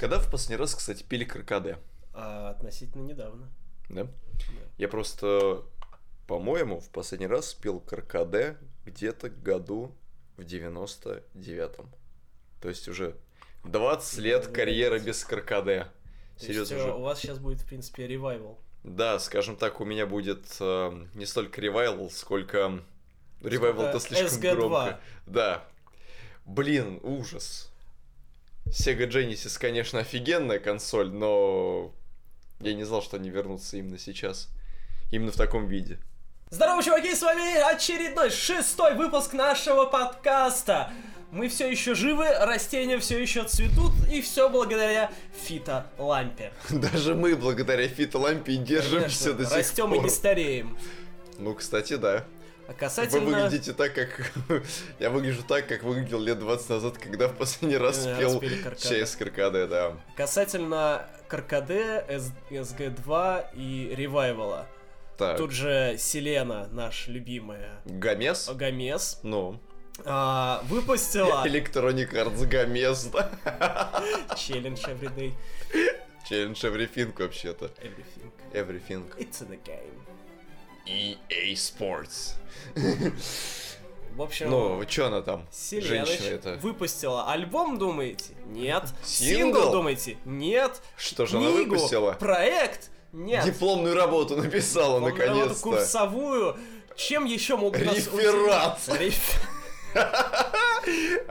Когда 0.00 0.18
в 0.18 0.30
последний 0.30 0.56
раз, 0.56 0.74
кстати, 0.74 1.02
пили 1.02 1.24
каркаде? 1.24 1.76
А 2.14 2.48
относительно 2.48 3.02
недавно. 3.02 3.50
Да? 3.90 4.06
Я 4.78 4.88
просто, 4.88 5.62
по-моему, 6.26 6.80
в 6.80 6.88
последний 6.88 7.26
раз 7.26 7.52
пил 7.52 7.80
каркаде 7.80 8.56
где-то 8.86 9.28
году 9.28 9.94
в 10.38 10.40
99-м. 10.40 11.90
То 12.62 12.68
есть 12.70 12.88
уже 12.88 13.14
20 13.64 14.18
лет 14.20 14.46
карьеры 14.46 15.00
без. 15.00 15.22
То 15.22 15.86
Серьезно 16.38 16.76
э, 16.76 16.78
же. 16.78 16.92
у 16.94 17.02
вас 17.02 17.18
сейчас 17.18 17.38
будет, 17.38 17.60
в 17.60 17.66
принципе, 17.66 18.06
ревайвал. 18.06 18.58
Да, 18.82 19.18
скажем 19.18 19.56
так, 19.56 19.82
у 19.82 19.84
меня 19.84 20.06
будет 20.06 20.46
э, 20.60 21.06
не 21.12 21.26
столько 21.26 21.60
ревайвал, 21.60 22.08
сколько... 22.08 22.82
Ревайвал-то 23.42 24.00
слишком 24.00 24.38
SG2. 24.38 24.54
громко. 24.54 25.00
Да. 25.26 25.68
Блин, 26.46 27.00
ужас. 27.02 27.69
Sega 28.70 29.08
Genesis, 29.08 29.58
конечно, 29.58 29.98
офигенная 30.00 30.58
консоль, 30.58 31.10
но 31.10 31.92
я 32.60 32.74
не 32.74 32.84
знал, 32.84 33.02
что 33.02 33.16
они 33.16 33.30
вернутся 33.30 33.76
именно 33.76 33.98
сейчас. 33.98 34.48
Именно 35.10 35.32
в 35.32 35.36
таком 35.36 35.66
виде. 35.66 35.98
Здорово, 36.50 36.82
чуваки, 36.82 37.14
с 37.14 37.22
вами 37.22 37.58
очередной 37.72 38.30
шестой 38.30 38.94
выпуск 38.94 39.32
нашего 39.32 39.86
подкаста. 39.86 40.92
Мы 41.32 41.48
все 41.48 41.70
еще 41.70 41.94
живы, 41.94 42.26
растения 42.40 42.98
все 42.98 43.20
еще 43.20 43.44
цветут, 43.44 43.92
и 44.10 44.20
все 44.20 44.48
благодаря 44.48 45.10
фитолампе. 45.46 46.52
Даже 46.70 47.14
мы, 47.14 47.36
благодаря 47.36 47.86
фитолампе, 47.88 48.56
держимся 48.56 49.32
до 49.34 49.46
сих 49.46 49.56
растем 49.56 49.88
пор. 49.90 49.98
и 49.98 50.00
не 50.00 50.08
стареем. 50.10 50.76
Ну, 51.38 51.54
кстати, 51.54 51.94
да. 51.96 52.24
А 52.70 52.72
Вы 52.72 52.78
касательно... 52.78 53.24
выглядите 53.24 53.72
так, 53.72 53.92
как... 53.94 54.32
Я 55.00 55.10
выгляжу 55.10 55.42
так, 55.42 55.66
как 55.66 55.82
выглядел 55.82 56.20
лет 56.20 56.38
20 56.38 56.68
назад, 56.70 56.98
когда 56.98 57.26
в 57.26 57.36
последний 57.36 57.76
раз 57.76 58.06
пел 58.06 58.34
распили 58.34 58.62
каркаде. 58.62 59.66
да. 59.66 59.96
Касательно 60.16 61.04
Каркаде, 61.26 62.04
С- 62.08 62.32
SG2 62.48 63.46
и 63.56 63.92
Ревайвала. 63.96 64.68
Так, 65.18 65.36
Тут 65.36 65.50
же 65.50 65.96
Селена, 65.98 66.68
наш 66.70 67.08
любимая 67.08 67.80
Гомес? 67.86 68.48
Гомес, 68.54 69.18
Ну, 69.24 69.60
а, 70.04 70.62
выпустила 70.68 71.44
Electronic 71.46 72.12
Arts 72.12 72.46
Гомес, 72.46 73.06
да? 73.06 74.00
челлендж 74.36 74.78
Everyday 74.84 75.34
Challenge 76.30 76.54
Everything 76.54 77.12
вообще-то. 77.18 77.66
Everything. 77.82 78.30
Everything. 78.52 79.04
It's 79.18 79.42
in 79.42 79.50
the 79.50 79.58
game. 79.64 79.90
EA 80.90 81.52
Sports. 81.54 82.34
В 84.16 84.22
общем, 84.22 84.50
Ну, 84.50 84.84
чё 84.86 85.06
она 85.06 85.22
там? 85.22 85.46
Селеныч 85.52 86.08
Женщина 86.08 86.26
это. 86.34 86.56
выпустила 86.56 87.30
альбом, 87.30 87.78
думаете? 87.78 88.34
Нет. 88.46 88.84
Сингл? 89.04 89.70
думаете? 89.70 90.18
Нет. 90.24 90.82
Что 90.96 91.26
же 91.26 91.38
она 91.38 91.50
Книгу? 91.52 91.74
выпустила? 91.74 92.12
Проект? 92.12 92.90
Нет. 93.12 93.44
Дипломную 93.44 93.94
работу 93.94 94.36
написала 94.36 94.98
работу 95.00 95.16
наконец-то. 95.16 95.62
курсовую. 95.62 96.56
Чем 96.96 97.24
еще 97.24 97.56
могут 97.56 97.84
нас 97.84 97.96
Реферат. 97.96 98.78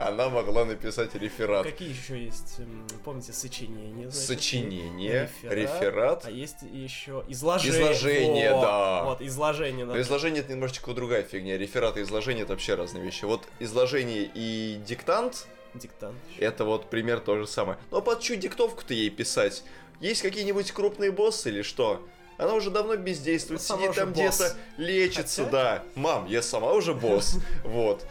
Она 0.00 0.30
могла 0.30 0.64
написать 0.64 1.14
реферат. 1.14 1.66
Какие 1.66 1.90
еще 1.90 2.18
есть, 2.24 2.58
м, 2.60 2.86
помните, 3.04 3.34
сочинения? 3.34 4.10
значит, 4.10 4.14
Сочинение, 4.28 5.30
реферат. 5.42 6.24
А 6.24 6.30
есть 6.30 6.62
еще 6.62 7.22
изложение. 7.28 7.80
Изложение, 7.92 8.54
Во, 8.54 8.60
да. 8.62 9.02
Вот, 9.04 9.20
изложение. 9.20 9.84
Но 9.84 10.00
изложение 10.00 10.40
это 10.42 10.52
немножечко 10.52 10.94
другая 10.94 11.22
фигня. 11.22 11.58
Реферат 11.58 11.98
и 11.98 12.02
изложение 12.02 12.44
это 12.44 12.54
вообще 12.54 12.76
разные 12.76 13.04
вещи. 13.04 13.26
Вот 13.26 13.42
изложение 13.58 14.30
и 14.34 14.80
диктант 14.86 15.46
Диктант. 15.74 16.16
это 16.38 16.64
вот 16.64 16.88
пример 16.88 17.20
то 17.20 17.36
же 17.36 17.46
самое. 17.46 17.78
Но 17.90 18.00
под 18.00 18.20
чью 18.20 18.36
диктовку-то 18.36 18.94
ей 18.94 19.10
писать? 19.10 19.64
Есть 20.00 20.22
какие-нибудь 20.22 20.72
крупные 20.72 21.10
боссы 21.10 21.50
или 21.50 21.60
что? 21.60 22.02
Она 22.38 22.54
уже 22.54 22.70
давно 22.70 22.96
бездействует, 22.96 23.60
Ну, 23.68 23.76
сидит 23.76 23.94
там 23.94 24.12
где-то, 24.12 24.56
лечится, 24.78 25.44
Хотя- 25.44 25.50
да. 25.52 25.82
Мам, 25.94 26.24
я 26.26 26.40
сама 26.40 26.72
уже 26.72 26.94
босс. 26.94 27.36
Вот. 27.64 28.06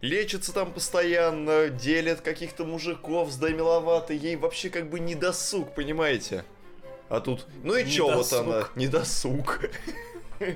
Лечится 0.00 0.52
там 0.54 0.72
постоянно, 0.72 1.68
делит 1.68 2.22
каких-то 2.22 2.64
мужиков, 2.64 3.30
сда 3.30 3.50
миловато, 3.50 4.14
ей 4.14 4.36
вообще 4.36 4.70
как 4.70 4.88
бы 4.88 4.98
не 4.98 5.14
досуг, 5.14 5.74
понимаете? 5.74 6.44
А 7.10 7.20
тут, 7.20 7.46
ну 7.62 7.74
и 7.76 7.84
чё 7.88 8.06
вот 8.06 8.14
Недосуг. 8.32 8.38
она, 8.46 8.68
не 8.76 8.86
досуг. 8.88 9.60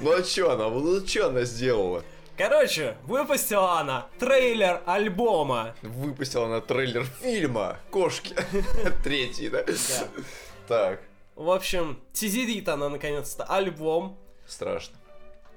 Ну 0.00 0.12
а 0.12 0.22
чё 0.22 0.50
она, 0.50 0.68
ну 0.68 1.00
чё 1.04 1.28
она 1.28 1.44
сделала? 1.44 2.02
Короче, 2.36 2.96
выпустила 3.04 3.78
она 3.80 4.08
трейлер 4.18 4.82
альбома. 4.84 5.74
Выпустила 5.82 6.46
она 6.46 6.60
трейлер 6.60 7.04
фильма 7.20 7.78
«Кошки». 7.90 8.34
Третий, 9.04 9.48
да? 9.48 9.62
Да. 9.64 10.08
Так, 10.66 11.00
В 11.36 11.50
общем, 11.50 12.00
тизерит 12.12 12.68
она 12.68 12.88
наконец-то 12.88 13.44
альбом. 13.44 14.18
страшно. 14.46 14.96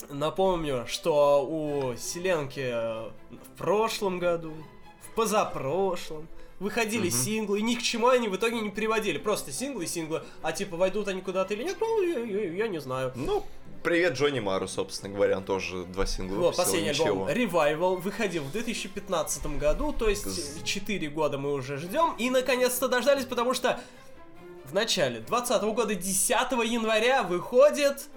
Напомню, 0.09 0.85
что 0.87 1.45
у 1.45 1.95
Селенки 1.97 2.71
в 2.71 3.57
прошлом 3.57 4.19
году, 4.19 4.53
в 5.01 5.15
позапрошлом 5.15 6.27
выходили 6.59 7.07
Мгм. 7.09 7.17
синглы, 7.17 7.59
и 7.59 7.61
ни 7.63 7.75
к 7.75 7.81
чему 7.81 8.07
они 8.07 8.27
в 8.27 8.35
итоге 8.35 8.59
не 8.61 8.69
приводили. 8.69 9.17
Просто 9.17 9.51
синглы 9.51 9.85
и 9.85 9.87
синглы. 9.87 10.21
А 10.41 10.51
типа 10.51 10.77
войдут 10.77 11.07
они 11.07 11.21
куда-то 11.21 11.53
или 11.53 11.63
нет, 11.63 11.77
ну, 11.79 12.01
я, 12.03 12.19
я- 12.19 12.51
я 12.53 12.67
не 12.67 12.79
знаю. 12.79 13.11
Ну, 13.15 13.43
привет 13.83 14.13
Джонни 14.13 14.39
Мару, 14.39 14.67
собственно 14.67 15.13
говоря, 15.13 15.37
он 15.37 15.43
тоже 15.43 15.83
два 15.85 16.05
сингла 16.05 16.35
Вот, 16.35 16.41
выпустил, 16.57 16.63
последний 16.63 16.89
ничего. 16.89 17.25
альбом 17.25 17.27
Revival 17.29 17.95
выходил 17.97 18.43
в 18.43 18.51
2015 18.51 19.57
году, 19.57 19.91
то 19.91 20.07
есть 20.07 20.25
З- 20.25 20.63
4 20.63 21.09
года 21.09 21.37
мы 21.39 21.51
уже 21.53 21.77
ждем, 21.77 22.13
и 22.19 22.29
наконец-то 22.29 22.87
дождались, 22.87 23.25
потому 23.25 23.53
что 23.55 23.79
в 24.65 24.73
начале 24.73 25.15
2020 25.21 25.73
года, 25.73 25.95
10 25.95 26.63
января, 26.63 27.23
выходит 27.23 28.07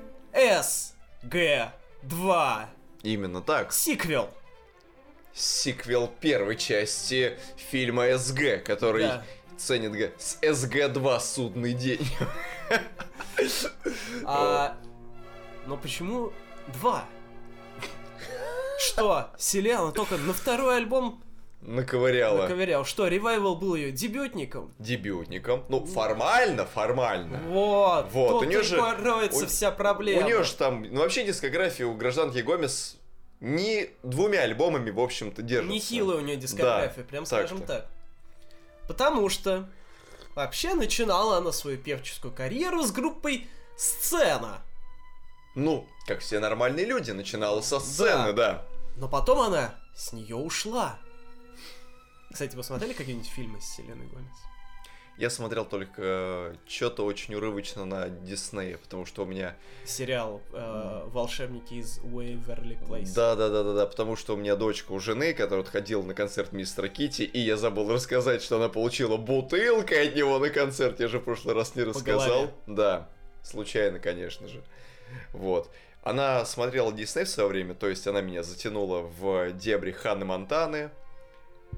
SG2 1.31 2.67
Именно 3.03 3.41
так. 3.43 3.73
сиквел. 3.73 4.31
Сиквел 5.33 6.09
первой 6.21 6.57
части 6.57 7.39
фильма 7.57 8.17
СГ, 8.17 8.63
который 8.65 9.03
Да. 9.07 9.25
ценит 9.57 9.93
Г- 9.93 10.13
с 10.19 10.39
СГ-2 10.43 11.21
судный 11.21 11.73
день. 11.75 12.07
А, 14.25 14.77
но 15.67 15.77
почему 15.77 16.33
2? 16.69 17.05
Что, 18.79 19.31
Селена 19.39 19.91
только 19.93 20.17
на 20.17 20.33
второй 20.33 20.77
альбом 20.77 21.23
Наковыряла 21.67 22.43
наковырял? 22.43 22.85
Что, 22.85 23.09
Revival 23.09 23.57
был 23.57 23.75
ее 23.75 23.91
дебютником? 23.91 24.73
дебютником. 24.79 25.65
Ну, 25.69 25.85
формально, 25.87 26.67
формально. 26.67 27.39
Вот, 27.49 28.09
Вот, 28.13 28.31
тут 28.31 28.43
у 28.43 28.45
неё 28.45 28.61
и 28.61 28.65
же- 28.65 28.79
у- 28.79 29.47
вся 29.47 29.71
проблема. 29.71 30.23
У 30.23 30.25
нее 30.25 30.43
же 30.45 30.55
там, 30.55 30.83
ну 30.83 31.01
вообще 31.01 31.25
дискография 31.25 31.87
у 31.87 31.95
гражданки 31.95 32.39
Гомес 32.39 32.97
не 33.41 33.91
двумя 34.03 34.43
альбомами, 34.43 34.91
в 34.91 35.01
общем-то, 35.01 35.43
держится. 35.43 35.73
Нехилая 35.75 36.19
у 36.19 36.21
нее 36.21 36.37
дискография, 36.37 37.03
Да, 37.03 37.09
прям 37.09 37.27
скажем 37.27 37.63
так. 37.63 37.87
Потому 38.87 39.29
что 39.31 39.67
вообще 40.35 40.75
начинала 40.75 41.39
она 41.39 41.51
свою 41.53 41.79
певческую 41.79 42.33
карьеру 42.35 42.83
с 42.83 42.93
группой 42.93 43.47
Сцена. 43.77 44.61
Ну, 45.57 45.87
как 46.07 46.21
все 46.21 46.39
нормальные 46.39 46.85
люди, 46.85 47.11
начинала 47.11 47.61
со 47.61 47.81
сцены, 47.81 48.33
да. 48.33 48.65
Но 48.97 49.09
потом 49.09 49.41
она 49.41 49.75
с 49.97 50.13
нее 50.13 50.37
ушла. 50.37 50.99
Кстати, 52.35 52.57
вы 52.57 52.65
смотрели 52.65 52.95
какие-нибудь 52.95 53.29
фильмы 53.29 53.61
с 53.61 53.77
Селеной 53.77 54.09
Гомес? 54.09 54.37
Я 55.17 55.31
смотрел 55.31 55.65
только 55.65 56.57
что-то 56.67 57.05
очень 57.05 57.37
урывочно 57.37 57.85
на 57.85 58.09
Диснее, 58.09 58.77
потому 58.77 59.07
что 59.07 59.23
у 59.23 59.25
меня... 59.25 59.55
Сериал 59.85 60.43
э, 60.53 61.05
«Волшебники 61.13 61.75
из 61.75 62.01
Уэйверли 62.03 62.77
Плейс». 62.89 63.13
Да, 63.13 63.37
да, 63.37 63.51
да, 63.51 63.63
да, 63.63 63.73
да, 63.75 63.87
потому 63.87 64.17
что 64.17 64.35
у 64.35 64.37
меня 64.37 64.57
дочка 64.57 64.91
у 64.91 64.99
жены, 64.99 65.33
которая 65.33 65.65
ходила 65.65 66.03
на 66.03 66.13
концерт 66.13 66.51
мистера 66.51 66.89
Кити, 66.89 67.23
и 67.23 67.39
я 67.39 67.57
забыл 67.57 67.89
рассказать, 67.93 68.43
что 68.43 68.57
она 68.57 68.69
получила 68.69 69.17
бутылкой 69.17 70.09
от 70.09 70.17
него 70.17 70.41
на 70.41 70.51
концерт. 70.51 70.99
Я 70.99 71.07
же 71.07 71.21
в 71.21 71.23
прошлый 71.23 71.55
раз 71.55 71.77
не 71.77 71.85
рассказал. 71.85 72.51
Да, 72.67 73.09
случайно, 73.45 74.01
конечно 74.01 74.49
же. 74.49 74.61
Вот. 75.33 75.71
Она 76.03 76.45
смотрела 76.45 76.93
Дисней 76.93 77.27
в 77.27 77.29
свое 77.29 77.49
время, 77.49 77.75
то 77.77 77.89
есть 77.89 78.09
она 78.09 78.23
меня 78.23 78.43
затянула 78.43 79.03
в 79.03 79.53
дебри 79.53 79.93
Ханны 79.93 80.25
Монтаны, 80.25 80.91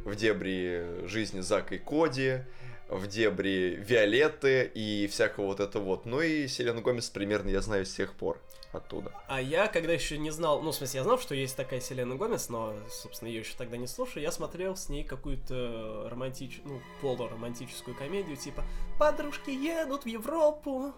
в 0.04 0.14
дебри 0.14 1.06
жизни 1.06 1.40
Зака 1.40 1.75
и 1.75 1.78
Коди, 1.78 2.40
в 2.88 3.06
дебри 3.08 3.76
Виолетты 3.84 4.70
и 4.75 5.08
всякого 5.08 5.46
вот 5.46 5.60
это 5.60 5.78
вот. 5.81 6.06
Ну 6.06 6.20
и 6.20 6.46
Селену 6.46 6.82
Гомес 6.82 7.10
примерно 7.10 7.48
я 7.50 7.60
знаю 7.60 7.84
с 7.84 7.93
тех 7.94 8.12
пор 8.14 8.40
оттуда. 8.72 9.10
А 9.28 9.40
я, 9.40 9.69
когда 9.69 9.93
еще 9.93 10.19
не 10.19 10.31
знал, 10.31 10.60
ну, 10.62 10.70
в 10.70 10.75
смысле, 10.75 10.98
я 10.98 11.04
знал, 11.04 11.19
что 11.19 11.34
есть 11.34 11.56
такая 11.56 11.81
Селена 11.81 12.14
Гомес, 12.16 12.48
но, 12.48 12.75
собственно, 12.90 13.28
ее 13.28 13.40
еще 13.40 13.54
тогда 13.56 13.76
не 13.76 13.87
слушаю, 13.87 14.22
я 14.22 14.31
смотрел 14.31 14.76
с 14.76 14.88
ней 14.88 15.02
какую-то 15.02 16.08
романтичную, 16.10 16.69
ну, 16.75 16.81
полуромантическую 17.00 17.96
комедию, 17.96 18.37
типа 18.37 18.64
«Подружки 18.99 19.50
едут 19.50 20.04
в 20.04 20.06
Европу 20.08 20.92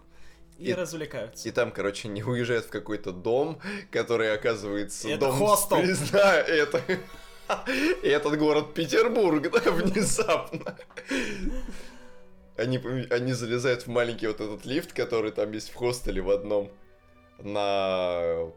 и, 0.58 0.70
И- 0.70 0.74
развлекаются». 0.74 1.48
И 1.48 1.52
там, 1.52 1.70
короче, 1.70 2.08
не 2.08 2.22
уезжают 2.24 2.66
в 2.66 2.70
какой-то 2.70 3.12
дом, 3.12 3.60
который 3.92 4.32
оказывается 4.34 5.08
Это 5.08 5.26
дом... 5.26 5.38
хостел. 5.38 5.78
с- 5.84 6.10
Да, 6.10 6.34
это... 6.40 6.82
И 8.02 8.08
этот 8.08 8.38
город 8.38 8.74
Петербург, 8.74 9.50
да, 9.50 9.70
внезапно. 9.70 10.76
они, 12.56 12.78
они 13.10 13.32
залезают 13.32 13.82
в 13.82 13.86
маленький 13.88 14.26
вот 14.26 14.40
этот 14.40 14.64
лифт, 14.64 14.92
который 14.92 15.32
там 15.32 15.52
есть 15.52 15.70
в 15.70 15.74
хостеле 15.74 16.20
в 16.20 16.30
одном 16.30 16.70
на 17.38 18.50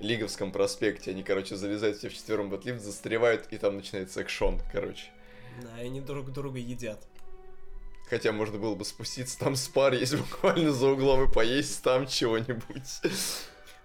Лиговском 0.00 0.52
проспекте. 0.52 1.10
Они, 1.10 1.22
короче, 1.22 1.56
залезают 1.56 1.98
все 1.98 2.08
вчетвером 2.08 2.50
в 2.50 2.54
этот 2.54 2.66
лифт, 2.66 2.82
застревают, 2.82 3.46
и 3.50 3.58
там 3.58 3.76
начинается 3.76 4.20
экшон, 4.20 4.60
короче. 4.72 5.06
Да, 5.62 5.82
и 5.82 5.86
они 5.86 6.00
друг 6.00 6.32
друга 6.32 6.58
едят. 6.58 7.06
Хотя 8.08 8.32
можно 8.32 8.58
было 8.58 8.74
бы 8.74 8.84
спуститься, 8.84 9.38
там 9.38 9.56
спар 9.56 9.94
есть 9.94 10.16
буквально 10.18 10.72
за 10.72 10.88
углом 10.88 11.28
и 11.28 11.32
поесть 11.32 11.82
там 11.82 12.06
чего-нибудь. 12.06 13.00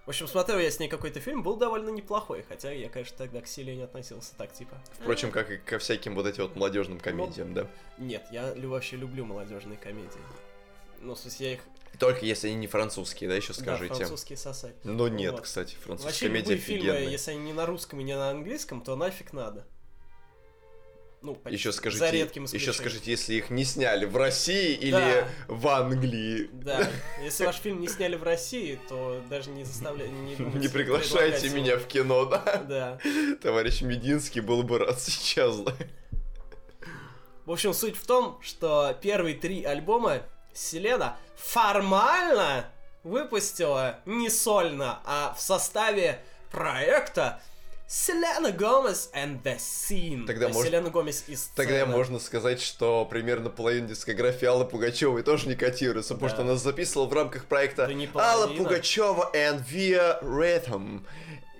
В 0.08 0.10
общем, 0.10 0.26
смотрел 0.26 0.58
я 0.58 0.70
с 0.70 0.80
ней 0.80 0.88
какой-то 0.88 1.20
фильм, 1.20 1.42
был 1.42 1.56
довольно 1.56 1.90
неплохой, 1.90 2.42
хотя 2.48 2.72
я, 2.72 2.88
конечно, 2.88 3.14
тогда 3.18 3.42
к 3.42 3.46
Силе 3.46 3.76
не 3.76 3.82
относился 3.82 4.32
так, 4.38 4.50
типа. 4.54 4.74
Впрочем, 4.98 5.30
как 5.30 5.50
и 5.50 5.58
ко 5.58 5.78
всяким 5.78 6.14
вот 6.14 6.26
этим 6.26 6.44
вот 6.44 6.56
молодежным 6.56 6.98
комедиям, 6.98 7.52
да? 7.52 7.68
Нет, 7.98 8.24
я 8.32 8.54
вообще 8.56 8.96
люблю 8.96 9.26
молодежные 9.26 9.76
комедии. 9.76 10.18
Ну, 11.02 11.14
в 11.14 11.18
смысле, 11.18 11.46
я 11.48 11.52
их... 11.52 11.60
Только 11.98 12.24
если 12.24 12.48
они 12.48 12.56
не 12.56 12.66
французские, 12.68 13.28
да, 13.28 13.36
еще 13.36 13.48
Да, 13.48 13.60
скажите. 13.60 13.94
французские 13.96 14.38
сосать. 14.38 14.76
Ну 14.82 15.08
нет, 15.08 15.32
Вот. 15.32 15.42
кстати, 15.42 15.74
французская 15.74 16.06
Вообще, 16.08 16.26
комедия 16.28 16.52
любые 16.52 16.58
фильмы, 16.58 16.90
офигенная. 16.90 17.10
если 17.12 17.30
они 17.32 17.40
не 17.40 17.52
на 17.52 17.66
русском 17.66 18.00
и 18.00 18.02
не 18.02 18.16
на 18.16 18.30
английском, 18.30 18.80
то 18.80 18.96
нафиг 18.96 19.34
надо. 19.34 19.66
Ну, 21.20 21.34
почти. 21.34 21.56
Еще 21.56 21.72
За 21.72 21.78
скажите, 21.78 22.10
редким 22.12 22.44
еще 22.44 22.56
исключением. 22.56 22.74
скажите, 22.74 23.10
если 23.10 23.34
их 23.34 23.50
не 23.50 23.64
сняли 23.64 24.04
в 24.04 24.16
России 24.16 24.74
или 24.74 24.92
Да. 24.92 25.28
в 25.48 25.66
Англии. 25.68 26.48
Да, 26.52 26.88
если 27.22 27.44
ваш 27.46 27.56
фильм 27.56 27.80
не 27.80 27.88
сняли 27.88 28.14
в 28.14 28.22
России, 28.22 28.78
то 28.88 29.20
даже 29.28 29.50
не 29.50 29.64
заставляйте... 29.64 30.12
Не, 30.12 30.36
думайте 30.36 30.58
Не 30.58 30.68
приглашайте 30.68 31.48
меня 31.50 31.72
его. 31.72 31.80
в 31.82 31.86
кино, 31.88 32.24
да? 32.26 32.62
Да. 32.68 32.98
Товарищ 33.42 33.82
Мединский 33.82 34.40
был 34.40 34.62
бы 34.62 34.78
рад 34.78 35.00
сейчас. 35.00 35.56
да. 35.58 35.74
В 37.46 37.50
общем, 37.52 37.72
суть 37.74 37.96
в 37.96 38.06
том, 38.06 38.38
что 38.42 38.96
первые 39.00 39.34
три 39.34 39.64
альбома 39.64 40.22
Селена 40.52 41.16
формально 41.36 42.66
выпустила 43.02 44.00
не 44.06 44.28
сольно, 44.30 45.00
а 45.04 45.34
в 45.36 45.40
составе 45.40 46.20
проекта 46.50 47.40
Селена 47.90 48.52
Гомес 48.52 49.10
and 49.14 49.42
the 49.42 49.56
Scene. 49.56 50.26
Тогда 50.26 50.48
То 50.48 50.52
может- 50.52 50.70
Селена 50.70 50.90
Гомес 50.90 51.24
из 51.26 51.44
Тогда 51.56 51.72
сцены. 51.80 51.96
можно 51.96 52.18
сказать, 52.18 52.60
что 52.60 53.06
примерно 53.06 53.48
половина 53.48 53.88
дискографии 53.88 54.44
Аллы 54.44 54.66
Пугачевой 54.66 55.22
тоже 55.22 55.48
не 55.48 55.54
котируется, 55.54 56.12
потому 56.14 56.28
Да. 56.28 56.34
что 56.34 56.42
она 56.42 56.56
записывала 56.56 57.06
в 57.08 57.12
рамках 57.14 57.46
проекта 57.46 57.86
Да 57.86 57.94
не 57.94 58.06
Алла. 58.14 58.46
Пугачева 58.48 59.30
and 59.34 59.64
Via 59.66 60.22
Rhythm. 60.22 61.00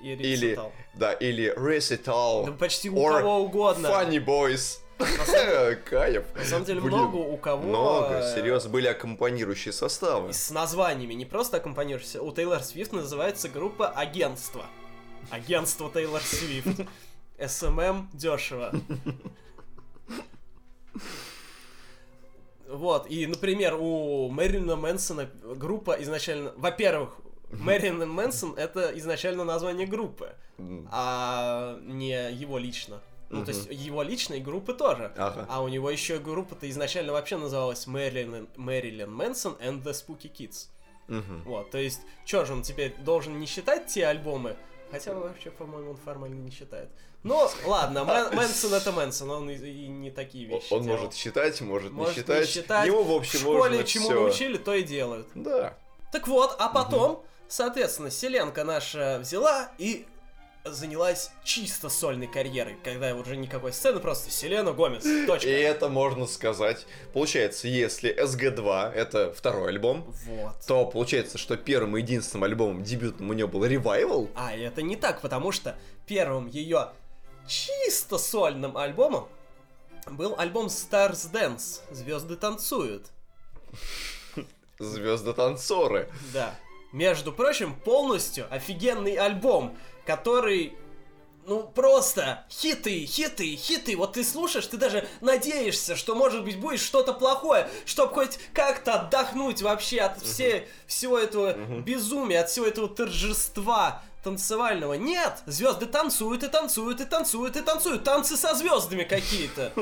И 0.03 0.13
Или, 0.13 0.61
да, 0.95 1.13
или 1.15 1.53
Recital. 1.57 2.45
Да 2.47 2.53
почти 2.53 2.91
у 2.91 2.97
or 2.97 3.19
кого 3.19 3.39
угодно. 3.39 3.87
Funny 3.89 4.23
Boys. 4.25 4.81
Кайф. 5.89 6.25
На 6.37 6.45
самом 6.45 6.65
деле 6.67 6.81
Блин, 6.81 6.95
много 6.99 7.17
у 7.17 7.37
кого... 7.37 7.63
Много, 7.63 8.19
э, 8.19 8.35
серьезно, 8.35 8.69
были 8.69 8.89
аккомпанирующие 8.89 9.73
составы. 9.73 10.31
и 10.31 10.33
с 10.33 10.51
названиями, 10.51 11.15
не 11.15 11.25
просто 11.25 11.57
аккомпанирующиеся. 11.57 12.21
У 12.21 12.33
Тейлор 12.33 12.63
Свифт 12.63 12.93
называется 12.93 13.49
группа 13.49 13.89
Агентство. 13.89 14.67
Агентство 15.31 15.91
Тейлор 15.91 16.21
Свифт. 16.21 16.87
СММ 17.45 18.11
дешево. 18.13 18.73
Вот, 22.69 23.11
и, 23.11 23.27
например, 23.27 23.77
у 23.79 24.29
Мэрилина 24.29 24.77
Мэнсона 24.77 25.31
группа 25.43 25.93
изначально... 26.03 26.53
Во-первых, 26.57 27.17
Мэрилин 27.51 28.11
Мэнсон— 28.11 28.55
это 28.57 28.91
изначально 28.99 29.45
название 29.45 29.87
группы, 29.87 30.35
а 30.91 31.79
не 31.83 32.31
его 32.33 32.59
лично. 32.59 33.01
Ну, 33.31 33.45
то 33.45 33.53
есть 33.53 33.69
его 33.71 34.03
личной 34.03 34.41
группы 34.41 34.75
тоже. 34.75 35.13
Ага. 35.17 35.47
А 35.49 35.63
у 35.63 35.69
него 35.69 35.91
еще 35.91 36.19
группа-то 36.19 36.69
изначально 36.71 37.13
вообще 37.13 37.37
называлась 37.37 37.87
Мэрилин, 37.87 38.49
Marilyn 38.56 39.15
Manson 39.15 39.56
and 39.61 39.83
the 39.83 39.93
Spooky 39.93 40.31
Kids. 40.33 40.69
Мгм. 41.09 41.43
Вот, 41.45 41.71
то 41.71 41.79
есть, 41.79 42.01
чё 42.27 42.45
же 42.45 42.53
он 42.53 42.63
теперь 42.63 42.95
должен 42.99 43.39
не 43.39 43.47
считать 43.47 43.87
те 43.87 44.07
альбомы? 44.07 44.57
Хотя 44.90 45.14
вообще, 45.14 45.50
по-моему, 45.50 45.90
он 45.90 45.96
формально 45.96 46.40
не 46.40 46.50
считает. 46.50 46.88
Но, 47.23 47.50
ладно, 47.67 48.00
Мэн- 48.00 48.35
Мэнсон 48.35 48.75
это 48.75 48.93
Мэнсон, 48.93 49.31
он 49.31 49.50
и, 49.50 49.56
и 49.56 49.88
не 49.88 50.11
такие 50.11 50.46
вещи 50.46 50.73
Он 50.73 50.82
делал. 50.82 50.96
может 50.99 51.14
считать, 51.14 51.61
может, 51.61 51.93
Может 51.93 52.17
не 52.17 52.20
считать. 52.23 52.49
считать. 52.49 52.87
Ему, 52.87 53.02
в 53.02 53.08
В 53.08 53.17
общем, 53.17 53.40
школе 53.40 53.58
можно 53.58 53.85
чему 53.85 54.05
всё. 54.08 54.14
научили, 54.20 54.56
то 54.56 54.73
и 54.75 54.82
делают. 54.82 55.29
Да. 55.35 55.75
Так 56.12 56.26
вот, 56.29 56.56
а 56.58 56.69
потом, 56.69 57.25
соответственно, 57.49 58.11
Селенка 58.11 58.64
наша 58.64 59.19
взяла 59.20 59.70
и 59.79 60.06
занялась 60.64 61.31
чисто 61.44 61.88
сольной 61.88 62.26
карьерой, 62.26 62.76
когда 62.84 63.14
уже 63.14 63.37
никакой 63.37 63.72
сцены, 63.72 64.00
просто 64.00 64.31
Селена 64.31 64.72
Гомес, 64.72 65.02
точка. 65.26 65.49
И 65.49 65.52
это 65.52 65.88
можно 65.88 66.26
сказать. 66.26 66.87
Получается, 67.12 67.69
если 67.69 68.14
SG2 68.14 68.93
это 68.93 69.32
второй 69.32 69.69
альбом, 69.70 70.14
Вот. 70.26 70.55
то 70.66 70.84
получается, 70.87 71.38
что 71.38 71.56
первым 71.56 71.96
и 71.96 72.00
единственным 72.00 72.44
альбомом 72.44 72.82
дебютным 72.82 73.31
у 73.31 73.32
нее 73.32 73.46
был 73.46 73.64
Revival. 73.64 74.28
А 74.34 74.55
это 74.55 74.82
не 74.82 74.96
так, 74.96 75.20
потому 75.20 75.52
что 75.52 75.78
первым 76.06 76.46
ее 76.46 76.90
чисто 77.46 78.19
сольным 78.19 78.76
альбомом 78.76 79.28
был 80.10 80.34
альбом 80.38 80.66
Stars 80.66 81.31
Dance. 81.32 81.81
Звезды 81.94 82.37
танцуют. 82.37 83.06
Звезды-танцоры. 84.78 86.08
Да. 86.32 86.55
Между 86.93 87.32
прочим, 87.32 87.75
полностью 87.75 88.46
офигенный 88.50 89.16
альбом, 89.16 89.76
который 90.08 90.72
ну, 91.46 91.64
просто 91.64 92.46
хиты, 92.50 93.05
хиты, 93.05 93.56
хиты. 93.56 93.94
Вот 93.94 94.14
ты 94.14 94.25
слушаешь, 94.25 94.66
ты 94.66 94.78
даже 94.78 95.06
надеешься, 95.20 95.96
что, 95.96 96.14
может 96.14 96.44
быть, 96.44 96.58
будет 96.58 96.81
что-то 96.81 97.12
плохое, 97.12 97.69
чтобы 97.84 98.14
хоть 98.14 98.38
как-то 98.55 98.94
отдохнуть 98.94 99.60
вообще 99.60 100.00
от 100.00 100.22
все, 100.22 100.66
всего 100.87 101.19
этого 101.19 101.52
безумия, 101.81 102.40
от 102.40 102.49
всего 102.49 102.66
этого 102.66 102.88
торжества 102.88 104.02
танцевального. 104.29 104.95
Нет! 104.95 105.43
Звезды 105.47 105.87
танцуют 105.87 106.43
и 106.43 106.49
танцуют 106.49 107.01
и 107.01 107.07
танцуют 107.07 107.57
и 107.57 107.63
танцуют. 107.63 108.05
Танцы 108.05 108.37
со 108.37 108.55
звездами 108.55 109.05
какие-то. 109.05 109.73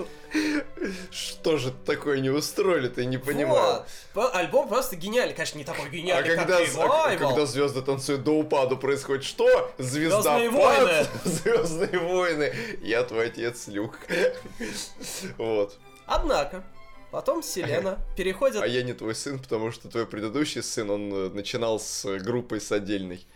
Что 1.10 1.56
же 1.56 1.72
такое 1.84 2.20
не 2.20 2.30
устроили, 2.30 2.88
ты 2.88 3.06
не 3.06 3.18
понимаю. 3.18 3.84
Вот. 4.14 4.34
Альбом 4.34 4.68
просто 4.68 4.94
гениальный. 4.94 5.34
Конечно, 5.34 5.58
не 5.58 5.64
такой 5.64 5.86
А 5.86 5.88
гениальный, 5.88 6.36
когда, 6.36 6.58
как 6.58 6.78
а 6.78 7.16
когда 7.16 7.46
звезды 7.46 7.82
танцуют 7.82 8.22
до 8.22 8.32
упаду, 8.38 8.76
происходит 8.76 9.24
что? 9.24 9.72
Звезда 9.78 10.38
Звездные 10.38 10.50
войны. 10.50 11.06
Звездные 11.24 11.98
войны. 11.98 12.54
Я 12.82 13.02
твой 13.02 13.26
отец, 13.26 13.66
Люк. 13.66 13.98
Вот. 15.38 15.76
Однако, 16.06 16.64
потом 17.10 17.42
Селена 17.42 17.98
переходит... 18.16 18.62
А 18.62 18.66
я 18.66 18.82
не 18.82 18.92
твой 18.92 19.14
сын, 19.14 19.38
потому 19.38 19.72
что 19.72 19.88
твой 19.88 20.06
предыдущий 20.06 20.62
сын, 20.62 20.88
он 20.90 21.12
э, 21.12 21.28
начинал 21.30 21.80
с 21.80 22.18
группой 22.18 22.60
с 22.60 22.70
отдельной. 22.70 23.26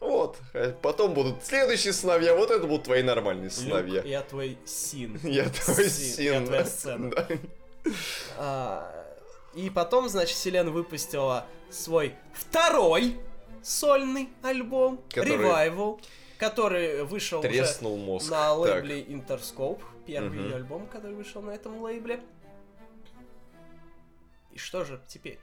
Вот. 0.00 0.38
А 0.54 0.72
Потом 0.82 1.12
будут 1.14 1.44
следующие 1.44 1.92
сыновья, 1.92 2.34
вот 2.34 2.50
это 2.50 2.66
будут 2.66 2.84
твои 2.84 3.02
нормальные 3.02 3.50
сыновья. 3.50 3.96
Люк, 4.00 4.06
я 4.06 4.22
твой 4.22 4.58
син. 4.64 5.20
Я 5.22 5.48
твой 5.50 5.88
Сын, 5.90 5.90
сын. 6.14 6.24
я 6.24 6.40
твоя 6.46 6.64
сцена. 6.64 7.10
Да. 7.10 7.28
А, 8.38 9.06
И 9.54 9.68
потом, 9.70 10.08
значит, 10.08 10.36
Селена 10.36 10.70
выпустила 10.70 11.46
свой 11.70 12.14
второй 12.32 13.20
сольный 13.62 14.30
альбом 14.42 15.02
Который- 15.10 15.36
Revival, 15.36 16.00
который 16.38 17.04
вышел 17.04 17.40
уже 17.40 17.48
Треснул 17.48 17.96
мозг. 17.98 18.30
на 18.30 18.48
Так. 18.48 18.58
лейбле 18.58 19.02
Interscope. 19.02 19.82
Первый 20.06 20.38
её 20.44 20.56
альбом, 20.56 20.86
который 20.86 21.14
вышел 21.14 21.42
на 21.42 21.50
этом 21.50 21.80
лейбле. 21.82 22.20
И 24.52 24.58
что 24.58 24.84
же 24.84 25.00
теперь? 25.06 25.38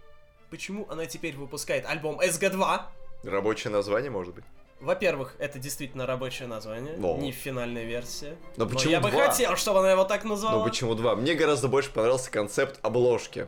Почему 0.50 0.88
она 0.90 1.06
теперь 1.06 1.36
выпускает 1.38 1.86
альбом 1.86 2.20
SG2? 2.20 2.82
Рабочее 3.24 3.72
название, 3.72 4.10
может 4.12 4.34
быть? 4.36 4.46
Во-первых, 4.80 5.36
это 5.40 5.58
действительно 5.58 6.06
рабочее 6.06 6.48
название, 6.48 6.96
Во. 6.98 7.18
не 7.18 7.32
финальная 7.32 7.84
версия. 7.84 8.38
Но 8.58 8.68
почему 8.68 8.92
я 8.92 9.00
бы 9.00 9.10
два? 9.10 9.28
хотел, 9.28 9.56
чтобы 9.56 9.80
она 9.80 9.92
его 9.92 10.04
так 10.04 10.24
назвала. 10.24 10.60
Ну 10.60 10.64
почему 10.64 10.94
два? 10.94 11.16
Мне 11.16 11.34
гораздо 11.34 11.68
больше 11.68 11.92
понравился 11.92 12.30
концепт 12.30 12.80
обложки. 12.84 13.48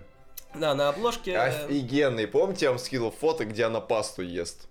Да, 0.55 0.73
на 0.73 0.89
обложке... 0.89 1.31
э, 1.31 1.37
Офигенный. 1.37 2.25
Помните, 2.25 2.65
я 2.65 2.71
вам 2.71 2.79
скинул 2.79 3.11
фото, 3.11 3.45
где 3.45 3.65
она 3.65 3.79
пасту 3.79 4.23
ест? 4.23 4.67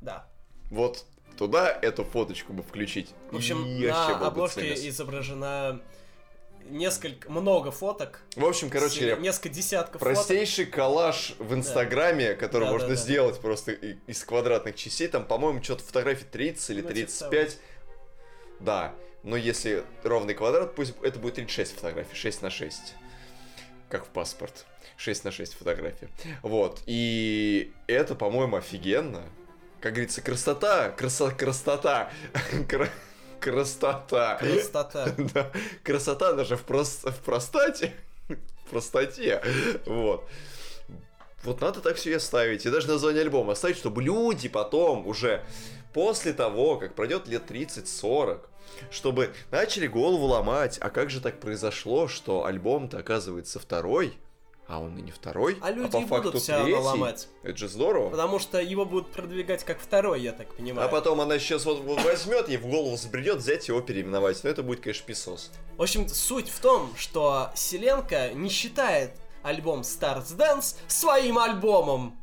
Да. 0.00 0.26
Вот 0.72 1.04
туда 1.38 1.70
эту 1.70 2.04
фоточку 2.04 2.52
бы 2.52 2.64
включить. 2.64 3.10
В 3.30 3.36
общем, 3.36 3.64
и 3.64 3.86
на 3.86 4.18
бы 4.18 4.26
обложке 4.26 4.74
изображена 4.88 5.80
несколько, 6.70 7.30
много 7.30 7.70
фоток. 7.70 8.20
В 8.36 8.44
общем, 8.44 8.70
короче, 8.70 9.00
говоря, 9.00 9.16
несколько 9.20 9.48
десятков 9.50 10.00
фоток. 10.00 10.14
простейший 10.14 10.66
коллаж 10.66 11.34
в 11.38 11.54
Инстаграме, 11.54 12.34
который 12.34 12.64
Да, 12.64 12.72
можно 12.72 12.88
да, 12.88 12.94
да. 12.94 13.00
сделать 13.00 13.40
просто 13.40 13.72
и- 13.72 13.96
из 14.06 14.24
квадратных 14.24 14.76
частей. 14.76 15.08
Там, 15.08 15.24
по-моему, 15.24 15.62
что-то 15.62 15.82
фотографий 15.84 16.24
30 16.24 16.70
или 16.70 16.80
Ну, 16.82 16.88
типа 16.88 16.94
35. 16.94 17.58
Да. 18.60 18.94
Но 19.22 19.36
если 19.36 19.84
ровный 20.02 20.34
квадрат, 20.34 20.74
пусть 20.74 20.94
это 21.02 21.18
будет 21.18 21.34
36 21.34 21.74
фотографий, 21.74 22.14
6 22.16 22.42
на 22.42 22.50
6. 22.50 22.94
Как 23.88 24.06
в 24.06 24.08
паспорт. 24.08 24.64
6 24.96 25.24
на 25.24 25.30
6 25.32 25.54
фотографий. 25.54 26.08
Вот. 26.42 26.82
И 26.86 27.72
это, 27.86 28.14
по-моему, 28.14 28.56
офигенно. 28.56 29.22
Как 29.80 29.92
говорится, 29.94 30.20
красота, 30.20 30.90
красота, 30.90 31.34
красота, 31.38 32.10
кра- 33.40 33.52
красота. 33.52 34.38
Простота. 34.40 35.14
Да, 35.34 35.50
красота 35.82 36.32
даже 36.34 36.56
в, 36.56 36.64
прос- 36.66 37.10
в 37.10 37.18
простате. 37.20 37.94
в 38.28 38.70
простоте. 38.70 39.42
Вот. 39.86 40.28
Вот 41.42 41.60
надо 41.60 41.80
так 41.80 41.96
все 41.96 42.10
и 42.10 42.14
оставить. 42.14 42.66
И 42.66 42.70
даже 42.70 42.88
название 42.88 43.22
альбома 43.22 43.52
оставить, 43.52 43.78
чтобы 43.78 44.02
люди 44.02 44.48
потом 44.48 45.06
уже 45.06 45.42
после 45.92 46.32
того, 46.32 46.76
как 46.76 46.94
пройдет 46.94 47.26
лет 47.28 47.50
30-40, 47.50 48.40
чтобы 48.90 49.32
начали 49.50 49.86
голову 49.86 50.26
ломать, 50.26 50.78
а 50.80 50.90
как 50.90 51.10
же 51.10 51.20
так 51.20 51.40
произошло, 51.40 52.08
что 52.08 52.44
альбом-то 52.44 52.98
оказывается 52.98 53.58
второй, 53.58 54.18
а 54.70 54.78
он 54.78 54.96
и 54.96 55.02
не 55.02 55.10
второй, 55.10 55.58
А 55.60 55.70
люди 55.72 55.90
по 55.90 55.96
и 55.98 56.06
факту 56.06 56.28
будут 56.28 56.42
все 56.42 56.52
равно 56.52 56.66
третий. 56.66 56.84
ломать. 56.84 57.28
Это 57.42 57.56
же 57.58 57.68
здорово. 57.68 58.10
Потому 58.10 58.38
что 58.38 58.60
его 58.60 58.84
будут 58.84 59.10
продвигать 59.10 59.64
как 59.64 59.80
второй, 59.80 60.20
я 60.20 60.32
так 60.32 60.54
понимаю. 60.54 60.86
А 60.86 60.90
потом 60.90 61.20
она 61.20 61.38
сейчас 61.40 61.64
вот, 61.64 61.80
вот 61.80 62.02
возьмет 62.04 62.48
и 62.48 62.56
в 62.56 62.66
голову 62.66 62.96
забредет 62.96 63.38
взять 63.38 63.66
его 63.66 63.80
переименовать. 63.80 64.44
Но 64.44 64.50
это 64.50 64.62
будет, 64.62 64.80
конечно, 64.80 65.04
писос. 65.04 65.50
В 65.76 65.82
общем, 65.82 66.08
суть 66.08 66.48
в 66.48 66.60
том, 66.60 66.94
что 66.96 67.50
Селенка 67.56 68.30
не 68.30 68.48
считает 68.48 69.12
альбом 69.42 69.80
Stars 69.80 70.36
Dance 70.36 70.76
своим 70.86 71.38
альбомом. 71.38 72.16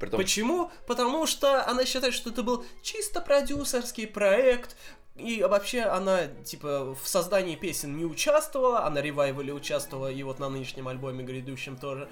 Притом, 0.00 0.18
Почему? 0.18 0.70
Потому 0.86 1.26
что 1.26 1.66
она 1.68 1.84
считает, 1.84 2.14
что 2.14 2.30
это 2.30 2.42
был 2.42 2.64
чисто 2.82 3.20
продюсерский 3.20 4.06
проект, 4.06 4.74
и 5.16 5.42
вообще 5.42 5.82
она, 5.82 6.26
типа, 6.44 6.94
в 6.94 7.06
создании 7.08 7.56
песен 7.56 7.96
не 7.96 8.04
участвовала, 8.04 8.84
а 8.86 8.90
на 8.90 9.00
ревайвале 9.00 9.52
участвовала, 9.52 10.08
и 10.10 10.22
вот 10.22 10.38
на 10.38 10.48
нынешнем 10.48 10.88
альбоме 10.88 11.24
грядущем 11.24 11.76
тоже. 11.76 12.08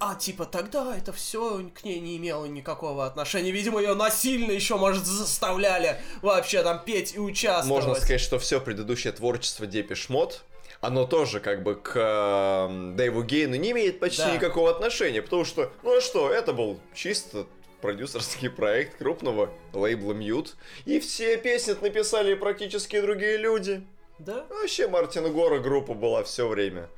А 0.00 0.14
типа 0.14 0.44
тогда 0.44 0.96
это 0.96 1.12
все 1.12 1.68
к 1.74 1.82
ней 1.82 1.98
не 1.98 2.18
имело 2.18 2.44
никакого 2.44 3.04
отношения. 3.04 3.50
Видимо, 3.50 3.80
ее 3.80 3.94
насильно 3.94 4.52
еще, 4.52 4.76
может, 4.76 5.04
заставляли 5.04 6.00
вообще 6.22 6.62
там 6.62 6.84
петь 6.84 7.16
и 7.16 7.18
участвовать. 7.18 7.84
можно 7.84 8.00
сказать, 8.00 8.20
что 8.20 8.38
все 8.38 8.60
предыдущее 8.60 9.12
творчество 9.12 9.66
Депиш 9.66 10.08
Мод, 10.08 10.44
оно 10.80 11.04
тоже 11.04 11.40
как 11.40 11.64
бы 11.64 11.74
к 11.74 11.94
э, 11.96 12.92
Дэйву 12.94 13.24
Гейну 13.24 13.56
не 13.56 13.72
имеет 13.72 13.98
почти 13.98 14.22
Да. 14.22 14.36
никакого 14.36 14.70
отношения, 14.70 15.20
потому 15.20 15.44
что, 15.44 15.72
ну 15.82 15.96
а 15.96 16.00
что, 16.00 16.30
это 16.30 16.52
был 16.52 16.78
чисто 16.94 17.46
продюсерский 17.80 18.50
проект 18.50 18.98
крупного 18.98 19.52
лейбла 19.72 20.12
Mute, 20.12 20.56
и 20.84 21.00
все 21.00 21.36
песни 21.36 21.76
написали 21.80 22.34
практически 22.34 23.00
другие 23.00 23.36
люди. 23.36 23.86
Да? 24.18 24.44
Вообще 24.50 24.88
Мартин 24.88 25.32
Гор, 25.32 25.53
а 25.53 25.58
группа 25.58 25.94
была 25.94 26.24
все 26.24 26.48
время. 26.48 26.88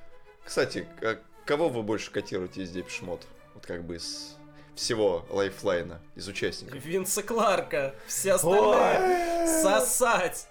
Кстати, 0.45 0.87
а 1.03 1.21
кого 1.45 1.69
вы 1.69 1.83
больше 1.83 2.11
котируете 2.11 2.63
из 2.63 2.71
Depeche 2.71 3.03
Mode? 3.03 3.27
Вот 3.55 3.67
как 3.67 3.85
бы 3.85 3.97
из 3.97 4.37
всего 4.75 5.27
лайнапа, 5.29 6.01
из 6.17 6.27
участников. 6.29 6.83
Винса 6.83 7.23
Кларка. 7.23 7.95
Все 8.07 8.33
остальные 8.33 9.47
сосать. 9.63 10.47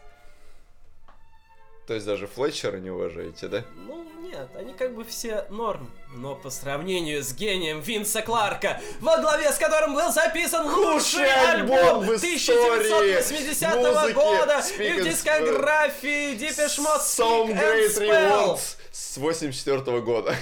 То 1.87 1.95
есть 1.95 2.05
даже 2.05 2.27
Флетчера 2.27 2.77
не 2.77 2.91
уважаете, 2.91 3.47
да? 3.47 3.65
Ну, 3.87 4.05
нет, 4.39 4.49
они 4.55 4.73
как 4.73 4.95
бы 4.95 5.03
все 5.03 5.45
норм. 5.49 5.91
Но 6.13 6.35
по 6.35 6.49
сравнению 6.49 7.23
с 7.23 7.33
гением 7.33 7.81
Винса 7.81 8.21
Кларка, 8.21 8.81
во 8.99 9.17
главе 9.17 9.51
с 9.51 9.57
которым 9.57 9.93
был 9.93 10.11
записан 10.11 10.67
лучший 10.67 11.29
альбом 11.31 11.77
альбом 11.77 12.05
в 12.05 12.15
истории 12.15 13.17
1980 13.17 13.75
музыки 13.75 14.13
года 14.13 14.63
и 14.79 14.99
в 14.99 15.03
дискографии 15.03 16.35
Depeche 16.35 16.79
Mode 16.79 17.01
Some 17.01 17.53
Great. 17.53 17.97
Rewards 17.97 18.77
с 18.91 19.17
84 19.17 20.01
года. 20.01 20.35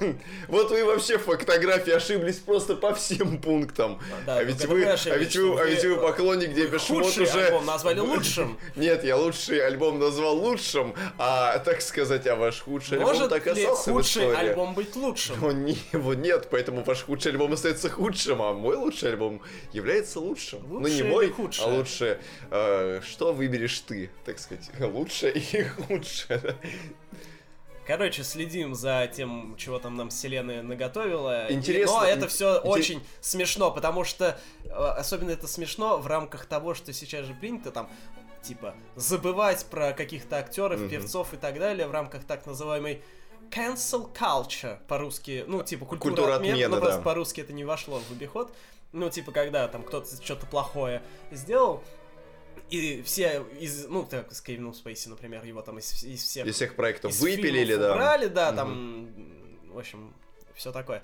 Вот 0.48 0.70
вы 0.70 0.84
вообще 0.84 1.18
в 1.18 1.24
фотографии 1.24 1.92
ошиблись 1.92 2.36
просто 2.36 2.74
по 2.76 2.94
всем 2.94 3.38
пунктам. 3.38 4.00
Да, 4.26 4.38
а 4.38 4.40
ну, 4.40 4.46
ведь 4.46 4.64
вы, 4.66 4.84
а 4.84 4.94
ошиблись, 4.94 5.20
ведь 5.20 5.30
что 5.32 5.52
вы, 5.54 5.60
а 5.60 5.64
ведь 5.64 5.84
вы 5.84 5.94
э, 5.94 6.00
поклонник 6.00 6.54
Депеш 6.54 6.88
Мод 6.90 7.04
Худший 7.04 7.24
уже... 7.24 7.46
альбом 7.46 7.66
назвали 7.66 8.00
лучшим. 8.00 8.58
Нет, 8.76 9.04
я 9.04 9.16
лучший 9.16 9.64
альбом 9.66 9.98
назвал 9.98 10.36
лучшим, 10.36 10.94
а 11.18 11.58
так 11.58 11.80
сказать, 11.82 12.26
а 12.26 12.36
ваш 12.36 12.60
худший 12.60 12.98
альбом 12.98 13.12
Может 13.12 13.30
так 13.30 13.46
ли 13.46 13.52
остался 13.52 13.90
в 13.90 13.94
худший 13.94 14.22
истории. 14.24 14.48
альбом 14.48 14.74
быть 14.74 14.96
лучшим? 14.96 15.36
Но 15.40 15.52
не, 15.52 15.78
его 15.92 16.14
нет, 16.14 16.48
поэтому 16.50 16.82
ваш 16.84 17.02
худший 17.02 17.32
альбом 17.32 17.52
остается 17.52 17.88
худшим, 17.90 18.42
а 18.42 18.52
мой 18.52 18.76
лучший 18.76 19.10
альбом 19.10 19.42
является 19.72 20.20
лучшим. 20.20 20.60
ну 20.68 20.80
Лучшее 20.80 20.94
не 20.94 21.00
или 21.00 21.08
мой, 21.10 21.30
худшее? 21.30 21.66
а 21.66 21.70
лучше, 21.70 22.20
э, 22.50 23.00
что 23.06 23.32
выберешь 23.32 23.78
ты, 23.80 24.10
так 24.24 24.38
сказать, 24.38 24.70
лучшее 24.80 25.32
и 25.34 25.62
худшее. 25.88 26.56
Короче, 27.86 28.24
следим 28.24 28.74
за 28.74 29.06
тем, 29.14 29.54
чего 29.58 29.78
там 29.78 29.94
нам 29.96 30.08
вселенная 30.10 30.62
наготовила. 30.62 31.48
И- 31.48 31.54
Интересно, 31.54 32.00
Но 32.00 32.04
это 32.04 32.28
все 32.28 32.56
интер- 32.56 32.60
очень 32.64 33.06
смешно, 33.20 33.70
потому 33.70 34.04
что 34.04 34.38
э, 34.64 34.68
особенно 34.70 35.30
это 35.30 35.46
смешно 35.46 35.98
в 35.98 36.06
рамках 36.06 36.46
того, 36.46 36.74
что 36.74 36.92
сейчас 36.92 37.26
же 37.26 37.34
принято 37.34 37.70
там 37.70 37.90
типа 38.42 38.74
забывать 38.96 39.66
про 39.70 39.92
каких-то 39.92 40.36
актеров, 40.38 40.80
Мгм. 40.80 40.88
певцов 40.90 41.34
и 41.34 41.36
так 41.36 41.58
далее 41.58 41.86
в 41.86 41.92
рамках 41.92 42.24
так 42.24 42.46
называемой 42.46 43.02
cancel 43.50 44.10
culture 44.12 44.78
по-русски, 44.88 45.44
ну 45.46 45.62
типа 45.62 45.84
культура, 45.86 46.10
Культура 46.10 46.34
отмен, 46.36 46.52
отмены, 46.54 46.68
но 46.74 46.80
просто 46.80 46.98
да. 46.98 47.02
по-русски 47.04 47.40
это 47.42 47.52
не 47.52 47.64
вошло 47.64 48.00
в 48.00 48.10
обиход. 48.12 48.54
Ну 48.92 49.10
типа 49.10 49.32
когда 49.32 49.68
там 49.68 49.82
кто-то 49.82 50.22
что-то 50.22 50.46
плохое 50.46 51.02
сделал. 51.30 51.82
И 52.70 53.02
все 53.02 53.44
из, 53.60 53.86
ну, 53.86 54.04
так, 54.04 54.32
с 54.32 54.40
Кевином 54.40 54.74
Спейси, 54.74 55.08
например, 55.08 55.44
его 55.44 55.62
там 55.62 55.78
из, 55.78 56.02
из 56.02 56.22
всех 56.22 56.46
Из 56.46 56.54
всех 56.54 56.76
проектов 56.76 57.12
из 57.12 57.20
выпилили, 57.20 57.76
да. 57.76 57.92
убрали, 57.92 58.26
да, 58.26 58.50
Мгм. 58.52 58.56
там, 58.56 59.74
в 59.74 59.78
общем, 59.78 60.14
все 60.54 60.72
такое. 60.72 61.02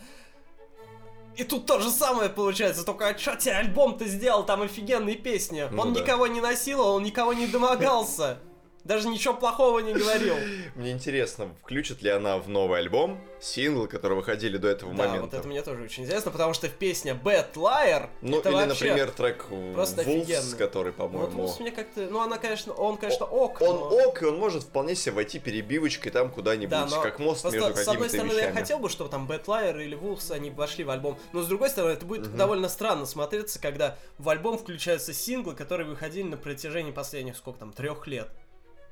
И 1.37 1.45
тут 1.45 1.67
то 1.67 1.79
же 1.81 1.91
самое 1.91 2.29
получается, 2.29 2.85
только 2.85 3.09
а 3.09 3.17
что 3.17 3.37
тебе 3.37 3.53
альбом-то 3.55 4.05
сделал, 4.07 4.45
там 4.45 4.63
офигенные 4.63 5.17
песни. 5.17 5.67
Ну 5.71 5.83
он 5.83 5.93
да. 5.93 6.01
никого 6.01 6.27
не 6.27 6.41
насиловал, 6.41 6.97
он 6.97 7.05
никого 7.05 7.33
не 7.33 7.47
домогался. 7.47 8.39
Даже 8.85 9.09
ничего 9.09 9.35
плохого 9.35 9.79
не 9.81 9.93
говорил. 9.93 10.35
Мне 10.75 10.93
интересно, 10.93 11.55
включит 11.63 12.03
ли 12.03 12.11
она 12.11 12.39
в 12.39 12.49
новый 12.49 12.79
альбом 12.79 13.21
синглы, 13.41 13.89
которые 13.89 14.17
выходили 14.19 14.57
до 14.57 14.69
этого 14.69 14.93
Да, 14.95 15.05
момента. 15.05 15.23
вот 15.23 15.35
это 15.35 15.49
мне 15.49 15.63
тоже 15.63 15.85
очень 15.85 16.05
интересно, 16.05 16.31
потому 16.31 16.53
что 16.55 16.69
песня 16.69 17.19
Bad 17.23 17.55
Liar, 17.55 18.09
Ну, 18.21 18.41
или, 18.41 18.49
вообще... 18.51 18.67
например, 18.87 19.11
трек 19.13 19.47
просто 19.75 20.03
Wolves, 20.03 20.57
который, 20.57 20.93
Ну, 20.97 21.05
вот 21.05 21.11
по-моему... 21.13 21.45
Wolves 21.45 21.61
мне 21.61 21.71
как-то... 21.71 22.03
Ну, 22.03 22.21
она, 22.21 22.37
конечно, 22.39 22.73
он, 22.75 22.97
конечно, 22.99 23.25
ок, 23.27 23.61
Он 23.63 23.77
но- 23.77 24.09
ок, 24.09 24.23
и 24.23 24.27
он 24.27 24.39
может 24.39 24.65
вполне 24.65 24.95
себе 24.95 25.13
войти 25.15 25.39
перебивочкой 25.39 26.13
там 26.13 26.31
куда-нибудь, 26.31 26.71
Да, 26.71 26.87
но 26.87 27.03
как 27.03 27.19
мост 27.19 27.43
просто, 27.43 27.59
между 27.61 27.75
с 27.77 27.81
одной 27.89 27.95
какими-то 28.09 28.09
стороны, 28.11 28.33
я 28.33 28.39
вещами. 28.49 28.55
хотел 28.61 28.79
бы, 28.79 28.89
чтобы 28.91 29.11
там 29.11 29.27
Bad 29.27 29.45
Liar 29.47 29.83
или 29.83 29.97
Wolves, 29.97 30.33
они 30.33 30.51
вошли 30.51 30.85
в 30.85 30.91
альбом, 30.91 31.19
но 31.33 31.43
с 31.43 31.47
другой 31.47 31.71
стороны, 31.71 31.93
это 31.93 32.05
будет 32.05 32.35
довольно 32.37 32.69
странно 32.69 33.07
смотреться, 33.07 33.59
когда 33.61 33.97
в 34.19 34.29
альбом 34.29 34.59
включаются 34.59 35.15
синглы, 35.15 35.55
которые 35.55 35.89
выходили 35.89 36.25
на 36.25 36.37
протяжении 36.37 36.93
последних, 36.93 37.37
сколько 37.37 37.59
там, 37.61 37.73
трех 37.73 38.07
лет. 38.07 38.29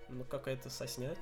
Ну, 0.08 0.24
какая-то 0.24 0.70
сосня. 0.70 1.14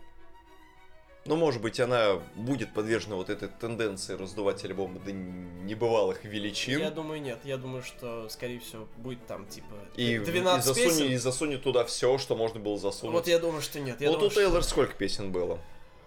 Ну, 1.24 1.34
может 1.34 1.60
быть, 1.60 1.80
она 1.80 2.20
будет 2.36 2.72
подвержена 2.72 3.16
вот 3.16 3.30
этой 3.30 3.48
тенденции 3.48 4.14
раздувать 4.14 4.64
альбомы 4.64 5.00
до 5.00 5.10
небывалых 5.10 6.24
величин. 6.24 6.78
Я 6.78 6.90
думаю, 6.90 7.20
нет. 7.20 7.40
Я 7.42 7.56
думаю, 7.56 7.82
что, 7.82 8.28
скорее 8.28 8.60
всего, 8.60 8.86
будет 8.96 9.26
там, 9.26 9.44
типа, 9.46 9.74
И, 9.96 10.18
12 10.18 10.64
и, 10.64 10.68
засунет, 10.68 10.98
песен. 10.98 11.12
и 11.12 11.16
засунет 11.16 11.62
туда 11.64 11.84
все, 11.84 12.16
что 12.18 12.36
можно 12.36 12.60
было 12.60 12.78
засунуть. 12.78 13.12
Вот 13.12 13.26
я 13.26 13.40
думаю, 13.40 13.60
что 13.60 13.80
нет. 13.80 14.00
Я 14.00 14.10
вот 14.10 14.20
думаю, 14.20 14.30
у 14.30 14.34
Тейлор 14.34 14.62
сколько 14.62 14.94
песен 14.94 15.32
было? 15.32 15.56
что, 15.56 15.64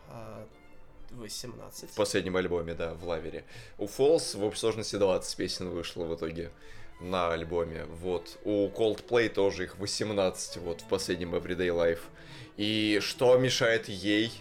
а, 0.09 0.47
18. 1.11 1.89
В 1.89 1.95
последнем 1.95 2.37
альбоме, 2.37 2.73
да, 2.73 2.93
в 2.93 3.05
Лавере. 3.05 3.43
У 3.77 3.85
Falls 3.87 4.37
в 4.37 4.43
общей 4.45 4.59
сложности 4.59 4.95
20 4.95 5.35
песен 5.35 5.69
вышло 5.69 6.05
в 6.05 6.15
итоге 6.15 6.51
на 6.99 7.31
альбоме. 7.31 7.85
Вот. 8.01 8.37
У 8.43 8.67
Coldplay 8.69 9.29
тоже 9.29 9.63
их 9.65 9.77
18 9.79 10.57
вот 10.57 10.81
в 10.81 10.85
последнем 10.85 11.35
Everyday 11.35 11.69
Life. 11.69 11.99
И 12.57 12.99
что 13.01 13.37
мешает 13.37 13.87
ей, 13.87 14.31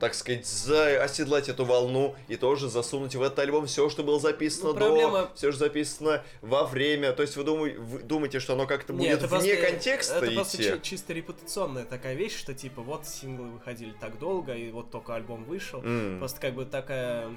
так 0.00 0.14
сказать, 0.14 0.46
за- 0.46 1.02
оседлать 1.02 1.48
эту 1.48 1.64
волну 1.66 2.14
и 2.28 2.36
тоже 2.36 2.68
засунуть 2.68 3.14
в 3.14 3.22
этот 3.22 3.38
альбом 3.40 3.66
все, 3.66 3.88
что 3.90 4.02
было 4.02 4.18
записано 4.18 4.72
Ну, 4.72 4.74
проблема- 4.78 5.22
до, 5.22 5.34
все, 5.34 5.50
что 5.52 5.60
записано 5.60 6.22
во 6.40 6.64
время. 6.64 7.12
То 7.12 7.22
есть 7.22 7.36
вы, 7.36 7.44
думай- 7.44 7.76
вы 7.76 7.98
думаете, 8.00 8.40
что 8.40 8.54
оно 8.54 8.66
как-то 8.66 8.92
Нет, 8.94 9.18
будет 9.20 9.30
это 9.30 9.38
вне 9.40 9.54
просто- 9.54 9.70
контекста 9.72 10.14
Это 10.16 10.26
идти? 10.26 10.34
просто 10.34 10.56
чи- 10.62 10.80
чисто 10.82 11.12
репутационная 11.12 11.84
такая 11.84 12.14
вещь, 12.14 12.36
что 12.36 12.54
типа 12.54 12.80
вот 12.82 13.06
синглы 13.06 13.48
выходили 13.48 13.94
так 14.00 14.18
долго, 14.18 14.54
и 14.54 14.70
вот 14.70 14.90
только 14.90 15.14
альбом 15.14 15.44
вышел. 15.44 15.82
М. 15.82 16.18
Просто 16.18 16.40
как 16.40 16.54
бы 16.54 16.64
такая... 16.64 17.28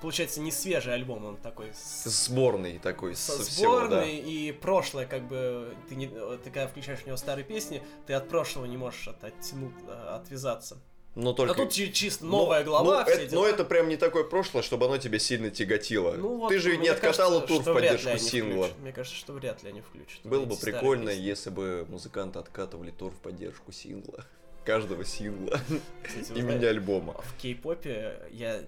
Получается, 0.00 0.40
не 0.40 0.52
свежий 0.52 0.94
альбом, 0.94 1.24
он 1.24 1.36
такой 1.36 1.72
с, 1.74 2.04
Сборный 2.08 2.78
такой 2.78 3.14
со 3.16 3.32
со 3.32 3.42
всего, 3.42 3.80
да. 3.80 3.86
сборной, 3.86 4.16
и 4.18 4.52
прошлое, 4.52 5.06
как 5.06 5.26
бы, 5.26 5.74
ты, 5.88 5.94
не, 5.96 6.06
ты 6.08 6.44
когда 6.50 6.68
включаешь 6.68 7.00
в 7.00 7.06
него 7.06 7.16
старые 7.16 7.44
песни, 7.44 7.82
ты 8.06 8.14
от 8.14 8.28
прошлого 8.28 8.66
не 8.66 8.76
можешь 8.76 9.08
от, 9.08 9.22
оттянуть, 9.24 9.74
э, 9.88 10.08
отвязаться. 10.14 10.78
Но 11.14 11.32
только... 11.32 11.52
А 11.52 11.56
тут 11.56 11.72
чи- 11.72 11.92
чисто 11.92 12.24
Ну, 12.26 12.30
новая 12.30 12.62
глава, 12.62 12.98
ну, 13.00 13.04
все 13.04 13.14
это, 13.22 13.26
дела. 13.30 13.40
но 13.42 13.48
это 13.48 13.64
прям 13.64 13.88
не 13.88 13.96
такое 13.96 14.22
прошлое, 14.22 14.62
чтобы 14.62 14.86
оно 14.86 14.98
тебя 14.98 15.18
сильно 15.18 15.50
тяготило. 15.50 16.12
Ну, 16.12 16.38
вот, 16.38 16.48
Ты 16.50 16.60
же 16.60 16.76
не 16.76 16.86
откатала 16.88 17.40
кажется, 17.40 17.62
тур 17.64 17.72
в 17.72 17.74
поддержку 17.74 18.18
сингла. 18.18 18.64
включат. 18.66 18.78
Мне 18.82 18.92
кажется, 18.92 19.18
что 19.18 19.32
вряд 19.32 19.62
ли 19.64 19.70
они 19.70 19.80
включат. 19.80 20.20
Было 20.22 20.44
бы 20.44 20.56
прикольно, 20.56 21.10
песни. 21.10 21.22
если 21.22 21.50
бы 21.50 21.86
музыканты 21.88 22.38
откатывали 22.38 22.92
тур 22.92 23.10
в 23.10 23.16
поддержку 23.16 23.72
сингла. 23.72 24.24
Каждого 24.64 25.04
сингла. 25.04 25.58
Кстати, 26.04 26.20
И 26.20 26.24
знаете, 26.26 26.42
мини-альбома. 26.42 27.14
В 27.14 27.40
кей-попе 27.42 28.28
я 28.30 28.56
э, 28.58 28.64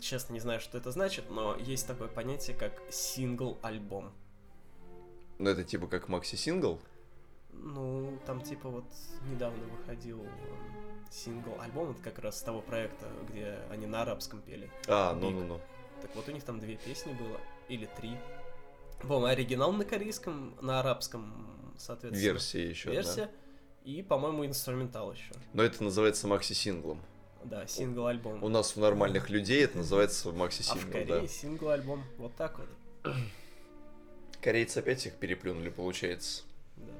честно 0.00 0.34
не 0.34 0.40
знаю, 0.40 0.60
что 0.60 0.78
это 0.78 0.90
значит, 0.90 1.30
но 1.30 1.56
есть 1.56 1.86
такое 1.86 2.08
понятие, 2.08 2.56
как 2.56 2.80
сингл-альбом. 2.90 4.12
Ну 5.38 5.50
это 5.50 5.64
типа 5.64 5.86
как 5.86 6.08
макси-сингл. 6.08 6.80
Ну, 7.52 8.18
там 8.26 8.40
типа 8.40 8.68
вот 8.68 8.84
недавно 9.30 9.64
выходил 9.66 10.20
эм, 10.20 11.10
сингл-альбом, 11.10 11.90
это 11.90 12.02
как 12.02 12.18
раз 12.18 12.38
с 12.38 12.42
того 12.42 12.60
проекта, 12.60 13.06
где 13.28 13.58
они 13.70 13.86
на 13.86 14.02
арабском 14.02 14.40
пели. 14.40 14.70
А, 14.88 15.14
ну-ну-ну. 15.14 15.60
Так 16.00 16.14
вот, 16.16 16.28
у 16.28 16.32
них 16.32 16.42
там 16.42 16.58
две 16.58 16.76
песни 16.76 17.12
было, 17.12 17.38
или 17.68 17.86
три. 17.86 18.16
По-моему, 19.02 19.26
оригинал 19.26 19.72
на 19.72 19.84
корейском, 19.84 20.56
на 20.60 20.80
арабском, 20.80 21.74
соответственно. 21.76 22.24
Версия 22.24 22.68
еще, 22.68 22.90
Версия. 22.90 23.30
И, 23.84 24.02
по-моему, 24.02 24.46
инструментал 24.46 25.12
еще. 25.12 25.32
Но 25.52 25.62
это 25.62 25.82
называется 25.82 26.28
макси-синглом. 26.28 27.00
Да, 27.44 27.66
сингл-альбом. 27.66 28.42
У 28.42 28.48
нас 28.48 28.76
у 28.76 28.80
нормальных 28.80 29.30
людей 29.30 29.64
это 29.64 29.78
называется 29.78 30.28
А 30.28 30.32
в 30.32 30.36
макси-сингл, 30.36 30.90
Корее 30.92 31.20
да. 31.22 31.26
сингл-альбом. 31.26 32.04
Вот 32.18 32.34
так 32.36 32.58
вот. 32.58 33.14
Корейцы 34.40 34.78
опять 34.78 35.06
их 35.06 35.14
переплюнули, 35.14 35.70
получается. 35.70 36.42
Да. 36.76 36.92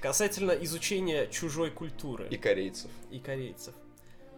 Касательно 0.00 0.52
изучения 0.52 1.26
чужой 1.26 1.70
культуры 1.70 2.28
И 2.30 2.36
корейцев. 2.36 2.90
и 3.10 3.18
корейцев. 3.18 3.74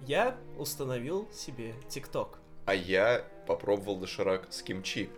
Я 0.07 0.37
установил 0.57 1.29
себе 1.33 1.75
ТикТок. 1.89 2.39
А 2.67 2.75
я 2.75 3.25
попробовал 3.47 3.97
доширак 3.99 4.47
с 4.51 4.63
кимчи. 4.63 5.11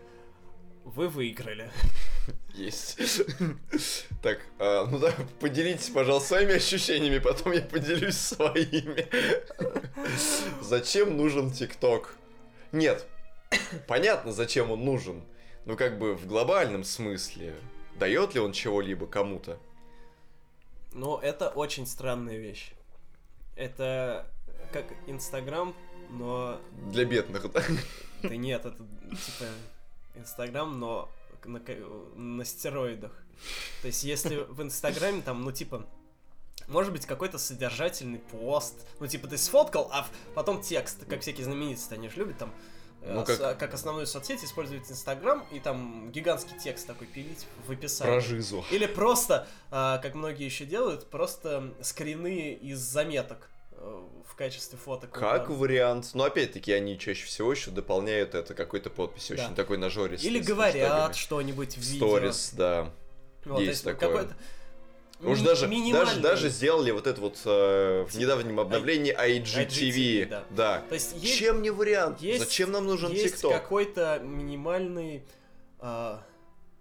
Вы 0.84 1.08
выиграли. 1.08 1.70
Есть. 2.55 2.99
Так, 4.23 4.41
а, 4.59 4.87
ну 4.87 4.99
да, 4.99 5.12
поделитесь, 5.41 5.88
пожалуйста, 5.88 6.29
своими 6.29 6.55
ощущениями, 6.55 7.19
потом 7.19 7.52
я 7.52 7.62
поделюсь 7.62 8.17
своими. 8.17 9.09
Зачем 10.61 11.17
нужен 11.17 11.50
ТикТок? 11.50 12.17
Нет, 12.71 13.07
понятно, 13.88 14.33
зачем 14.33 14.71
он 14.71 14.85
нужен. 14.85 15.25
Ну, 15.64 15.76
как 15.76 15.99
бы 15.99 16.14
в 16.14 16.26
глобальном 16.26 16.85
смысле. 16.85 17.55
Дает 17.99 18.35
ли 18.35 18.41
он 18.41 18.52
чего-либо 18.52 19.07
кому-то? 19.07 19.59
Но 20.93 21.21
это 21.21 21.49
очень 21.49 21.87
странная 21.87 22.37
вещь. 22.37 22.73
Это 23.57 24.26
как 24.73 24.87
Инстаграм, 25.07 25.75
но... 26.11 26.61
Для 26.91 27.05
бедных, 27.05 27.50
да? 27.52 27.62
Да 28.23 28.37
нет, 28.37 28.64
это 28.64 28.76
типа 28.76 29.50
Инстаграм, 30.14 30.79
но 30.79 31.09
на, 31.46 31.61
на 32.16 32.44
стероидах. 32.44 33.12
То 33.80 33.88
есть 33.88 34.04
если 34.04 34.37
в 34.49 34.62
Инстаграме 34.62 35.22
там, 35.22 35.42
ну 35.42 35.52
типа, 35.52 35.87
может 36.68 36.92
быть 36.92 37.06
какой-то 37.06 37.38
содержательный 37.38 38.18
пост, 38.20 38.75
ну 39.00 39.06
типа 39.06 39.26
ты 39.28 39.37
сфоткал, 39.38 39.88
а 39.92 40.06
потом 40.34 40.62
текст, 40.62 41.04
как 41.06 41.20
всякие 41.20 41.44
знаменитости, 41.44 41.94
они 41.94 42.08
же 42.08 42.16
любят 42.18 42.38
там 42.38 42.52
э, 43.02 43.12
Ну, 43.12 43.25
как- 43.25 43.58
как 43.58 43.75
основную 43.75 44.06
соцсеть 44.06 44.44
использовать 44.44 44.88
Инстаграм 44.90 45.44
и 45.50 45.58
там 45.58 46.12
гигантский 46.12 46.56
текст 46.58 46.87
такой 46.87 47.08
пилить 47.08 47.46
в 47.66 47.72
описании. 47.72 48.12
Про 48.12 48.20
жизу. 48.20 48.64
Или 48.70 48.87
просто, 48.87 49.49
а, 49.72 49.99
как 49.99 50.14
многие 50.14 50.44
еще 50.44 50.64
делают, 50.64 51.11
просто 51.11 51.75
скрины 51.82 52.52
из 52.54 52.78
заметок 52.78 53.49
в 53.83 54.35
качестве 54.35 54.79
фоток. 54.79 55.11
Как 55.11 55.51
вариант. 55.51 56.11
Но 56.15 56.25
опять-таки 56.25 56.73
они 56.73 56.99
чаще 56.99 57.27
всего 57.27 57.53
еще 57.53 57.71
дополняют 57.71 58.35
это 58.35 58.55
какой-то 58.55 58.91
подписью. 58.91 59.37
Да. 59.37 59.45
Очень 59.45 59.55
такой 59.55 59.79
нажористый. 59.79 60.31
Или 60.31 60.39
говорят 60.39 61.17
что-нибудь 61.17 61.75
в 61.75 61.81
видео. 61.81 62.07
Сторис, 62.09 62.53
да. 62.57 62.91
Вот, 63.45 63.61
есть 63.61 63.85
такое. 63.85 64.29
Уж 65.25 65.41
даже, 65.41 65.69
даже, 65.93 66.21
даже 66.21 66.49
сделали 66.49 66.91
вот 66.91 67.07
это 67.07 67.21
вот 67.21 67.39
э, 67.45 68.07
в 68.09 68.19
недавнем 68.19 68.59
обновлении 68.59 69.15
IGTV. 69.15 69.69
IGTV, 69.69 70.27
да. 70.27 70.45
да. 70.51 70.83
То 70.89 70.95
есть 70.95 71.15
есть, 71.17 71.39
Чем 71.39 71.62
не 71.62 71.71
вариант? 71.71 72.21
есть- 72.21 72.45
Зачем 72.45 72.73
нам 72.73 72.87
нужен 72.87 73.12
есть 73.12 73.37
ТикТок? 73.37 73.53
какой-то 73.53 74.19
минимальный, 74.25 75.25
а, 75.79 76.25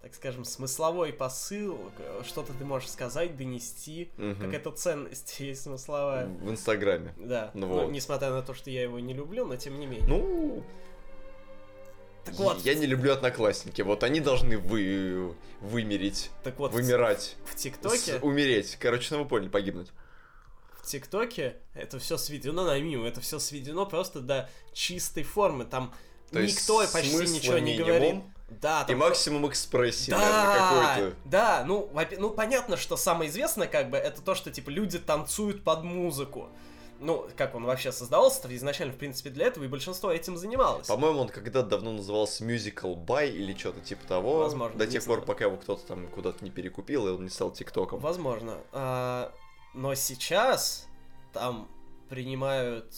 так 0.02 0.14
скажем, 0.14 0.44
смысловой 0.44 1.12
посыл, 1.12 1.78
что-то 2.26 2.52
ты 2.54 2.64
можешь 2.64 2.90
сказать, 2.90 3.36
донести, 3.36 4.10
Мгм. 4.16 4.36
какая-то 4.40 4.72
ценность 4.72 5.34
есть 5.40 5.62
смысловая. 5.62 6.26
В 6.26 6.50
Инстаграме. 6.50 7.14
Да, 7.16 7.50
Ну 7.54 7.66
ну, 7.68 7.74
вот. 7.84 7.90
несмотря 7.92 8.30
на 8.30 8.42
то, 8.42 8.52
что 8.52 8.68
я 8.70 8.82
его 8.82 8.98
не 8.98 9.14
люблю, 9.14 9.46
но 9.46 9.56
тем 9.56 9.78
не 9.78 9.86
менее. 9.86 10.06
Ну, 10.08 10.64
так 12.24 12.34
вот, 12.36 12.60
я 12.64 12.74
не 12.74 12.86
люблю 12.86 13.12
одноклассники. 13.12 13.82
Вот 13.82 14.04
они 14.04 14.20
должны 14.20 14.56
вы, 14.58 15.34
вымереть, 15.60 16.30
так 16.44 16.58
вот 16.58 16.72
вымирать, 16.72 17.36
в 17.44 17.56
ТикТоке 17.56 18.18
умереть. 18.20 18.76
Короче, 18.80 19.14
ну 19.14 19.22
вы 19.24 19.28
поняли, 19.28 19.48
погибнуть. 19.48 19.88
в 20.80 20.86
ТикТоке 20.86 21.56
это 21.74 21.98
все 21.98 22.16
сведено 22.18 22.64
на 22.64 22.78
миму, 22.80 23.06
это 23.06 23.20
все 23.20 23.38
сведено 23.38 23.86
просто 23.86 24.20
до 24.20 24.48
чистой 24.72 25.22
формы. 25.24 25.64
Там 25.64 25.92
То 26.30 26.40
никто 26.40 26.78
почти 26.92 27.16
ничего 27.16 27.58
не 27.58 27.72
минимум, 27.72 27.86
говорит. 27.88 28.14
Да, 28.60 28.82
И 28.82 28.86
там 28.88 28.98
максимум 28.98 29.48
экспрессии, 29.48 30.10
Да, 30.10 30.18
наверное, 30.18 30.94
какой-то. 30.96 31.16
да, 31.24 31.64
ну, 31.66 31.90
ну 32.18 32.30
понятно, 32.30 32.76
что 32.76 32.96
самое 32.96 33.30
известное 33.30 33.66
как 33.68 33.90
бы 33.90 33.96
это 33.96 34.20
то, 34.22 34.34
что 34.34 34.50
типа 34.50 34.70
люди 34.70 34.98
танцуют 34.98 35.64
под 35.64 35.84
музыку. 35.84 36.48
Ну, 37.00 37.26
как 37.36 37.56
он 37.56 37.64
вообще 37.64 37.90
создавался, 37.90 38.54
изначально, 38.54 38.92
в 38.92 38.96
принципе, 38.96 39.30
для 39.30 39.46
этого, 39.46 39.64
и 39.64 39.66
большинство 39.66 40.12
этим 40.12 40.36
занималось. 40.36 40.86
По-моему, 40.86 41.18
он 41.22 41.28
когда-то 41.30 41.66
давно 41.68 41.90
назывался 41.92 42.44
Musical 42.44 42.94
By 42.94 43.28
или 43.28 43.56
что-то 43.56 43.80
типа 43.80 44.06
того. 44.06 44.38
Возможно, 44.38 44.78
До 44.78 44.86
тех 44.86 45.02
пор, 45.04 45.16
знаю. 45.16 45.26
пока 45.26 45.46
его 45.46 45.56
кто-то 45.56 45.84
там 45.84 46.06
куда-то 46.06 46.44
не 46.44 46.52
перекупил, 46.52 47.08
и 47.08 47.10
он 47.10 47.24
не 47.24 47.28
стал 47.30 47.50
ТикТоком. 47.50 47.98
Возможно. 47.98 48.58
А, 48.70 49.32
но 49.74 49.96
сейчас 49.96 50.86
там 51.32 51.68
принимают 52.08 52.94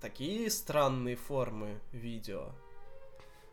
такие 0.00 0.48
странные 0.48 1.16
формы 1.16 1.80
видео. 1.90 2.52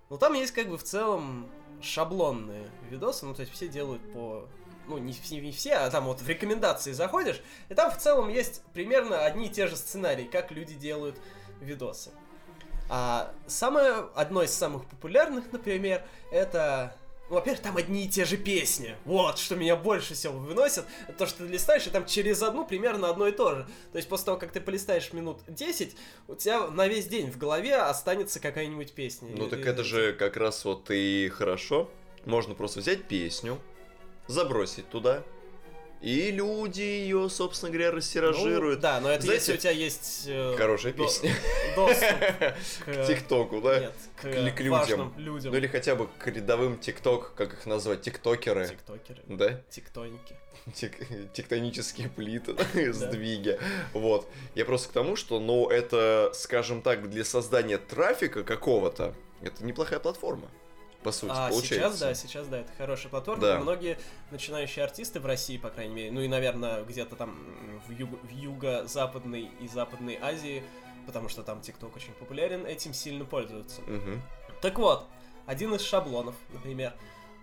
Ну, 0.10 0.17
там 0.17 0.34
есть 0.34 0.54
как 0.54 0.70
бы 0.70 0.78
в 0.78 0.84
целом 0.84 1.50
шаблонные 1.82 2.70
видосы, 2.89 3.26
ну, 3.26 3.34
то 3.34 3.41
есть 3.41 3.52
все 3.54 3.67
делают 3.67 4.02
по... 4.13 4.48
Ну, 4.88 4.98
не, 4.98 5.13
не 5.32 5.52
все, 5.52 5.74
а 5.74 5.89
там 5.89 6.06
вот 6.06 6.22
в 6.22 6.28
рекомендации 6.30 6.93
заходишь, 6.93 7.41
и 7.67 7.74
там 7.74 7.91
в 7.91 7.98
целом 7.98 8.30
есть 8.30 8.63
примерно 8.74 9.26
одни 9.26 9.48
и 9.48 9.50
те 9.50 9.67
же 9.67 9.76
сценарии, 9.76 10.24
как 10.24 10.52
люди 10.52 10.76
делают 10.76 11.20
видосы. 11.60 12.12
А 12.89 13.34
самое, 13.48 14.06
одно 14.15 14.43
из 14.43 14.54
самых 14.54 14.86
популярных, 14.86 15.52
например, 15.52 16.06
это... 16.32 16.96
Во-первых, 17.30 17.62
там 17.62 17.76
одни 17.78 18.06
и 18.06 18.10
те 18.10 18.24
же 18.24 18.38
песни. 18.38 18.96
Вот, 19.04 19.38
что 19.38 19.56
меня 19.56 19.76
больше 19.76 20.13
всего 20.13 20.38
выносит. 20.38 20.86
То, 21.18 21.26
что 21.26 21.40
ты 21.46 21.52
листаешь, 21.52 21.86
и 21.86 21.90
там 21.90 22.06
через 22.06 22.42
одну 22.42 22.66
примерно 22.66 23.10
одно 23.10 23.28
и 23.28 23.32
то 23.34 23.54
же. 23.56 23.68
То 23.92 23.98
есть 23.98 24.08
после 24.08 24.26
того, 24.28 24.38
как 24.38 24.52
ты 24.54 24.62
полистаешь 24.62 25.12
минут 25.12 25.42
10, 25.48 25.96
у 26.30 26.36
тебя 26.36 26.68
на 26.68 26.88
весь 26.88 27.08
день 27.08 27.30
в 27.30 27.38
голове 27.38 27.76
останется 27.76 28.40
какая-нибудь 28.40 28.94
песня. 28.94 29.30
Ну 29.36 29.48
И- 29.48 29.50
так 29.50 29.60
и- 29.60 29.63
это 29.70 29.84
же 29.84 30.13
как 30.13 30.38
раз 30.38 30.63
вот 30.63 30.90
и 30.90 31.28
хорошо. 31.30 31.90
Можно 32.26 32.56
просто 32.56 32.80
взять 32.80 33.04
песню, 33.06 33.60
забросить 34.28 34.90
туда, 34.90 35.24
и 36.01 36.31
люди 36.31 36.81
ее, 36.81 37.29
собственно 37.29 37.71
говоря, 37.71 37.89
Ну, 37.91 37.97
рассиражируют. 37.97 38.79
да, 38.79 38.99
но 38.99 39.10
это 39.12 39.23
Знаете, 39.23 39.41
если 39.51 39.53
у 39.53 39.57
тебя 39.57 39.71
есть... 39.71 40.23
э, 40.27 40.55
Хорошая 40.57 40.93
до- 40.93 41.03
песня. 41.03 41.31
Доступ 41.75 42.07
К. 42.86 43.05
ТикТоку, 43.07 43.62
да? 43.62 43.79
Нет, 43.79 43.93
к, 44.15 44.21
к 44.21 44.60
людям. 44.62 45.13
людям. 45.17 45.51
Ну 45.51 45.57
или 45.57 45.67
хотя 45.67 45.95
бы 45.95 46.07
к 46.19 46.27
рядовым 46.27 46.77
ТикТок, 46.77 47.33
как 47.36 47.53
их 47.53 47.65
назвать, 47.65 48.01
тиктокеры. 48.01 48.67
Тиктокеры. 48.67 49.21
Да? 49.27 49.62
Тиктоники. 49.69 50.36
Тек- 50.73 51.31
тектонические 51.33 52.10
плиты, 52.10 52.55
сдвиги. 52.93 53.60
Вот. 53.93 54.27
Я 54.55 54.65
просто 54.65 54.89
к 54.89 54.91
тому, 54.91 55.15
что, 55.15 55.39
ну, 55.39 55.67
это, 55.69 56.31
скажем 56.33 56.81
так, 56.81 57.10
для 57.10 57.23
создания 57.23 57.77
трафика 57.77 58.43
какого-то, 58.43 59.13
это 59.41 59.63
неплохая 59.63 59.99
платформа, 59.99 60.49
по 61.08 61.12
сути, 61.13 61.32
А 61.34 61.50
получается. 61.50 61.67
сейчас, 61.76 62.00
да, 62.00 62.13
сейчас, 62.13 62.48
да, 62.48 62.58
это 62.60 62.72
хорошая 62.78 63.10
платформа. 63.10 63.41
Да. 63.41 63.60
Многие 63.60 63.98
начинающие 64.30 64.84
артисты 64.84 65.22
в 65.22 65.26
России, 65.26 65.58
по 65.58 65.70
крайней 65.70 65.93
мере, 65.96 66.12
ну 66.12 66.20
и, 66.20 66.28
наверное, 66.28 66.84
где-то 66.84 67.15
там 67.15 67.82
в, 67.88 67.91
юг- 67.91 68.20
в 68.24 68.30
юго-западной 68.30 69.50
и 69.62 69.67
западной 69.70 70.17
Азии, 70.22 70.63
потому 71.06 71.30
что 71.30 71.43
там 71.43 71.62
ТикТок 71.62 71.96
очень 71.96 72.12
популярен, 72.15 72.65
этим 72.65 72.93
сильно 72.93 73.24
пользуются. 73.24 73.80
Мгм. 73.84 74.22
Так 74.62 74.78
вот, 74.80 75.08
один 75.46 75.74
из 75.76 75.82
шаблонов, 75.82 76.36
например, 76.52 76.93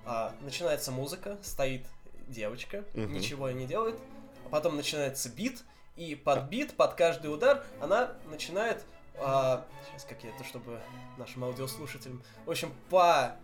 а, 0.04 0.34
начинается 0.42 0.92
музыка, 0.92 1.38
стоит 1.42 1.86
девочка, 2.28 2.84
Мгм. 2.92 3.14
ничего 3.14 3.50
не 3.50 3.64
делает, 3.66 3.98
а 4.44 4.50
потом 4.50 4.76
начинается 4.76 5.30
бит, 5.30 5.62
и 5.96 6.14
под 6.14 6.50
бит, 6.50 6.76
под 6.76 6.92
каждый 6.94 7.32
удар 7.32 7.64
она 7.80 8.12
начинает, 8.30 8.84
сейчас 9.14 10.04
как 10.06 10.22
я 10.22 10.30
это, 10.34 10.44
чтобы 10.44 10.80
нашим 11.16 11.44
аудиослушателям, 11.44 12.22
в 12.44 12.50
общем, 12.50 12.74
по 12.90 13.36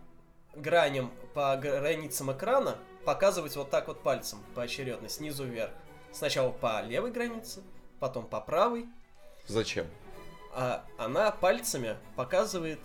граням, 0.55 1.13
по 1.35 1.57
границам 1.57 2.33
экрана 2.33 2.77
показывать 3.05 3.57
вот 3.57 3.71
так 3.71 3.89
вот 3.89 4.03
пальцем 4.03 4.45
поочередно, 4.55 5.09
снизу 5.09 5.45
вверх. 5.45 5.73
Сначала 6.13 6.51
по 6.51 6.83
левой 6.83 7.13
границе, 7.13 7.63
потом 7.99 8.27
по 8.27 8.41
правой, 8.41 8.87
Зачем? 9.47 9.87
а 10.53 10.85
она 10.99 11.31
пальцами 11.31 11.97
показывает, 12.17 12.81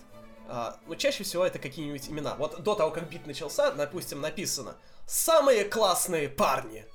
а, 0.47 0.77
ну 0.87 0.95
чаще 0.95 1.23
всего 1.23 1.45
это 1.45 1.59
какие-нибудь 1.59 2.07
имена. 2.09 2.35
Вот 2.35 2.61
до 2.61 2.75
того, 2.75 2.91
как 2.91 3.09
бит 3.09 3.25
начался, 3.25 3.71
допустим, 3.71 4.21
написано 4.21 4.75
«Самые 5.07 5.65
классные 5.65 6.29
парни». 6.29 6.85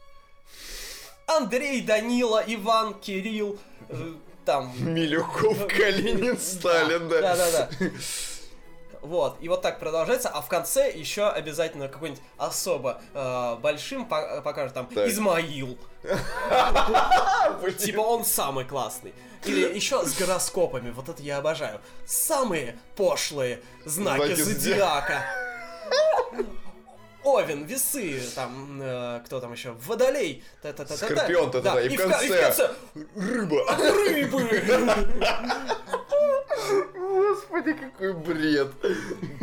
Андрей, 1.26 1.80
Данила, 1.82 2.42
Иван, 2.44 2.94
Кирилл, 2.94 3.58
э, 3.88 4.14
там... 4.44 4.72
Милюков, 4.80 5.68
Калинин, 5.68 6.38
Сталин, 6.38 7.08
да. 7.08 7.20
Да, 7.20 7.36
да, 7.36 7.50
да. 7.50 7.68
Вот, 9.02 9.38
и 9.40 9.48
вот 9.48 9.62
так 9.62 9.78
продолжается, 9.80 10.28
а 10.28 10.42
в 10.42 10.48
конце 10.48 10.90
еще 10.90 11.26
обязательно 11.28 11.88
какой-нибудь 11.88 12.22
особо 12.36 13.00
э, 13.14 13.56
большим 13.62 14.04
по- 14.04 14.42
покажет 14.42 14.74
там 14.74 14.86
Так. 14.86 15.08
Измаил. 15.08 15.78
Типа 17.78 18.00
он 18.00 18.24
самый 18.24 18.64
классный. 18.64 19.14
Или 19.44 19.74
еще 19.74 20.04
с 20.04 20.14
гороскопами, 20.18 20.90
вот 20.90 21.08
это 21.08 21.22
я 21.22 21.38
обожаю. 21.38 21.80
Самые 22.06 22.78
пошлые 22.94 23.62
знаки 23.86 24.34
Знаки 24.34 24.42
зодиака. 24.42 25.22
Овен, 27.22 27.64
весы, 27.64 28.20
там, 28.34 28.80
э, 28.82 29.20
кто 29.26 29.40
там 29.40 29.52
еще, 29.52 29.72
водолей, 29.72 30.42
та-та-та-та-та. 30.62 31.06
Скорпион, 31.14 31.50
та-та-та, 31.50 31.74
Да, 31.74 31.80
и 31.82 31.88
в 31.88 31.96
ка- 31.96 32.08
конце 32.08 32.70
Рыба. 33.14 33.60
рыбы. 34.08 35.40
Господи, 36.94 37.72
какой 37.74 38.12
бред. 38.14 38.68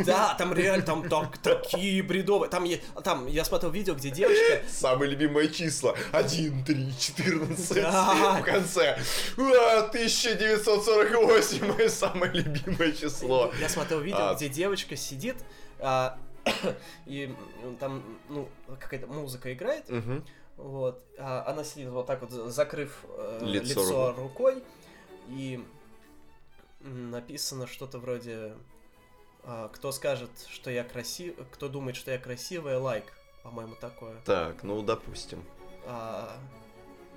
Да, 0.06 0.36
там 0.38 0.54
реально 0.54 0.86
там, 0.86 1.08
там 1.10 1.32
такие 1.44 2.02
бредовые. 2.04 2.50
Там, 2.50 2.66
там 3.04 3.28
я 3.28 3.44
смотрел 3.46 3.72
видео, 3.72 3.94
где 3.96 4.10
девочка 4.10 4.62
Самые 4.70 5.12
любимые 5.12 5.50
числа. 5.50 5.96
1, 6.12 6.64
3, 6.66 6.94
14. 7.00 7.76
Да. 7.84 8.38
В 8.40 8.44
конце. 8.44 8.98
А, 9.38 9.82
1948. 9.90 11.66
Мое 11.74 11.90
самое 11.90 12.32
любимое 12.32 12.92
число. 12.92 13.52
Я 13.60 13.70
смотрел 13.70 14.00
видео, 14.00 14.30
А. 14.30 14.36
где 14.36 14.50
девочка 14.50 14.96
сидит, 14.96 15.36
а, 15.80 16.18
и 17.06 17.34
там, 17.80 18.04
ну, 18.30 18.48
какая-то 18.80 19.08
музыка 19.08 19.54
играет, 19.54 19.90
Мгм. 19.90 20.26
вот, 20.58 21.04
а 21.18 21.44
она 21.48 21.64
сидит 21.64 21.90
вот 21.90 22.06
так 22.08 22.22
вот, 22.22 22.32
за- 22.32 22.50
закрыв 22.50 23.06
э, 23.10 23.40
Лицо 23.44 23.82
лицо, 23.82 24.14
рукой, 24.14 24.64
и 25.30 25.64
написано 26.82 27.68
что-то 27.68 28.00
вроде 28.00 28.54
а, 29.44 29.70
«Кто 29.70 29.92
скажет, 29.92 30.30
что 30.50 30.70
я 30.70 30.84
красив... 30.84 31.36
Кто 31.52 31.70
думает, 31.70 31.96
что 31.96 32.12
я 32.12 32.18
красивая, 32.18 32.80
лайк». 32.80 33.06
По-моему, 33.44 33.76
такое. 33.80 34.20
Так, 34.26 34.64
ну 34.64 34.82
допустим. 34.82 35.42
А, 35.86 36.38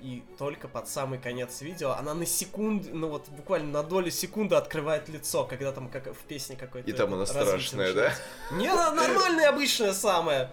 и 0.01 0.23
только 0.37 0.67
под 0.67 0.87
самый 0.87 1.19
конец 1.19 1.61
видео 1.61 1.91
она 1.91 2.13
на 2.13 2.25
секунду, 2.25 2.89
ну 2.91 3.07
вот 3.09 3.29
буквально 3.29 3.71
на 3.71 3.83
долю 3.83 4.09
секунды 4.11 4.55
открывает 4.55 5.09
лицо, 5.09 5.45
когда 5.45 5.71
там 5.71 5.89
как 5.89 6.07
в 6.07 6.23
песне 6.23 6.55
какой-то. 6.55 6.89
И 6.89 6.93
там 6.93 7.13
она 7.13 7.25
страшная, 7.25 7.93
да? 7.93 8.13
Не, 8.51 8.67
она 8.67 8.91
нормальная, 8.91 9.49
обычная 9.49 9.93
самая. 9.93 10.51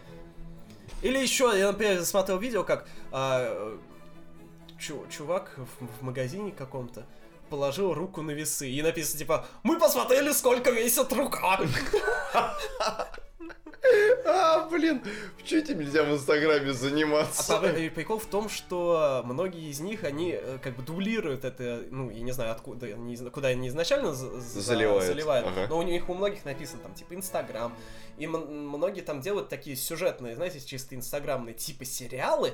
Или 1.03 1.19
еще, 1.19 1.53
я, 1.57 1.69
например, 1.69 2.05
смотрел 2.05 2.39
видео, 2.39 2.65
как 2.65 2.89
а, 3.13 3.79
чу- 4.79 5.07
чувак 5.09 5.57
в, 5.57 6.01
в 6.01 6.03
магазине 6.03 6.53
каком-то 6.53 7.07
положил 7.49 7.95
руку 7.95 8.23
на 8.23 8.31
весы. 8.33 8.69
И 8.71 8.83
написано 8.83 9.19
типа, 9.19 9.47
мы 9.63 9.79
посмотрели, 9.79 10.33
сколько 10.33 10.71
весит 10.71 11.13
рука. 11.13 11.61
А, 14.27 14.69
блин, 14.69 15.03
почему 15.39 15.61
этим 15.63 15.79
нельзя 15.81 16.03
в 16.05 16.13
Инстаграме 16.13 16.71
А 16.71 16.75
заниматься? 16.75 17.71
и 17.71 17.89
прикол 17.89 18.19
в 18.19 18.27
том, 18.27 18.51
что 18.51 19.23
многие 19.25 19.71
из 19.71 19.81
них, 19.81 20.05
они 20.05 20.33
э, 20.33 20.59
как 20.63 20.77
бы 20.77 20.83
дублируют 20.83 21.45
это, 21.45 21.85
ну, 21.91 22.11
я 22.11 22.21
не 22.21 22.33
знаю, 22.33 22.53
откуда, 22.53 22.93
не 22.93 23.17
куда 23.31 23.49
они 23.49 23.69
изначально 23.69 24.13
за- 24.13 24.41
за- 24.41 24.61
Заливают, 24.61 25.05
заливают, 25.05 25.47
ага. 25.47 25.67
но 25.71 25.79
у 25.79 25.83
них 25.83 26.09
у 26.11 26.15
многих 26.15 26.45
написано 26.45 26.83
там, 26.83 26.93
типа, 26.95 27.15
Инстаграм, 27.15 27.75
и 28.19 28.27
многие 28.27 29.01
там 29.01 29.21
делают 29.23 29.49
такие 29.49 29.75
сюжетные, 29.77 30.35
знаете, 30.35 30.61
чисто 30.61 30.95
инстаграмные, 30.95 31.55
типа 31.55 31.85
сериалы, 31.87 32.53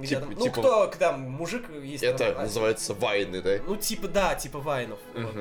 где 0.00 0.20
там, 0.20 0.30
ну, 0.30 0.40
типа- 0.42 0.60
кто, 0.60 0.88
когда 0.88 1.12
мужик 1.12 1.68
есть... 1.82 2.02
Это 2.02 2.18
там, 2.18 2.38
а, 2.38 2.42
называется 2.42 2.94
вайны, 2.94 3.42
да? 3.42 3.58
Ну, 3.66 3.76
типа, 3.76 4.08
да, 4.08 4.34
типа 4.34 4.58
Вайнов. 4.58 4.98
вот. 5.14 5.34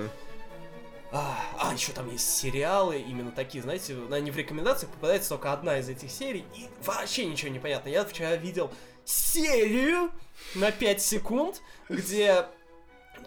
А, 1.15 1.37
а, 1.59 1.73
еще 1.73 1.91
там 1.91 2.09
есть 2.09 2.27
сериалы, 2.37 2.97
именно 2.97 3.31
такие, 3.31 3.61
знаете, 3.61 3.95
они 4.11 4.31
в 4.31 4.37
рекомендациях 4.37 4.91
попадается 4.91 5.29
только 5.29 5.53
одна 5.53 5.77
из 5.77 5.87
этих 5.87 6.09
серий, 6.09 6.43
и 6.55 6.67
вообще 6.83 7.25
ничего 7.25 7.51
не 7.51 7.59
понятно. 7.59 7.89
Я 7.89 8.03
вчера 8.03 8.35
видел 8.35 8.71
серию 9.05 10.09
на 10.55 10.71
5 10.71 11.01
секунд, 11.01 11.61
где 11.87 12.45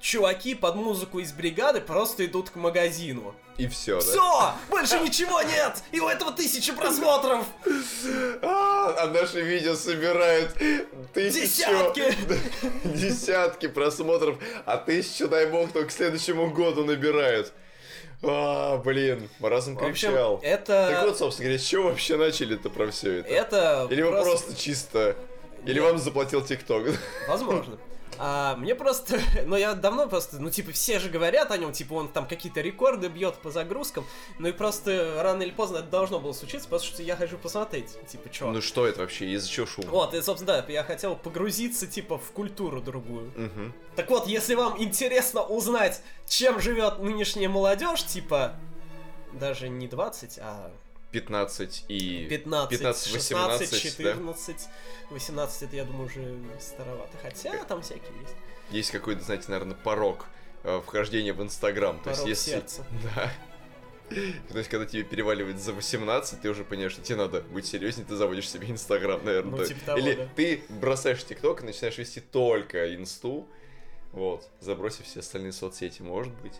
чуваки 0.00 0.54
под 0.54 0.76
музыку 0.76 1.18
из 1.18 1.32
бригады 1.32 1.80
просто 1.80 2.26
идут 2.26 2.50
к 2.50 2.56
магазину. 2.56 3.34
И 3.58 3.66
все, 3.68 4.00
да? 4.00 4.06
Все! 4.06 4.52
Больше 4.68 4.98
ничего 5.00 5.40
нет! 5.42 5.82
И 5.90 5.98
у 6.00 6.08
этого 6.08 6.32
тысячи 6.32 6.72
просмотров! 6.72 7.46
А, 8.42 8.94
а 8.98 9.06
наши 9.08 9.40
видео 9.40 9.74
собирают 9.74 10.52
тысячу... 11.14 11.46
Десятки! 11.46 12.14
Десятки 12.84 13.68
просмотров, 13.68 14.36
а 14.66 14.76
тысячу, 14.76 15.28
дай 15.28 15.46
бог, 15.46 15.72
только 15.72 15.88
к 15.88 15.92
следующему 15.92 16.50
году 16.50 16.84
набирают. 16.84 17.52
А, 18.22 18.78
блин, 18.78 19.28
маразм 19.40 19.76
кричал. 19.76 20.40
это... 20.42 20.88
Так 20.90 21.04
вот, 21.04 21.18
собственно 21.18 21.48
говоря, 21.48 21.58
с 21.58 21.64
чего 21.66 21.84
вообще 21.84 22.16
начали-то 22.16 22.68
про 22.70 22.90
все 22.90 23.20
это? 23.20 23.28
Это 23.28 23.86
Или 23.90 24.02
вы 24.02 24.10
просто 24.10 24.54
чисто... 24.54 25.16
Или 25.64 25.80
вам 25.80 25.98
заплатил 25.98 26.44
ТикТок? 26.44 26.88
Возможно. 27.26 27.78
А, 28.18 28.56
мне 28.56 28.74
просто, 28.74 29.20
ну 29.46 29.56
я 29.56 29.74
давно 29.74 30.08
просто, 30.08 30.38
ну 30.38 30.50
типа 30.50 30.72
все 30.72 30.98
же 30.98 31.08
говорят 31.08 31.50
о 31.50 31.56
нем, 31.58 31.72
типа 31.72 31.94
он 31.94 32.08
там 32.08 32.26
какие-то 32.26 32.60
рекорды 32.60 33.08
бьет 33.08 33.36
по 33.36 33.50
загрузкам, 33.50 34.04
ну 34.38 34.48
и 34.48 34.52
просто 34.52 35.20
рано 35.22 35.42
или 35.42 35.50
поздно 35.50 35.78
это 35.78 35.88
должно 35.88 36.18
было 36.18 36.32
случиться, 36.32 36.68
потому 36.68 36.86
что 36.86 37.02
я 37.02 37.16
хочу 37.16 37.38
посмотреть, 37.38 37.96
типа 38.08 38.30
чё. 38.30 38.50
Ну 38.50 38.60
что 38.60 38.86
это 38.86 39.00
вообще? 39.00 39.30
Из-за 39.32 39.48
чего 39.48 39.66
шум? 39.66 39.84
Вот, 39.86 40.14
и, 40.14 40.22
собственно, 40.22 40.62
да, 40.62 40.72
я 40.72 40.82
хотел 40.82 41.16
погрузиться, 41.16 41.86
типа, 41.86 42.18
в 42.18 42.30
культуру 42.32 42.80
другую. 42.80 43.32
Мгм. 43.36 43.72
Так 43.96 44.10
вот, 44.10 44.26
если 44.26 44.54
вам 44.54 44.80
интересно 44.80 45.42
узнать, 45.42 46.02
чем 46.28 46.60
живет 46.60 46.98
нынешняя 46.98 47.48
молодежь, 47.48 48.04
типа, 48.04 48.56
даже 49.32 49.68
не 49.68 49.88
20, 49.88 50.38
а 50.40 50.70
15 51.20 51.84
и... 51.88 52.26
15, 52.28 52.70
15, 52.78 53.12
16, 53.12 53.70
18, 53.70 53.82
14, 53.82 54.68
18, 55.10 55.62
это, 55.62 55.76
я 55.76 55.84
думаю, 55.84 56.06
уже 56.06 56.36
старовато. 56.60 57.16
Хотя 57.22 57.64
там 57.64 57.80
всякие 57.80 58.12
есть. 58.20 58.34
Есть 58.70 58.90
какой-то, 58.90 59.22
знаете, 59.22 59.46
наверное, 59.48 59.76
порог 59.76 60.26
э, 60.62 60.78
вхождения 60.84 61.32
в 61.32 61.42
Инстаграм. 61.42 61.98
То 62.00 62.10
есть, 62.10 62.20
Порог 62.20 62.28
если... 62.28 62.50
сердца. 62.50 62.86
Да. 63.14 63.32
То 64.50 64.58
есть, 64.58 64.68
когда 64.70 64.84
тебе 64.86 65.02
переваливает 65.02 65.58
за 65.58 65.72
18, 65.72 66.40
ты 66.42 66.50
уже 66.50 66.64
понимаешь, 66.64 66.92
что 66.92 67.00
тебе 67.02 67.16
надо 67.16 67.40
быть 67.40 67.66
серьезнее, 67.66 68.06
ты 68.06 68.14
заводишь 68.14 68.48
себе 68.48 68.70
Инстаграм, 68.70 69.24
наверное. 69.24 69.50
Ну, 69.52 69.56
То- 69.56 69.66
типа 69.66 69.80
того, 69.86 69.98
Или 69.98 70.14
да. 70.14 70.28
ты 70.36 70.62
бросаешь 70.68 71.24
ТикТок 71.24 71.62
и 71.62 71.64
начинаешь 71.64 71.96
вести 71.96 72.20
только 72.20 72.94
Инсту, 72.94 73.48
вот, 74.12 74.48
забросив 74.60 75.06
все 75.06 75.20
остальные 75.20 75.52
соцсети, 75.52 76.02
может 76.02 76.34
быть. 76.34 76.54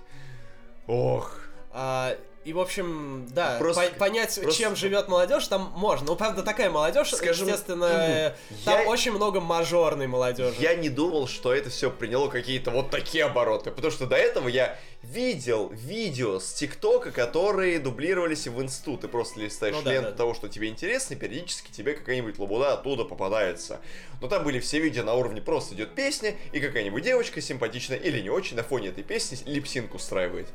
Ох, 0.87 1.41
А, 1.73 2.17
и, 2.47 2.53
в 2.53 2.61
общем, 2.61 3.27
да, 3.31 3.57
Просто- 3.59 3.89
по- 3.91 3.99
понять, 3.99 4.39
просто- 4.41 4.63
чем 4.63 4.77
живет 4.77 5.09
молодежь, 5.09 5.49
там 5.49 5.73
можно. 5.75 6.07
Ну, 6.07 6.17
правда, 6.17 6.45
такая 6.45 6.71
молодежь, 6.71 7.11
Скажем, 7.13 7.49
естественно, 7.49 7.85
э, 7.87 8.35
там 8.65 8.83
я- 8.83 8.89
очень 8.89 9.11
много 9.11 9.41
мажорной 9.41 10.07
молодежи. 10.07 10.55
Я 10.61 10.77
не 10.77 10.89
думал, 10.89 11.27
что 11.27 11.53
это 11.53 11.71
все 11.71 11.91
приняло 11.91 12.29
какие-то 12.29 12.71
вот 12.71 12.91
такие 12.91 13.25
обороты, 13.25 13.73
потому 13.73 13.91
что 13.91 14.07
до 14.07 14.15
этого 14.15 14.47
я 14.47 14.79
видел 15.03 15.71
видео 15.71 16.39
с 16.39 16.53
ТикТока, 16.55 17.11
которые 17.11 17.81
дублировались 17.81 18.47
в 18.47 18.63
инсту. 18.63 18.97
Ты 18.97 19.09
просто 19.09 19.41
листаешь 19.41 19.75
Ну 19.75 19.83
да, 19.83 19.93
ленту 19.93 20.11
да. 20.13 20.17
того, 20.17 20.33
что 20.35 20.49
тебе 20.49 20.69
интересно, 20.69 21.15
и 21.15 21.17
периодически 21.17 21.73
тебе 21.73 21.95
какая-нибудь 21.95 22.39
лабуда 22.39 22.75
оттуда 22.75 23.03
попадается. 23.05 23.81
Но 24.21 24.29
там 24.29 24.45
были 24.45 24.61
все 24.61 24.79
видео 24.79 25.03
на 25.03 25.15
уровне 25.15 25.41
просто 25.43 25.75
идет 25.75 25.97
песня, 25.97 26.37
и 26.53 26.61
какая-нибудь 26.61 27.03
девочка 27.03 27.41
симпатичная 27.41 27.99
или 27.99 28.21
не 28.21 28.31
очень 28.31 28.57
на 28.57 28.63
фоне 28.63 28.89
этой 28.89 29.03
песни 29.03 29.37
липсинг 29.47 29.95
устраивает. 29.95 30.47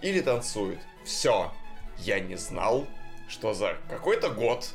Или 0.00 0.20
танцует. 0.20 0.78
Все. 1.04 1.52
Я 1.98 2.20
не 2.20 2.36
знал, 2.36 2.86
что 3.28 3.54
за 3.54 3.76
какой-то 3.88 4.30
год 4.30 4.68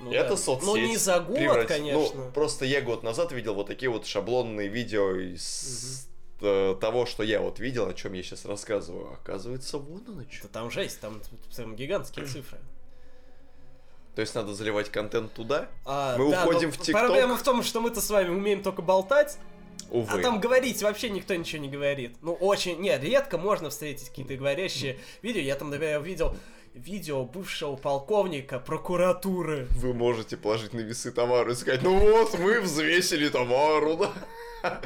Ну 0.00 0.12
это 0.12 0.30
да. 0.30 0.36
соцсеть. 0.36 0.66
Ну, 0.66 0.76
не 0.76 0.96
за 0.96 1.20
год, 1.20 1.36
преврат- 1.38 1.66
конечно. 1.66 2.24
Ну, 2.24 2.30
просто 2.32 2.64
я 2.64 2.80
год 2.80 3.02
назад 3.02 3.32
видел 3.32 3.54
вот 3.54 3.66
такие 3.66 3.90
вот 3.90 4.06
шаблонные 4.06 4.68
видео 4.68 5.14
из 5.16 6.08
э, 6.40 6.76
того, 6.80 7.06
что 7.06 7.22
я 7.22 7.40
вот 7.40 7.58
видел, 7.58 7.88
о 7.88 7.94
чем 7.94 8.12
я 8.12 8.22
сейчас 8.22 8.44
рассказываю. 8.44 9.12
Оказывается, 9.12 9.78
вон 9.78 10.04
оно 10.06 10.22
что. 10.30 10.44
Да 10.44 10.48
там 10.52 10.70
жесть, 10.70 11.00
там 11.00 11.20
прям 11.56 11.76
гигантские 11.76 12.26
цифры. 12.26 12.58
То 14.14 14.22
есть 14.22 14.34
надо 14.34 14.52
заливать 14.52 14.90
контент 14.90 15.32
туда? 15.32 15.68
А, 15.84 16.16
Мы 16.16 16.30
да, 16.32 16.42
уходим 16.42 16.70
но 16.70 16.74
в 16.74 16.78
ТикТок. 16.78 17.06
Проблема 17.06 17.36
в 17.36 17.42
том, 17.44 17.62
что 17.62 17.80
мы-то 17.80 18.00
с 18.00 18.10
вами 18.10 18.30
умеем 18.30 18.62
только 18.64 18.82
болтать, 18.82 19.38
Увы. 19.90 20.20
а 20.20 20.22
там 20.22 20.40
говорить 20.40 20.82
вообще 20.82 21.10
никто 21.10 21.34
ничего 21.34 21.62
не 21.62 21.68
говорит. 21.68 22.16
Ну, 22.22 22.32
очень, 22.32 22.78
не, 22.80 22.96
редко 22.98 23.38
можно 23.38 23.70
встретить 23.70 24.08
какие-то 24.08 24.36
говорящие 24.36 24.98
видео. 25.22 25.40
Я 25.40 25.54
там, 25.56 25.70
например, 25.70 26.02
видел 26.02 26.36
видео 26.74 27.24
бывшего 27.24 27.76
полковника 27.76 28.58
прокуратуры. 28.58 29.66
Вы 29.70 29.94
можете 29.94 30.36
положить 30.36 30.72
на 30.72 30.80
весы 30.80 31.10
Тамару 31.10 31.52
и 31.52 31.54
сказать, 31.54 31.82
ну 31.82 31.98
вот, 31.98 32.38
мы 32.38 32.60
взвесили 32.60 33.28
Тамару, 33.28 33.96
да? 34.62 34.80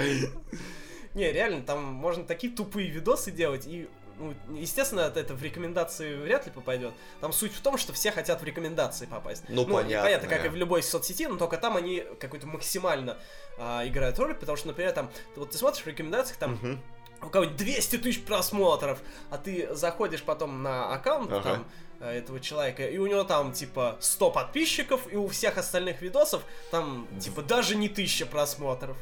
Не, 1.14 1.30
реально, 1.30 1.62
там 1.62 1.84
можно 1.84 2.24
такие 2.24 2.52
тупые 2.52 2.88
видосы 2.88 3.30
делать, 3.30 3.66
и, 3.66 3.88
ну, 4.22 4.34
естественно, 4.56 5.00
это, 5.00 5.34
в 5.34 5.42
рекомендации 5.42 6.14
вряд 6.14 6.46
ли 6.46 6.52
попадет. 6.52 6.92
Там 7.20 7.32
суть 7.32 7.52
в 7.52 7.60
том, 7.60 7.76
что 7.76 7.92
все 7.92 8.10
хотят 8.12 8.40
в 8.40 8.44
рекомендации 8.44 9.06
попасть. 9.06 9.44
Ну, 9.48 9.66
понятно. 9.66 10.04
Понятно, 10.04 10.28
как 10.28 10.44
и 10.46 10.48
в 10.48 10.54
любой 10.54 10.82
соцсети, 10.82 11.26
но 11.26 11.36
только 11.36 11.56
там 11.58 11.76
они 11.76 12.04
какой-то 12.20 12.46
максимально 12.46 13.18
а, 13.58 13.86
играют 13.86 14.18
роль, 14.18 14.34
потому 14.34 14.56
что, 14.56 14.68
например, 14.68 14.92
там, 14.92 15.10
вот 15.36 15.50
ты 15.50 15.58
смотришь 15.58 15.82
в 15.82 15.86
рекомендациях, 15.86 16.38
там 16.38 16.52
Мгм. 16.52 16.80
у 17.22 17.28
кого-нибудь 17.28 17.56
200 17.56 17.98
тысяч 17.98 18.22
просмотров, 18.24 19.00
а 19.30 19.38
ты 19.38 19.74
заходишь 19.74 20.22
потом 20.22 20.62
на 20.62 20.92
аккаунт 20.94 21.30
Ага. 21.32 21.42
там 21.42 21.66
э, 22.00 22.18
этого 22.18 22.40
человека, 22.40 22.86
и 22.86 22.98
у 22.98 23.06
него 23.06 23.24
там 23.24 23.52
типа 23.52 23.96
100 24.00 24.30
подписчиков, 24.30 25.12
и 25.12 25.16
у 25.16 25.28
всех 25.28 25.58
остальных 25.58 26.00
видосов 26.02 26.42
там 26.70 27.06
типа 27.20 27.42
даже 27.42 27.74
не 27.76 27.86
1000 27.88 28.26
просмотров. 28.26 28.96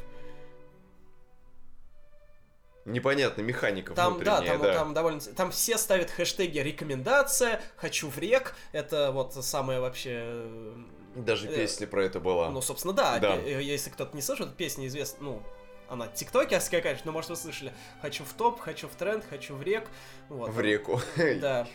Непонятно, 2.85 3.41
механика 3.41 3.93
Там, 3.93 4.23
да, 4.23 4.41
там, 4.41 4.61
да. 4.61 4.73
там 4.73 4.93
довольно... 4.93 5.19
Там 5.19 5.51
все 5.51 5.77
ставят 5.77 6.09
хэштеги 6.09 6.57
рекомендация, 6.59 7.61
хочу 7.75 8.09
в 8.09 8.17
рек, 8.17 8.55
это 8.71 9.11
вот 9.11 9.33
самое 9.33 9.79
вообще... 9.79 10.21
э, 10.23 10.75
Даже 11.15 11.47
э, 11.47 11.55
песня 11.55 11.85
про 11.85 12.03
это 12.05 12.19
была. 12.19 12.49
Ну, 12.49 12.61
собственно, 12.61 12.93
да, 12.93 13.19
Да. 13.19 13.35
э, 13.35 13.61
если 13.61 13.91
кто-то 13.91 14.15
не 14.15 14.21
слышал, 14.21 14.47
песня 14.47 14.87
известна, 14.87 15.17
ну, 15.23 15.43
она 15.91 16.07
тиктокерская, 16.07 16.79
конечно, 16.81 17.07
но, 17.07 17.11
может, 17.11 17.31
вы 17.31 17.35
слышали. 17.35 17.73
Хочу 18.01 18.23
в 18.23 18.31
топ, 18.31 18.61
хочу 18.61 18.87
в 18.87 18.95
тренд, 18.95 19.25
хочу 19.29 19.55
в 19.55 19.61
рек. 19.61 19.89
Вот. 20.29 20.49
В 20.49 20.61
реку. 20.61 21.01
Да, 21.41 21.67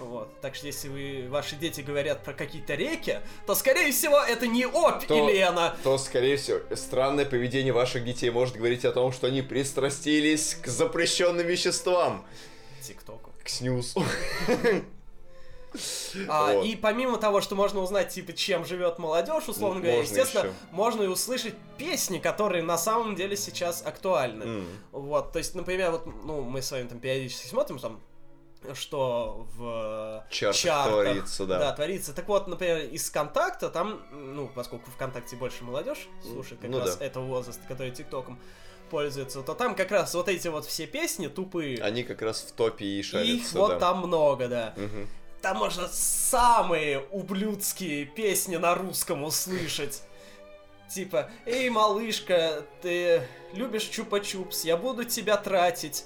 вот. 0.00 0.40
Так 0.40 0.56
что 0.56 0.66
если 0.66 0.88
вы, 0.88 1.28
ваши 1.30 1.54
дети 1.54 1.80
говорят 1.80 2.24
про 2.24 2.32
какие-то 2.32 2.74
реки, 2.74 3.20
то, 3.46 3.54
скорее 3.54 3.92
всего, 3.92 4.18
это 4.18 4.48
не 4.48 4.66
Опь 4.66 5.06
То- 5.06 5.28
и 5.28 5.34
Лена. 5.34 5.76
То, 5.84 5.96
скорее 5.96 6.36
всего, 6.38 6.58
странное 6.74 7.24
поведение 7.24 7.72
ваших 7.72 8.04
детей 8.04 8.30
может 8.30 8.56
говорить 8.56 8.84
о 8.84 8.90
том, 8.90 9.12
что 9.12 9.28
они 9.28 9.42
пристрастились 9.42 10.56
к 10.56 10.66
запрещенным 10.66 11.46
веществам. 11.46 12.26
ТикТоку. 12.82 13.30
К 13.44 13.48
снюсу. 13.48 14.04
А, 16.28 16.52
Вот. 16.54 16.64
И 16.66 16.76
помимо 16.76 17.18
того, 17.18 17.40
что 17.40 17.54
можно 17.54 17.80
узнать, 17.80 18.10
типа, 18.10 18.32
чем 18.32 18.64
живет 18.64 18.98
молодежь, 18.98 19.48
условно 19.48 19.76
М, 19.78 19.82
говоря, 19.82 19.98
можно 19.98 20.12
естественно, 20.14 20.44
ещё. 20.44 20.54
можно 20.70 21.02
и 21.02 21.06
услышать 21.06 21.54
песни, 21.78 22.18
которые 22.18 22.62
на 22.62 22.76
самом 22.78 23.14
деле 23.14 23.36
сейчас 23.36 23.82
актуальны. 23.84 24.42
М. 24.44 24.66
Вот, 24.92 25.32
то 25.32 25.38
есть, 25.38 25.54
например, 25.54 25.90
вот, 25.92 26.06
ну, 26.24 26.42
мы 26.42 26.60
с 26.62 26.70
вами 26.70 26.88
там 26.88 27.00
периодически 27.00 27.46
смотрим, 27.46 27.78
там, 27.78 28.00
что 28.74 29.46
в 29.56 30.24
Чартах 30.30 30.60
чартах, 30.60 30.92
творится, 30.92 31.46
да. 31.46 31.72
творится. 31.72 32.12
Так 32.14 32.28
вот, 32.28 32.46
например, 32.46 32.78
из 32.90 33.08
ВКонтакта, 33.10 33.70
там, 33.70 34.00
ну, 34.12 34.48
поскольку 34.54 34.90
ВКонтакте 34.92 35.36
больше 35.36 35.64
молодежь 35.64 36.06
слушает 36.22 36.60
как 36.60 36.70
Ну 36.70 36.78
раз 36.78 36.96
да. 36.96 37.04
этого 37.06 37.24
возраста, 37.24 37.62
который 37.66 37.90
ТикТоком 37.90 38.38
пользуется, 38.90 39.42
то 39.42 39.54
там 39.54 39.74
как 39.74 39.90
раз 39.90 40.14
вот 40.14 40.28
эти 40.28 40.48
вот 40.48 40.66
все 40.66 40.86
песни 40.86 41.26
тупые. 41.26 41.82
Они 41.82 42.04
как 42.04 42.20
раз 42.22 42.42
в 42.42 42.52
топе 42.52 42.84
и 42.84 42.98
Их 43.00 43.06
шарятся, 43.06 43.58
вот 43.58 43.68
да. 43.70 43.78
там 43.78 43.98
много, 44.06 44.48
да. 44.48 44.74
Мгм. 44.76 45.08
Там 45.42 45.56
можно 45.58 45.88
самые 45.88 47.00
ублюдские 47.10 48.04
песни 48.06 48.56
на 48.56 48.74
русском 48.74 49.24
услышать. 49.24 50.02
Типа, 50.88 51.30
эй, 51.46 51.68
малышка, 51.68 52.64
ты 52.80 53.22
любишь 53.54 53.90
чупа-чупс, 53.90 54.64
я 54.64 54.76
буду 54.76 55.04
тебя 55.04 55.36
тратить. 55.36 56.04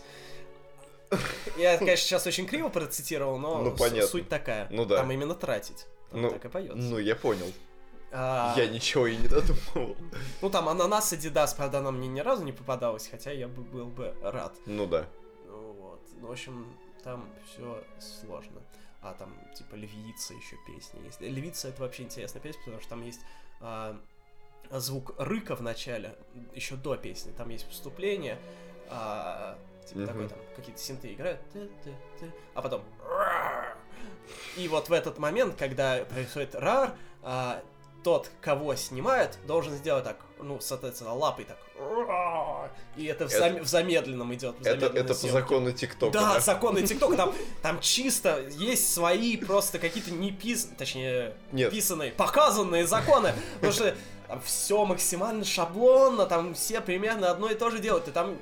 Я, 1.56 1.76
конечно, 1.78 1.96
сейчас 2.06 2.26
очень 2.26 2.46
криво 2.46 2.68
процитировал, 2.68 3.38
но 3.38 3.62
Ну, 3.62 3.76
понятно. 3.76 4.06
суть 4.06 4.28
такая. 4.28 4.68
Ну 4.70 4.84
да. 4.84 4.96
Там 4.98 5.10
именно 5.12 5.34
тратить. 5.34 5.86
Там 6.10 6.22
Ну, 6.22 6.30
так 6.30 6.44
и 6.44 6.48
поется. 6.48 6.76
Ну, 6.76 6.98
я 6.98 7.14
понял. 7.14 7.52
А, 8.12 8.54
Я 8.56 8.66
ничего 8.68 9.06
и 9.06 9.16
не 9.16 9.28
додумал. 9.28 9.96
Ну 10.40 10.48
там 10.50 10.68
ананас 10.68 11.12
Адидас, 11.12 11.52
правда, 11.54 11.78
она 11.78 11.90
мне 11.90 12.08
ни 12.08 12.20
разу 12.20 12.44
не 12.44 12.52
попадалась, 12.52 13.08
хотя 13.08 13.32
я 13.32 13.48
бы 13.48 13.62
был 13.62 13.86
бы 13.86 14.14
рад. 14.22 14.54
Ну 14.66 14.86
да. 14.86 15.06
Ну 15.46 15.72
вот. 15.72 16.00
Ну, 16.20 16.28
в 16.28 16.32
общем, 16.32 16.66
там 17.02 17.28
все 17.46 17.82
сложно. 17.98 18.62
А 19.08 19.14
там, 19.14 19.32
типа, 19.54 19.76
львица 19.76 20.34
еще 20.34 20.56
песни 20.66 21.00
есть. 21.04 21.20
Львица 21.20 21.68
это 21.68 21.82
вообще 21.82 22.02
интересная 22.02 22.42
песня, 22.42 22.60
потому 22.64 22.80
что 22.80 22.90
там 22.90 23.04
есть 23.04 23.20
а, 23.60 23.96
звук 24.70 25.14
рыка 25.18 25.54
в 25.54 25.62
начале, 25.62 26.16
еще 26.54 26.74
до 26.74 26.96
песни. 26.96 27.30
Там 27.32 27.48
есть 27.50 27.68
вступление, 27.70 28.38
а, 28.88 29.56
типа 29.86 30.00
Мгм. 30.00 30.06
такой 30.06 30.28
там 30.28 30.38
какие-то 30.56 30.80
синты 30.80 31.12
играют, 31.14 31.40
а 32.54 32.62
потом 32.62 32.82
и 34.56 34.66
вот 34.68 34.88
в 34.88 34.92
этот 34.92 35.18
момент, 35.18 35.54
когда 35.56 36.04
происходит 36.04 36.54
рар, 36.54 36.96
а, 37.22 37.62
тот, 38.02 38.30
кого 38.40 38.74
снимают, 38.74 39.38
должен 39.46 39.72
сделать 39.74 40.04
так, 40.04 40.16
ну, 40.38 40.60
соответственно, 40.60 41.12
лапой 41.14 41.44
так. 41.44 41.58
И 42.96 43.04
это 43.04 43.28
в, 43.28 43.32
Это- 43.32 43.38
зам- 43.38 43.62
в 43.62 43.66
замедленном 43.66 44.34
идет. 44.34 44.56
в 44.58 44.66
Это, 44.66 44.86
это 44.86 45.08
по 45.14 45.28
закону 45.28 45.72
ТикТока. 45.72 46.12
Да, 46.18 46.40
законы 46.40 46.82
ТикТока, 46.82 47.16
там, 47.16 47.34
там 47.62 47.80
чисто 47.80 48.40
есть 48.50 48.92
свои 48.92 49.36
просто 49.36 49.78
какие-то 49.78 50.10
не 50.12 50.32
пис... 50.32 50.68
точнее, 50.76 51.34
Нет. 51.52 51.70
писанные, 51.70 52.12
показанные 52.12 52.86
законы, 52.86 53.32
потому 53.56 53.72
что 53.72 53.94
там 54.28 54.40
все 54.42 54.84
максимально 54.84 55.44
шаблонно, 55.44 56.26
там 56.26 56.54
все 56.54 56.80
примерно 56.80 57.30
одно 57.30 57.50
и 57.50 57.54
то 57.54 57.70
же 57.70 57.78
делают, 57.78 58.08
и 58.08 58.10
там 58.10 58.36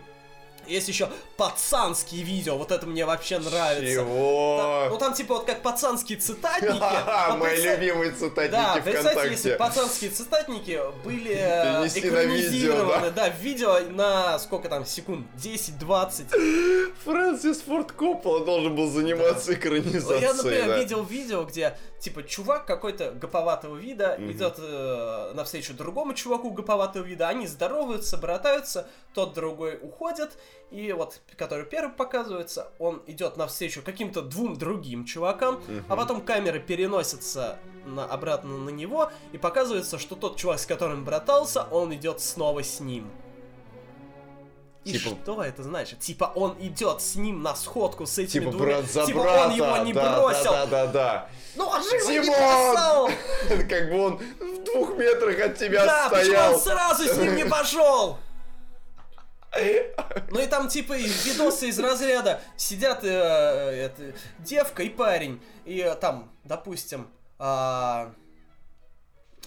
есть 0.67 0.89
еще 0.89 1.09
пацанские 1.37 2.23
видео, 2.23 2.57
вот 2.57 2.71
это 2.71 2.87
мне 2.87 3.05
вообще 3.05 3.39
нравится. 3.39 3.97
Там- 3.97 4.07
ну 4.07 4.89
Чего? 4.89 4.97
там 4.99 5.15
типа 5.15 5.35
вот 5.35 5.45
как 5.47 5.63
пацанские 5.63 6.19
цитатники. 6.19 6.73
вот 7.31 7.39
Мои 7.39 7.51
представь- 7.51 7.81
любимые 7.81 8.11
цитатники 8.13 8.51
да, 8.53 8.81
представьте, 8.83 9.31
если 9.31 9.57
пацанские 9.57 10.11
цитатники 10.11 10.81
были 11.05 11.35
экранизированы, 11.95 13.11
да, 13.11 13.31
в 13.31 13.39
видео 13.41 13.81
на 13.91 14.39
сколько 14.39 14.69
там, 14.69 14.85
секунд, 14.87 15.27
10-20. 15.43 16.93
Фрэнсис 17.05 17.61
Форд 17.63 17.93
Коппола 17.93 18.45
должен 18.45 18.75
был 18.75 18.91
заниматься 18.91 19.55
экранизацией. 19.55 20.21
Я, 20.21 20.35
например, 20.35 20.79
видел 20.79 21.03
видео, 21.05 21.45
где, 21.45 21.77
типа, 22.05 22.23
чувак 22.23 22.67
какой-то 22.67 23.13
гоповатого 23.13 23.77
вида 23.77 24.17
Мгм. 24.19 24.31
идет 24.33 24.57
э, 24.59 25.33
навстречу 25.35 25.73
другому 25.75 26.13
чуваку 26.13 26.51
гоповатого 26.51 27.03
вида, 27.03 27.29
они 27.29 27.47
здороваются, 27.47 28.19
братаются, 28.19 28.87
тот 29.15 29.33
другой 29.33 29.79
уходит, 29.81 30.37
и 30.71 30.93
вот, 30.93 31.21
который 31.39 31.65
первый 31.65 31.93
показывается, 31.95 32.69
он 32.79 33.03
идет 33.07 33.37
навстречу 33.39 33.81
каким-то 33.83 34.21
двум 34.21 34.57
другим 34.59 35.07
чувакам, 35.07 35.55
Мгм. 35.67 35.85
а 35.89 35.97
потом 35.97 36.21
камера 36.21 36.59
переносится 36.59 37.59
на, 37.87 38.05
обратно 38.05 38.59
на 38.59 38.71
него, 38.71 39.11
и 39.33 39.39
показывается, 39.39 39.99
что 39.99 40.15
тот 40.15 40.37
чувак, 40.37 40.59
с 40.61 40.67
которым 40.67 41.05
братался, 41.07 41.63
он 41.71 41.95
идет 41.95 42.21
снова 42.21 42.63
с 42.63 42.81
ним. 42.81 43.11
И 44.85 44.93
Типа- 44.93 45.17
что 45.23 45.43
это 45.43 45.63
значит? 45.63 46.01
Типа 46.01 46.31
он 46.35 46.57
идет 46.61 47.01
с 47.01 47.15
ним 47.15 47.43
на 47.43 47.55
сходку 47.57 48.05
с 48.07 48.19
этими 48.19 48.41
Типа 48.43 48.53
двумя... 48.53 48.67
брат 48.77 48.85
за 48.91 49.07
типа 49.07 49.23
брата. 49.23 49.45
он 49.47 49.55
его 49.55 49.77
не 49.79 49.93
да, 49.95 50.21
бросил. 50.21 50.51
Да, 50.51 50.67
да, 50.67 50.87
да, 50.87 51.29
Ну 51.57 51.67
он 51.67 51.83
же 51.83 51.97
его 51.97 52.11
не 52.11 52.21
бросал! 52.21 53.09
да. 53.49 53.57
Как 53.69 53.91
бы 53.91 53.99
он 53.99 54.17
в 54.19 54.65
двух 54.65 54.97
метрах 54.97 55.41
от 55.41 55.57
тебя 55.59 55.87
Да, 55.87 56.09
почему 56.11 56.25
стоял. 56.35 56.55
он 56.55 56.61
сразу 56.61 57.05
с 57.05 57.17
ним 57.17 57.37
не 57.37 57.45
пошел? 57.47 58.19
Ну 60.31 60.41
и 60.41 60.47
там 60.47 60.69
типа 60.69 60.95
видосы 60.95 61.69
из 61.69 61.79
разряда 61.79 62.41
сидят 62.57 63.05
э, 63.05 63.09
это, 63.09 64.13
девка 64.41 64.83
и 64.83 64.89
парень, 64.89 65.41
и 65.65 65.79
э, 65.79 65.95
там, 65.95 66.33
допустим, 66.43 67.09
а, 67.39 68.13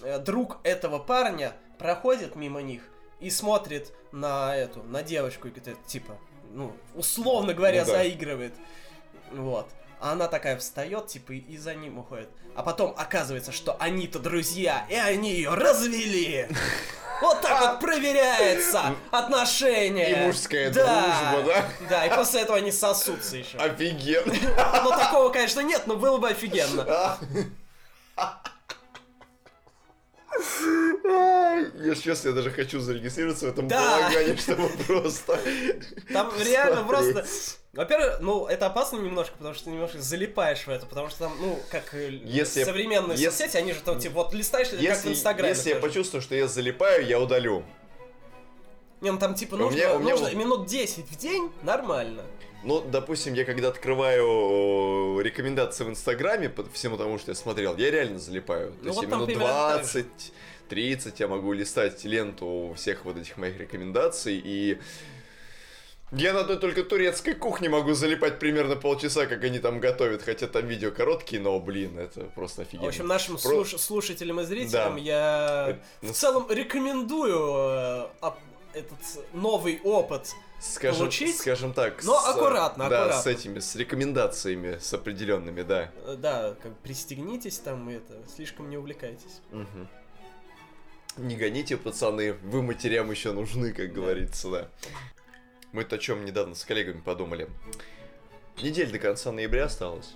э, 0.02 0.18
друг 0.18 0.58
этого 0.62 0.98
парня 0.98 1.52
проходит 1.78 2.36
мимо 2.36 2.62
них 2.62 2.80
и 3.20 3.30
смотрит 3.30 3.92
на 4.12 4.54
эту, 4.56 4.82
на 4.82 5.02
девочку, 5.02 5.48
и 5.48 5.50
говорит, 5.50 5.84
типа, 5.86 6.16
ну, 6.52 6.72
условно 6.94 7.54
говоря, 7.54 7.80
Ну 7.84 7.86
да. 7.86 7.98
заигрывает. 7.98 8.54
Вот. 9.32 9.68
А 10.00 10.12
она 10.12 10.28
такая 10.28 10.56
встает, 10.56 11.08
типа, 11.08 11.32
и, 11.32 11.56
за 11.56 11.74
ним 11.74 11.98
уходит. 11.98 12.28
А 12.54 12.62
потом 12.62 12.94
оказывается, 12.96 13.50
что 13.52 13.76
они-то 13.80 14.18
друзья, 14.20 14.86
и 14.88 14.94
они 14.94 15.32
ее 15.32 15.54
развели. 15.54 16.46
Вот 17.20 17.40
так 17.40 17.60
вот 17.60 17.80
проверяется 17.80 18.94
отношение. 19.10 20.12
И 20.22 20.26
мужская 20.26 20.70
Да. 20.72 21.32
дружба, 21.32 21.52
да? 21.52 21.68
Да, 21.90 22.06
и 22.06 22.14
после 22.14 22.42
этого 22.42 22.58
они 22.58 22.70
сосутся 22.70 23.36
еще. 23.38 23.58
Офигенно. 23.58 24.32
Ну, 24.84 24.90
такого, 24.90 25.28
конечно, 25.30 25.58
нет, 25.58 25.82
но 25.88 25.96
было 25.96 26.18
бы 26.18 26.28
офигенно. 26.28 27.18
Я 31.84 31.94
честно, 31.94 32.28
я 32.28 32.34
даже 32.34 32.50
хочу 32.50 32.80
зарегистрироваться 32.80 33.46
в 33.46 33.48
этом 33.50 33.68
Да. 33.68 33.98
балагане, 33.98 34.36
чтобы 34.36 34.68
просто... 34.86 35.38
Там 36.12 36.32
реально 36.44 36.84
просто... 36.84 37.24
Во-первых, 37.72 38.18
ну, 38.20 38.46
это 38.46 38.66
опасно 38.66 38.96
немножко, 38.96 39.36
потому 39.36 39.54
что 39.54 39.64
ты 39.64 39.70
немножко 39.70 39.98
залипаешь 40.00 40.66
в 40.66 40.68
это, 40.68 40.86
потому 40.86 41.08
что 41.10 41.20
там, 41.20 41.36
ну, 41.40 41.58
как 41.70 41.94
э, 41.94 42.10
Если- 42.24 42.64
современные 42.64 43.16
если- 43.16 43.26
соцсети, 43.44 43.56
они 43.56 43.72
же 43.72 43.80
там, 43.80 43.98
типа, 44.00 44.14
вот 44.24 44.34
листаешь, 44.34 44.68
как 44.70 44.78
в 44.78 44.82
Если, 44.82 45.10
Инстаграме. 45.10 45.50
если 45.50 45.68
я 45.70 45.74
тоже. 45.76 45.86
почувствую, 45.86 46.22
что 46.22 46.34
я 46.34 46.48
залипаю, 46.48 47.06
я 47.06 47.20
удалю. 47.20 47.62
Не, 49.00 49.12
ну 49.12 49.18
там, 49.18 49.34
типа, 49.34 49.54
У 49.54 49.58
нужно, 49.58 49.76
меня- 49.76 49.94
у 49.94 49.98
меня 50.00 50.16
нужно 50.16 50.34
минут 50.34 50.66
10 50.66 51.06
в 51.08 51.16
день, 51.16 51.52
нормально. 51.62 52.24
Ну, 52.64 52.80
допустим, 52.80 53.34
я 53.34 53.44
когда 53.44 53.68
открываю 53.68 55.20
рекомендации 55.20 55.84
в 55.84 55.88
Инстаграме 55.90 56.48
по 56.48 56.64
всему 56.70 56.96
тому, 56.96 57.18
что 57.18 57.30
я 57.30 57.34
смотрел, 57.34 57.76
я 57.76 57.90
реально 57.90 58.18
залипаю. 58.18 58.72
То 58.72 58.76
Ну, 58.82 58.88
есть 58.88 58.96
вот 58.96 59.08
там 59.10 59.18
минут 59.20 59.26
примерно 59.26 59.48
так 59.54 59.82
20, 59.82 60.06
30 60.68 61.20
я 61.20 61.28
могу 61.28 61.52
листать 61.52 62.04
ленту 62.04 62.74
всех 62.76 63.04
вот 63.04 63.16
этих 63.16 63.36
моих 63.36 63.58
рекомендаций 63.58 64.40
и... 64.44 64.78
Я 66.10 66.32
на 66.32 66.40
одной 66.40 66.56
только 66.58 66.84
турецкой 66.84 67.34
кухне 67.34 67.68
могу 67.68 67.92
залипать 67.92 68.38
примерно 68.38 68.76
полчаса, 68.76 69.26
как 69.26 69.44
они 69.44 69.58
там 69.58 69.78
готовят, 69.78 70.22
хотя 70.22 70.46
там 70.46 70.66
видео 70.66 70.90
короткие, 70.90 71.38
но, 71.42 71.60
блин, 71.60 71.98
это 71.98 72.22
просто 72.34 72.62
офигенно. 72.62 72.86
В 72.86 72.88
общем, 72.88 73.06
нашим 73.06 73.36
Про- 73.36 73.42
слуш- 73.62 73.76
слушателям 73.78 74.40
и 74.40 74.44
зрителям 74.44 74.94
Да. 74.94 75.00
я 75.02 75.78
в 76.00 76.12
целом 76.12 76.46
рекомендую 76.50 77.36
э, 77.36 78.06
оп- 78.22 78.38
этот 78.74 78.98
новый 79.32 79.80
опыт 79.84 80.34
Скажем, 80.60 80.98
получить, 80.98 81.36
скажем 81.38 81.72
так. 81.72 82.02
но 82.04 82.20
с, 82.20 82.28
аккуратно, 82.28 82.88
да, 82.88 83.02
аккуратно. 83.02 83.22
с 83.22 83.26
этими, 83.26 83.58
с 83.60 83.74
рекомендациями, 83.76 84.78
с 84.78 84.92
определенными, 84.92 85.62
да. 85.62 85.90
Э, 86.04 86.16
Да, 86.18 86.54
как 86.62 86.76
пристегнитесь 86.78 87.58
там 87.58 87.88
и 87.90 87.94
это, 87.94 88.14
слишком 88.34 88.68
не 88.70 88.76
увлекайтесь. 88.76 89.40
Мгм. 89.52 89.88
Не 91.16 91.36
гоните, 91.36 91.76
пацаны, 91.76 92.32
вы 92.34 92.62
матерям 92.62 93.10
еще 93.10 93.32
нужны, 93.32 93.72
как 93.72 93.92
говорится, 93.92 94.50
да. 94.50 94.68
Мы-то 95.72 95.96
о 95.96 95.98
чем 95.98 96.24
недавно 96.24 96.54
с 96.54 96.64
коллегами 96.64 97.00
подумали. 97.00 97.48
Неделя 98.62 98.90
до 98.90 98.98
конца 98.98 99.30
ноября 99.32 99.64
осталось. 99.66 100.14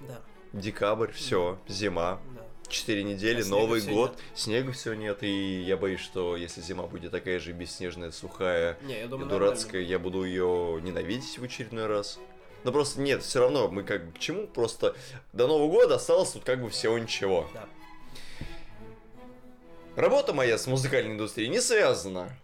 Да, 0.00 0.20
Декабрь, 0.52 1.12
все, 1.12 1.58
зима. 1.68 2.20
да. 2.34 2.43
Четыре 2.68 3.04
недели, 3.04 3.42
А 3.42 3.46
Новый 3.46 3.80
год, 3.82 4.18
снега 4.34 4.72
все 4.72 4.94
нет, 4.94 5.22
и 5.22 5.60
я 5.62 5.76
боюсь, 5.76 6.00
что 6.00 6.36
если 6.36 6.60
зима 6.60 6.84
будет 6.86 7.12
такая 7.12 7.38
же 7.38 7.52
бесснежная, 7.52 8.10
сухая 8.10 8.78
Не, 8.82 8.94
я 8.94 9.04
и 9.04 9.08
думаю, 9.08 9.28
дурацкая, 9.28 9.82
я 9.82 9.98
буду 9.98 10.24
ее 10.24 10.80
ненавидеть 10.82 11.38
в 11.38 11.44
очередной 11.44 11.86
раз. 11.86 12.18
Но 12.64 12.72
просто 12.72 13.00
нет, 13.00 13.22
все 13.22 13.40
равно 13.40 13.68
мы 13.68 13.82
как 13.82 14.06
бы 14.06 14.12
к 14.12 14.18
чему, 14.18 14.46
просто 14.46 14.96
до 15.32 15.46
Нового 15.46 15.70
года 15.70 15.96
осталось 15.96 16.30
тут 16.30 16.44
как 16.44 16.62
бы 16.62 16.70
всего 16.70 16.98
ничего. 16.98 17.48
Да. 17.52 17.68
Работа 19.96 20.32
моя 20.32 20.58
с 20.58 20.66
музыкальной 20.66 21.12
индустрией 21.12 21.48
не 21.48 21.60
связана. 21.60 22.36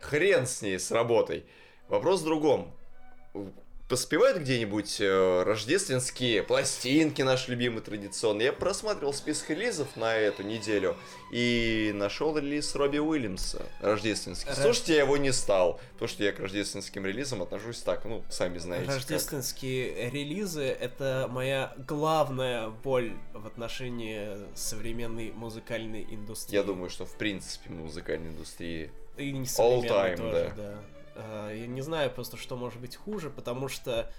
Хрен 0.00 0.46
с 0.46 0.62
ней, 0.62 0.78
с 0.78 0.90
работой. 0.90 1.44
Вопрос 1.88 2.22
в 2.22 2.24
другом. 2.24 2.74
Поспевают 3.90 4.38
где-нибудь 4.38 5.00
э, 5.00 5.42
рождественские 5.42 6.44
пластинки 6.44 7.22
наши 7.22 7.50
любимые 7.50 7.82
традиционные? 7.82 8.46
Я 8.46 8.52
просматривал 8.52 9.12
список 9.12 9.50
релизов 9.50 9.96
на 9.96 10.14
эту 10.14 10.44
неделю 10.44 10.96
и 11.32 11.90
нашел 11.92 12.38
релиз 12.38 12.72
Робби 12.76 12.98
Уильямса 12.98 13.66
рождественский. 13.80 14.48
Рож- 14.50 14.58
Слушайте, 14.62 14.94
я 14.94 15.00
его 15.00 15.16
не 15.16 15.32
стал. 15.32 15.80
То, 15.98 16.06
что 16.06 16.22
я 16.22 16.30
к 16.30 16.38
рождественским 16.38 17.04
релизам 17.04 17.42
отношусь 17.42 17.78
так, 17.80 18.04
ну, 18.04 18.22
сами 18.30 18.58
знаете. 18.58 18.86
как. 18.86 18.94
Рождественские 18.94 20.08
релизы— 20.10 20.62
это 20.80 21.26
моя 21.28 21.74
главная 21.88 22.68
боль 22.68 23.14
в 23.34 23.44
отношении 23.44 24.38
современной 24.54 25.32
музыкальной 25.32 26.06
индустрии. 26.08 26.54
Я 26.54 26.62
думаю, 26.62 26.90
что 26.90 27.06
в 27.06 27.16
принципе 27.16 27.70
музыкальной 27.70 28.28
индустрии 28.28 28.92
И 29.16 29.32
не 29.32 29.46
All 29.46 29.82
time, 29.82 30.16
тоже, 30.16 30.52
да. 30.56 30.62
А, 30.62 30.84
Я 31.52 31.66
не 31.66 31.80
знаю 31.82 32.10
просто, 32.10 32.36
что 32.36 32.56
может 32.56 32.80
быть 32.80 32.96
хуже, 32.96 33.30
потому 33.30 33.68
что 33.68 34.10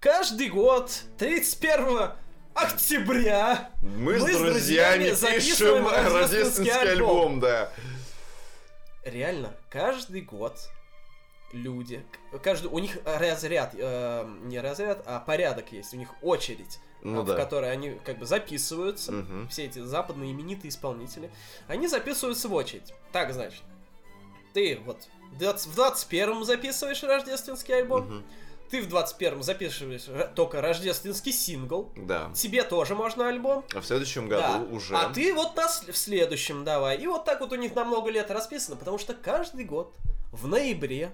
каждый 0.00 0.48
год 0.48 0.90
31 1.18 2.10
октября 2.54 3.70
мы, 3.82 4.14
Мы 4.14 4.18
с 4.18 4.22
с 4.22 4.38
друзьями 4.38 5.04
друзьями 5.08 5.10
записываем 5.12 5.84
пишем 5.84 5.88
рождественский 5.88 6.20
рождественский 6.20 6.80
альбом. 6.92 7.08
альбом, 7.10 7.40
да. 7.40 7.72
реально 9.04 9.54
каждый 9.70 10.22
год 10.22 10.58
люди, 11.52 12.04
каждый, 12.42 12.66
у 12.66 12.78
них 12.78 12.98
разряд, 13.04 13.74
э, 13.78 14.28
не 14.42 14.60
разряд, 14.60 15.02
а 15.06 15.18
порядок 15.20 15.72
есть, 15.72 15.94
у 15.94 15.96
них 15.96 16.08
очередь, 16.22 16.78
Ну 17.02 17.20
а, 17.20 17.22
в 17.22 17.26
да. 17.26 17.36
которой 17.36 17.70
они 17.72 17.92
как 18.04 18.18
бы 18.18 18.26
записываются, 18.26 19.12
Мгм. 19.12 19.48
все 19.48 19.64
эти 19.64 19.78
западные 19.78 20.32
именитые 20.32 20.68
исполнители, 20.70 21.30
они 21.68 21.86
записываются 21.86 22.48
в 22.48 22.54
очередь. 22.54 22.92
Так, 23.12 23.32
значит, 23.32 23.62
ты 24.52 24.78
вот 24.84 25.08
в 25.32 25.38
20 25.38 25.66
в 25.70 25.74
21 25.74 26.44
записываешь 26.44 27.02
рождественский 27.02 27.74
альбом, 27.76 28.04
Мгм. 28.06 28.24
ты 28.70 28.82
в 28.82 28.88
21 28.88 29.42
записываешь 29.42 30.04
только 30.34 30.60
рождественский 30.60 31.32
сингл, 31.32 31.90
Да. 31.96 32.30
тебе 32.34 32.62
тоже 32.64 32.94
можно 32.94 33.28
альбом, 33.28 33.64
А 33.74 33.80
в 33.80 33.86
следующем 33.86 34.28
да. 34.28 34.58
году 34.58 34.74
уже. 34.76 34.96
А 34.96 35.10
ты 35.12 35.32
вот 35.34 35.56
на 35.56 35.68
с- 35.68 35.82
в 35.86 35.96
следующем 35.96 36.64
давай. 36.64 36.96
И 36.98 37.06
вот 37.06 37.24
так 37.24 37.40
вот 37.40 37.52
у 37.52 37.56
них 37.56 37.74
на 37.74 37.84
много 37.84 38.10
лет 38.10 38.30
расписано, 38.30 38.76
потому 38.76 38.98
что 38.98 39.14
каждый 39.14 39.64
год 39.64 39.94
в 40.32 40.46
ноябре 40.48 41.12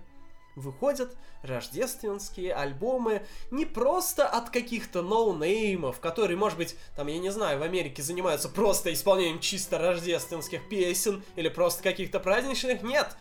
выходят 0.56 1.16
рождественские 1.42 2.54
альбомы 2.54 3.26
не 3.50 3.64
просто 3.64 4.26
от 4.28 4.50
каких-то 4.50 5.02
ноунеймов, 5.02 5.98
которые, 6.00 6.36
может 6.36 6.56
быть, 6.58 6.76
там, 6.96 7.08
я 7.08 7.18
не 7.18 7.30
знаю, 7.30 7.58
в 7.58 7.62
Америке 7.62 8.02
занимаются 8.02 8.48
просто 8.48 8.92
исполнением 8.92 9.40
чисто 9.40 9.78
рождественских 9.78 10.68
песен 10.68 11.24
или 11.36 11.48
просто 11.48 11.82
каких-то 11.82 12.20
праздничных. 12.20 12.82
Нет! 12.82 13.16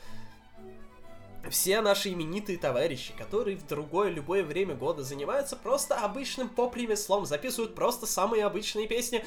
Все 1.53 1.81
наши 1.81 2.09
именитые 2.11 2.57
товарищи, 2.57 3.13
которые 3.15 3.55
в 3.55 3.67
другое 3.67 4.09
любое 4.09 4.43
время 4.43 4.73
года 4.73 5.03
занимаются 5.03 5.55
просто 5.55 5.93
обычным 5.93 6.49
поп-ремеслом, 6.49 7.27
записывают 7.27 7.75
просто 7.75 8.07
самые 8.07 8.45
обычные 8.45 8.87
песни, 8.87 9.23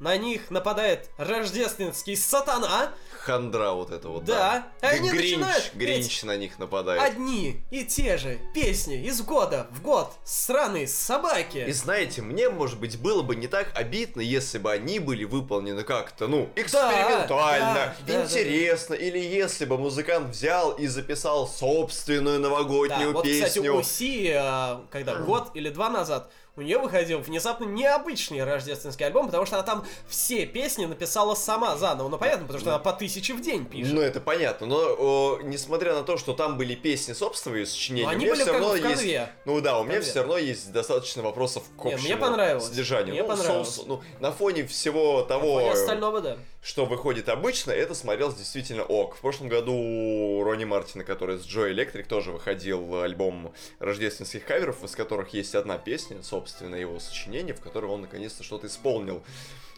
на 0.00 0.16
них 0.16 0.50
нападает 0.50 1.08
рождественский 1.18 2.16
сатана, 2.16 2.92
Хандра 3.20 3.72
вот 3.72 3.90
это 3.90 4.08
вот, 4.08 4.24
Да. 4.24 4.64
да. 4.80 4.88
А 4.88 4.92
они 4.92 5.10
Гринч, 5.10 5.32
начинают 5.36 5.70
Гринч 5.74 6.22
на 6.22 6.36
них 6.38 6.58
нападает. 6.58 7.02
одни 7.02 7.62
и 7.70 7.84
те 7.84 8.16
же 8.16 8.38
песни 8.54 9.04
из 9.04 9.20
года 9.20 9.66
в 9.72 9.82
год, 9.82 10.10
сраные 10.24 10.88
собаки. 10.88 11.58
И 11.68 11.72
знаете, 11.72 12.22
мне, 12.22 12.48
может 12.48 12.80
быть, 12.80 12.98
было 12.98 13.20
бы 13.22 13.36
не 13.36 13.46
так 13.46 13.72
обидно, 13.74 14.22
если 14.22 14.56
бы 14.56 14.72
они 14.72 15.00
были 15.00 15.24
выполнены 15.24 15.82
как-то, 15.84 16.28
ну, 16.28 16.48
экспериментально, 16.56 17.94
да, 18.06 18.14
да, 18.14 18.22
интересно, 18.24 18.94
или 18.94 19.18
если 19.18 19.64
бы 19.66 19.76
музыкант 19.76 20.30
взял 20.30 20.72
и 20.72 20.86
записал 20.86 21.46
собственную 21.46 22.40
Да, 22.40 22.48
новогоднюю 22.48 23.12
вот, 23.12 23.26
кстати, 23.26 23.54
песню. 23.54 23.76
у 23.76 23.82
Си, 23.82 24.32
а, 24.34 24.86
когда 24.90 25.16
год 25.16 25.50
или 25.54 25.68
два 25.68 25.90
назад, 25.90 26.30
у 26.56 26.62
нее 26.62 26.78
выходил 26.78 27.20
внезапно 27.20 27.64
необычный 27.64 28.44
рождественский 28.44 29.06
альбом, 29.06 29.26
потому 29.26 29.46
что 29.46 29.56
она 29.56 29.64
там 29.64 29.86
все 30.08 30.46
песни 30.46 30.84
написала 30.84 31.34
сама 31.34 31.76
заново. 31.76 32.08
Ну, 32.08 32.18
понятно, 32.18 32.46
потому 32.46 32.60
что 32.60 32.70
она 32.70 32.78
по 32.78 32.92
тысяче 32.92 33.34
в 33.34 33.40
день 33.40 33.64
пишет. 33.64 33.94
Ну, 33.94 34.00
это 34.00 34.20
понятно, 34.20 34.66
но 34.66 34.76
о, 34.98 35.38
несмотря 35.42 35.94
на 35.94 36.02
то, 36.02 36.16
что 36.16 36.32
там 36.32 36.58
были 36.58 36.74
песни 36.74 37.12
собственные 37.12 37.66
сочинения, 37.66 38.06
Но 38.06 38.10
они 38.10 38.18
у 38.18 38.20
меня 38.22 38.32
были 38.32 38.42
все 38.42 38.52
равно 38.52 38.68
в 38.70 38.74
есть... 38.76 38.86
конве. 38.86 39.32
Ну 39.44 39.60
да, 39.60 39.78
у 39.78 39.84
меня 39.84 40.00
все 40.00 40.20
равно 40.20 40.38
есть 40.38 40.72
достаточно 40.72 41.22
вопросов 41.22 41.64
к 41.76 41.86
общему 41.86 42.02
мне 42.02 42.16
понравилось. 42.16 42.64
содержанию. 42.64 43.14
Мне 43.14 43.22
ну, 43.22 43.28
понравилось. 43.28 43.68
соус- 43.78 43.84
ну, 43.86 44.02
на 44.20 44.32
фоне 44.32 44.66
всего 44.66 45.22
того, 45.22 45.60
Фоне 45.60 45.72
остального, 45.72 46.20
да. 46.20 46.36
Что 46.62 46.84
выходит 46.84 47.28
обычно, 47.28 47.70
это 47.70 47.94
смотрелось 47.94 48.34
действительно 48.34 48.82
ок. 48.82 49.16
В 49.16 49.20
прошлом 49.20 49.48
году 49.48 50.42
Ронни 50.44 50.64
Мартина, 50.64 51.04
который 51.04 51.38
с 51.38 51.46
Джо 51.46 51.70
Электрик, 51.70 52.06
тоже 52.06 52.32
выходил 52.32 53.00
альбом 53.00 53.54
рождественских 53.78 54.44
каверов, 54.44 54.84
из 54.84 54.94
которых 54.94 55.30
есть 55.30 55.54
одна 55.54 55.78
песня, 55.78 56.22
собственно, 56.22 56.74
его 56.74 57.00
сочинение, 57.00 57.54
в 57.54 57.60
которой 57.60 57.86
он 57.86 58.02
наконец-то 58.02 58.44
что-то 58.44 58.66
исполнил. 58.66 59.22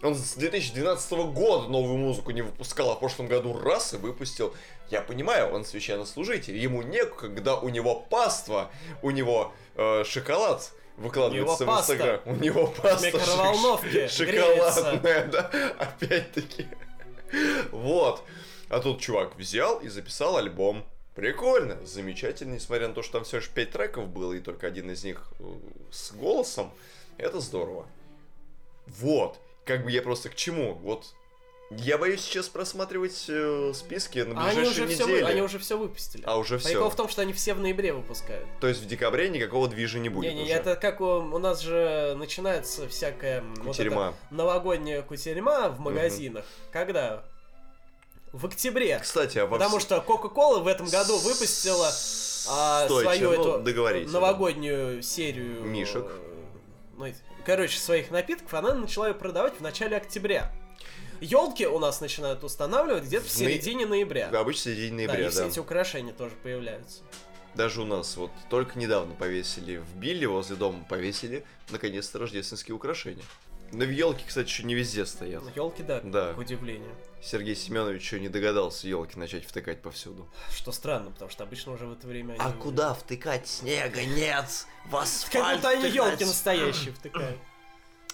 Он 0.02 0.16
с 0.16 0.34
2012 0.34 1.12
года 1.32 1.68
новую 1.68 1.98
музыку 1.98 2.32
не 2.32 2.42
выпускал, 2.42 2.90
а 2.90 2.96
в 2.96 2.98
прошлом 2.98 3.28
году 3.28 3.56
раз 3.56 3.94
и 3.94 3.96
выпустил. 3.96 4.52
Я 4.90 5.00
понимаю, 5.00 5.52
он 5.54 5.64
священнослужитель, 5.64 6.56
ему 6.56 6.82
некогда, 6.82 7.54
у 7.54 7.68
него 7.68 7.94
паства, 7.94 8.72
у 9.02 9.10
него 9.10 9.52
э, 9.76 10.02
шоколад 10.04 10.72
выкладывается 10.96 11.64
в. 11.66 11.68
Инстаграм. 11.70 12.20
У 12.26 12.34
него 12.36 12.66
паста 12.68 13.10
В 13.10 13.14
микроволновке 13.14 14.08
ш- 14.08 14.24
греется. 14.24 14.72
шоколадная, 14.74 15.26
да, 15.26 15.50
опять-таки. 15.78 16.66
Вот. 17.70 18.22
А 18.68 18.80
тут 18.80 19.00
чувак 19.00 19.36
взял 19.36 19.78
и 19.80 19.88
записал 19.88 20.36
альбом. 20.36 20.84
Прикольно, 21.14 21.84
замечательно, 21.84 22.54
несмотря 22.54 22.88
на 22.88 22.94
то, 22.94 23.02
что 23.02 23.12
там 23.14 23.24
всего 23.24 23.38
лишь 23.38 23.50
5 23.50 23.70
треков 23.70 24.08
было, 24.08 24.32
и 24.32 24.40
только 24.40 24.66
один 24.66 24.90
из 24.90 25.04
них 25.04 25.30
э, 25.40 25.44
с 25.90 26.12
голосом. 26.12 26.72
Это 27.18 27.40
здорово. 27.40 27.86
Вот. 28.86 29.38
Как 29.66 29.84
бы 29.84 29.90
я 29.90 30.00
просто 30.00 30.30
к 30.30 30.34
чему? 30.34 30.72
Вот. 30.74 31.14
Я 31.78 31.98
боюсь 31.98 32.20
сейчас 32.20 32.48
просматривать 32.48 33.24
э, 33.28 33.72
списки 33.74 34.20
на 34.20 34.40
А 34.40 34.46
они 34.48 34.56
ближайшие 34.60 34.86
уже, 34.86 34.94
все, 34.94 35.04
недели. 35.06 35.22
они 35.24 35.42
уже 35.42 35.58
все 35.58 35.78
выпустили. 35.78 36.22
А 36.26 36.36
уже 36.38 36.58
Прикол 36.58 36.88
все. 36.88 36.90
в 36.90 36.96
том, 36.96 37.08
что 37.08 37.22
они 37.22 37.32
все 37.32 37.54
в 37.54 37.60
ноябре 37.60 37.92
выпускают. 37.92 38.46
То 38.60 38.68
есть 38.68 38.80
в 38.82 38.86
декабре 38.86 39.28
никакого 39.28 39.68
движа 39.68 39.98
не 39.98 40.08
будет 40.08 40.30
Не-не, 40.32 40.44
уже. 40.44 40.52
это 40.52 40.76
как 40.76 41.00
у, 41.00 41.04
у 41.04 41.38
нас 41.38 41.60
же 41.60 42.14
начинается 42.16 42.88
всякая 42.88 43.40
м, 43.40 43.54
вот 43.56 43.66
Кутерьма. 43.76 44.14
новогодняя 44.30 45.02
кутерьма 45.02 45.68
в 45.70 45.80
магазинах. 45.80 46.44
Когда? 46.72 47.24
В 48.32 48.46
октябре. 48.46 48.98
Кстати, 48.98 49.38
а 49.38 49.46
во 49.46 49.58
Потому 49.58 49.78
что 49.78 49.96
Coca-Cola 50.06 50.60
в 50.60 50.66
этом 50.66 50.86
году 50.88 51.18
выпустила 51.18 51.90
а, 52.48 52.84
Стойте, 52.86 53.02
свою 53.04 53.30
ну, 53.30 53.40
эту 53.54 53.58
договорите, 53.62 54.06
да. 54.06 54.12
новогоднюю 54.12 55.02
серию 55.02 55.62
Мишек. 55.64 56.06
э, 56.06 56.44
ну, 56.96 57.06
короче, 57.44 57.78
своих 57.78 58.10
напитков, 58.10 58.52
она 58.54 58.72
начала 58.74 59.08
ее 59.08 59.14
продавать 59.14 59.54
в 59.58 59.60
начале 59.60 59.96
октября. 59.96 60.50
Елки 61.22 61.66
у 61.66 61.78
нас 61.78 62.00
начинают 62.00 62.42
устанавливать 62.42 63.04
где-то 63.04 63.26
в 63.26 63.28
В 63.28 63.32
середине 63.32 63.86
ноября. 63.86 64.28
Обычно 64.28 64.72
середине 64.72 65.06
да, 65.06 65.12
ноября, 65.12 65.28
и 65.28 65.30
все 65.30 65.40
да. 65.42 65.46
эти 65.46 65.58
украшения 65.60 66.12
тоже 66.12 66.34
появляются. 66.42 67.02
Даже 67.54 67.82
у 67.82 67.84
нас 67.84 68.16
вот 68.16 68.32
только 68.50 68.76
недавно 68.76 69.14
повесили 69.14 69.76
в 69.76 69.96
Билли 69.96 70.24
возле 70.24 70.56
дома 70.56 70.84
повесили 70.88 71.44
наконец-то 71.70 72.18
рождественские 72.18 72.74
украшения. 72.74 73.22
Но 73.70 73.84
в 73.84 73.90
елке, 73.90 74.24
кстати, 74.26 74.48
еще 74.48 74.64
не 74.64 74.74
везде 74.74 75.06
стоят. 75.06 75.44
Елки, 75.54 75.82
да, 75.82 76.00
Да. 76.00 76.34
к 76.34 76.38
удивлению. 76.38 76.94
Сергей 77.22 77.54
Семенович 77.54 78.02
еще 78.02 78.20
не 78.20 78.28
догадался 78.28 78.88
елки 78.88 79.16
начать 79.16 79.46
втыкать 79.46 79.80
повсюду. 79.80 80.28
Что 80.50 80.72
странно, 80.72 81.10
потому 81.12 81.30
что 81.30 81.44
обычно 81.44 81.72
уже 81.72 81.86
в 81.86 81.92
это 81.92 82.06
время 82.06 82.34
А 82.38 82.50
куда 82.52 82.94
втыкать 82.94 83.46
снега? 83.46 84.04
Нет! 84.04 84.66
В 84.90 84.96
асфальт 84.96 85.32
Как 85.32 85.56
будто 85.56 85.68
они 85.68 85.88
елки 85.88 86.24
настоящие 86.24 86.92
втыкают. 86.92 87.38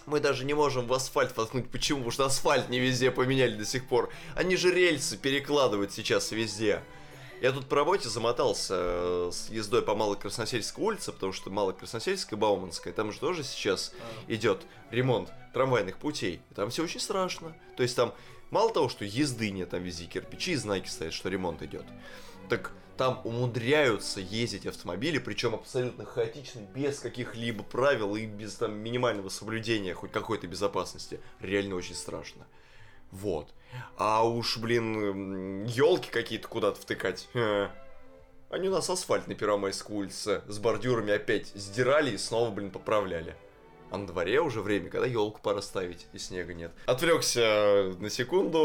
Мы 0.09 0.21
даже 0.21 0.45
не 0.45 0.55
можем 0.55 0.87
в 0.87 0.93
асфальт 0.95 1.37
воткнуть. 1.37 1.71
Почему? 1.71 1.99
Потому 1.99 2.13
что 2.13 2.25
асфальт 2.25 2.71
не 2.71 2.81
везде 2.81 3.11
поменяли 3.11 3.55
до 3.55 3.67
сих 3.67 3.87
пор. 3.87 4.11
Они 4.35 4.57
же 4.57 4.73
рельсы 4.73 5.19
перекладывают 5.19 5.93
сейчас 5.93 6.33
везде. 6.33 6.83
Я 7.41 7.53
тут 7.53 7.67
по 7.67 7.77
работе 7.77 8.09
замотался 8.09 8.75
э, 8.77 9.31
с 9.33 9.51
ездой 9.51 9.83
по 9.83 9.95
Малой 9.95 10.17
Красносельской 10.17 10.83
улице, 10.83 11.13
потому 11.13 11.33
что 11.33 11.51
Малая 11.51 11.75
Красносельская, 11.75 12.39
Бауманская, 12.39 12.93
там 12.93 13.13
же 13.13 13.21
тоже 13.21 13.45
сейчас 13.45 13.93
А, 14.01 14.33
идет 14.33 14.63
ремонт 14.91 15.31
трамвайных 15.53 15.99
путей. 15.99 16.41
И 16.51 16.55
Там 16.55 16.71
все 16.71 16.83
очень 16.83 17.01
страшно. 17.01 17.55
То 17.77 17.83
есть 17.83 17.95
там 17.95 18.13
мало 18.51 18.73
того, 18.73 18.89
что 18.89 19.05
езды 19.05 19.51
нет, 19.51 19.71
там 19.71 19.83
везде 19.83 20.07
кирпичи 20.07 20.53
и 20.53 20.57
знаки 20.57 20.89
стоят, 20.89 21.13
что 21.13 21.29
ремонт 21.29 21.63
идет. 21.63 21.85
Так 22.49 22.73
там 22.99 23.21
умудряются 23.25 24.21
ездить 24.21 24.67
автомобили, 24.67 25.19
причем 25.19 25.55
абсолютно 25.55 26.05
хаотично, 26.05 26.61
без 26.75 26.99
каких-либо 26.99 27.63
правил 27.63 28.17
и 28.17 28.27
без 28.27 28.57
там 28.57 28.77
минимального 28.77 29.29
соблюдения 29.29 29.95
хоть 29.95 30.11
какой-то 30.11 30.49
безопасности. 30.49 31.21
Реально 31.41 31.77
очень 31.77 31.95
страшно. 31.95 32.47
Вот. 33.13 33.55
А 33.97 34.29
уж, 34.29 34.59
блин, 34.59 35.65
елки 35.65 36.11
какие-то 36.11 36.49
куда-то 36.49 36.81
втыкать. 36.81 37.29
Они 38.51 38.69
у 38.69 38.73
нас 38.73 38.91
асфальт 38.91 39.29
на 39.29 39.35
Первомайской 39.35 39.97
улице 39.97 40.43
с 40.49 40.59
бордюрами 40.59 41.13
опять 41.13 41.49
сдирали 41.55 42.11
и 42.11 42.19
снова, 42.19 42.51
блин, 42.51 42.71
поправляли. 42.71 43.37
А 43.91 43.99
на 43.99 44.07
дворе 44.07 44.41
уже 44.41 44.61
время, 44.61 44.91
когда 44.91 45.07
елку 45.07 45.41
пора 45.43 45.63
ставить, 45.63 46.07
и 46.13 46.19
снега 46.19 46.55
нет. 46.55 46.73
Отвлекся 46.87 47.95
на 47.99 48.11
секунду. 48.11 48.59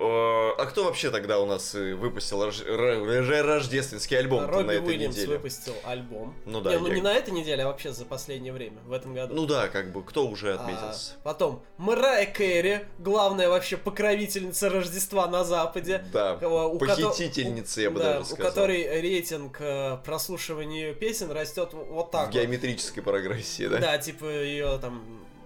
Э, 0.00 0.62
А 0.62 0.66
кто 0.66 0.84
вообще 0.84 1.10
тогда 1.10 1.40
у 1.40 1.46
нас 1.46 1.74
э, 1.74 1.94
выпустил 1.94 2.42
рож- 2.44 2.62
рождественский 2.64 4.18
альбом 4.18 4.42
на 4.42 4.48
Робби 4.48 4.74
этой 4.74 4.86
Уильямс 4.86 5.16
неделе? 5.16 5.36
выпустил 5.36 5.74
альбом. 5.84 6.34
Ну 6.44 6.60
да, 6.60 6.70
Не, 6.72 6.78
ну 6.78 6.88
я- 6.88 6.94
не 6.94 7.02
на 7.02 7.12
этой 7.14 7.30
неделе, 7.32 7.62
а 7.64 7.66
вообще 7.68 7.92
за 7.92 8.04
последнее 8.04 8.52
время, 8.52 8.78
в 8.86 8.92
этом 8.92 9.14
году. 9.14 9.34
Ну 9.34 9.46
да, 9.46 9.68
как 9.68 9.92
бы, 9.92 10.02
кто 10.02 10.26
уже 10.26 10.52
А, 10.52 10.54
отметился? 10.56 11.14
потом 11.22 11.62
Мэрайя 11.78 12.26
Кэрри, 12.26 12.86
главная 12.98 13.48
вообще 13.48 13.76
покровительница 13.76 14.68
Рождества 14.68 15.26
на 15.26 15.44
Западе. 15.44 16.04
Да, 16.12 16.34
у 16.36 16.78
похитительница, 16.78 17.80
я 17.82 17.90
бы 17.90 17.98
да, 17.98 18.04
даже 18.14 18.20
у 18.20 18.24
сказал. 18.24 18.50
которой 18.50 19.00
рейтинг 19.00 19.56
э, 19.60 19.98
прослушивания 20.04 20.94
песен 20.94 21.30
растет 21.30 21.70
вот 21.72 22.10
так. 22.10 22.22
В 22.22 22.26
вот. 22.26 22.34
геометрической 22.34 23.02
прогрессии, 23.02 23.66
да? 23.66 23.78
Да, 23.78 23.98
типа 23.98 24.24
ее 24.60 24.78
там 24.78 25.02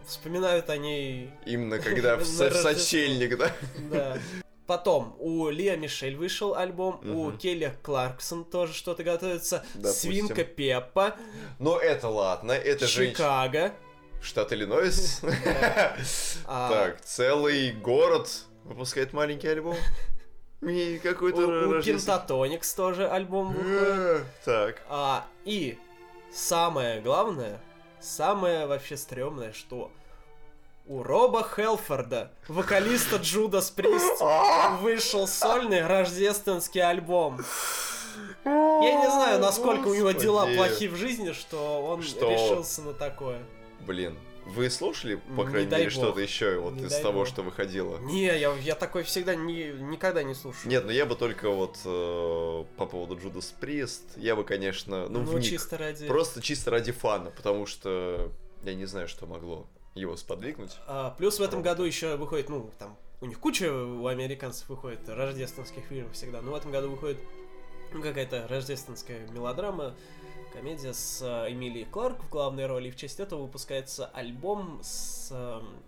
вспоминают 0.07 0.69
о 0.71 0.77
ней. 0.77 1.31
Именно 1.47 1.79
когда 1.81 2.17
в, 2.17 2.25
сочельник, 2.25 3.37
да? 3.39 3.53
Да. 3.91 4.19
Потом 4.67 5.15
у 5.19 5.49
Леа 5.51 5.77
Мишель 5.77 6.17
вышел 6.17 6.55
альбом, 6.55 7.01
у. 7.05 7.33
Келли 7.33 7.75
Кларксон 7.83 8.45
тоже 8.45 8.73
что-то 8.73 9.05
готовится, 9.05 9.65
Допустим. 9.75 10.11
Свинка 10.11 10.45
Пеппа, 10.45 11.17
Но 11.59 11.79
это 11.79 12.09
ладно, 12.09 12.53
это 12.53 12.87
же 12.87 13.11
Чикаго. 13.11 13.73
штат 14.23 14.53
Иллинойс. 14.53 15.21
А, 16.47 16.71
Так, 16.71 17.01
целый 17.03 17.73
город 17.73 18.31
выпускает 18.65 19.13
маленький 19.13 19.49
альбом. 19.49 19.77
И 20.63 20.99
У, 20.99 21.03
какой-то 21.07 21.41
у 21.47 21.81
Pentatonix 21.81 22.75
тоже 22.75 23.07
альбом 23.07 23.53
выходит. 23.53 23.83
Э, 23.83 24.25
Так. 24.47 24.83
А, 24.89 25.27
и 25.45 25.79
самое 26.33 27.03
главное, 27.03 27.61
самое 28.05 28.67
вообще 28.67 28.97
стрёмное, 28.97 29.53
что 29.53 29.91
у 30.87 31.03
Роба 31.03 31.43
Хелфорда, 31.43 32.31
вокалиста 32.49 33.17
Джудас 33.17 33.71
Прист, 33.71 34.21
вышел 34.81 35.27
сольный 35.27 35.87
рождественский 35.87 36.83
альбом. 36.83 37.43
Я 38.45 38.95
не 39.01 39.11
знаю, 39.11 39.41
насколько 39.41 39.89
у 39.89 39.95
него 39.95 40.13
дела 40.13 40.43
Господи. 40.43 40.57
плохи 40.57 40.89
в 40.89 40.97
жизни, 40.97 41.33
что 41.33 41.83
он 41.85 42.03
Что? 42.03 42.31
решился 42.31 42.83
на 42.83 42.93
такое. 42.93 43.39
Блин, 43.81 44.17
вы 44.47 44.69
слушали, 44.71 45.17
по 45.37 45.43
Не 45.43 45.51
крайней 45.51 45.71
мере, 45.71 45.91
что-то 45.91 46.21
еще 46.21 46.59
вот 46.59 46.75
Не 46.75 46.87
из 46.87 46.99
того, 46.99 47.21
бог. 47.21 47.29
что 47.29 47.43
выходило? 47.43 47.99
Не, 47.99 48.25
я, 48.27 48.55
я 48.55 48.75
такой 48.75 49.03
всегда 49.03 49.35
не, 49.35 49.73
никогда 49.73 50.23
не 50.23 50.35
слушаю. 50.35 50.71
Нет, 50.71 50.85
ну 50.85 50.91
я 50.91 51.07
бы 51.07 51.17
только 51.17 51.49
вот 51.51 51.79
э, 51.85 52.65
по 52.77 52.87
поводу 52.87 53.17
Judas 53.17 53.55
Priest, 53.59 54.03
я 54.17 54.37
бы, 54.37 54.45
конечно, 54.45 55.09
ну, 55.09 55.21
ну, 55.21 55.33
вник. 55.33 55.45
чисто 55.45 55.79
ради... 55.79 56.07
Просто 56.07 56.43
чисто 56.43 56.71
ради 56.71 56.93
фана, 56.93 57.31
потому 57.31 57.67
что 57.67 58.31
я 58.63 58.75
не 58.75 58.85
знаю, 58.85 59.09
что 59.09 59.27
могло 59.27 59.67
его 59.95 60.17
сподвигнуть. 60.17 60.73
А, 60.87 61.15
плюс 61.17 61.39
в 61.39 61.43
этом 61.43 61.61
Робот. 61.61 61.73
году 61.73 61.85
еще 61.85 62.17
выходит, 62.17 62.49
ну, 62.49 62.71
там, 62.79 62.97
у 63.21 63.27
них 63.27 63.39
куча 63.39 63.73
у 63.73 64.07
американцев 64.07 64.69
выходит 64.69 65.09
рождественских 65.09 65.85
фильмов 65.85 66.13
всегда, 66.13 66.43
но 66.43 66.53
в 66.53 66.55
этом 66.55 66.71
году 66.71 66.91
выходит 66.91 67.19
ну, 67.93 68.03
какая-то 68.03 68.47
рождественская 68.49 69.27
мелодрама, 69.29 69.95
комедия 70.55 70.95
с 70.95 71.21
а, 71.23 71.51
Эмилией 71.51 71.85
Кларк 71.85 72.23
в 72.23 72.29
главной 72.31 72.67
роли, 72.67 72.89
и 72.89 72.91
в 72.91 72.97
честь 72.97 73.21
этого 73.21 73.43
выпускается 73.43 74.07
альбом 74.07 74.81
с 74.83 75.29
ам, 75.33 75.83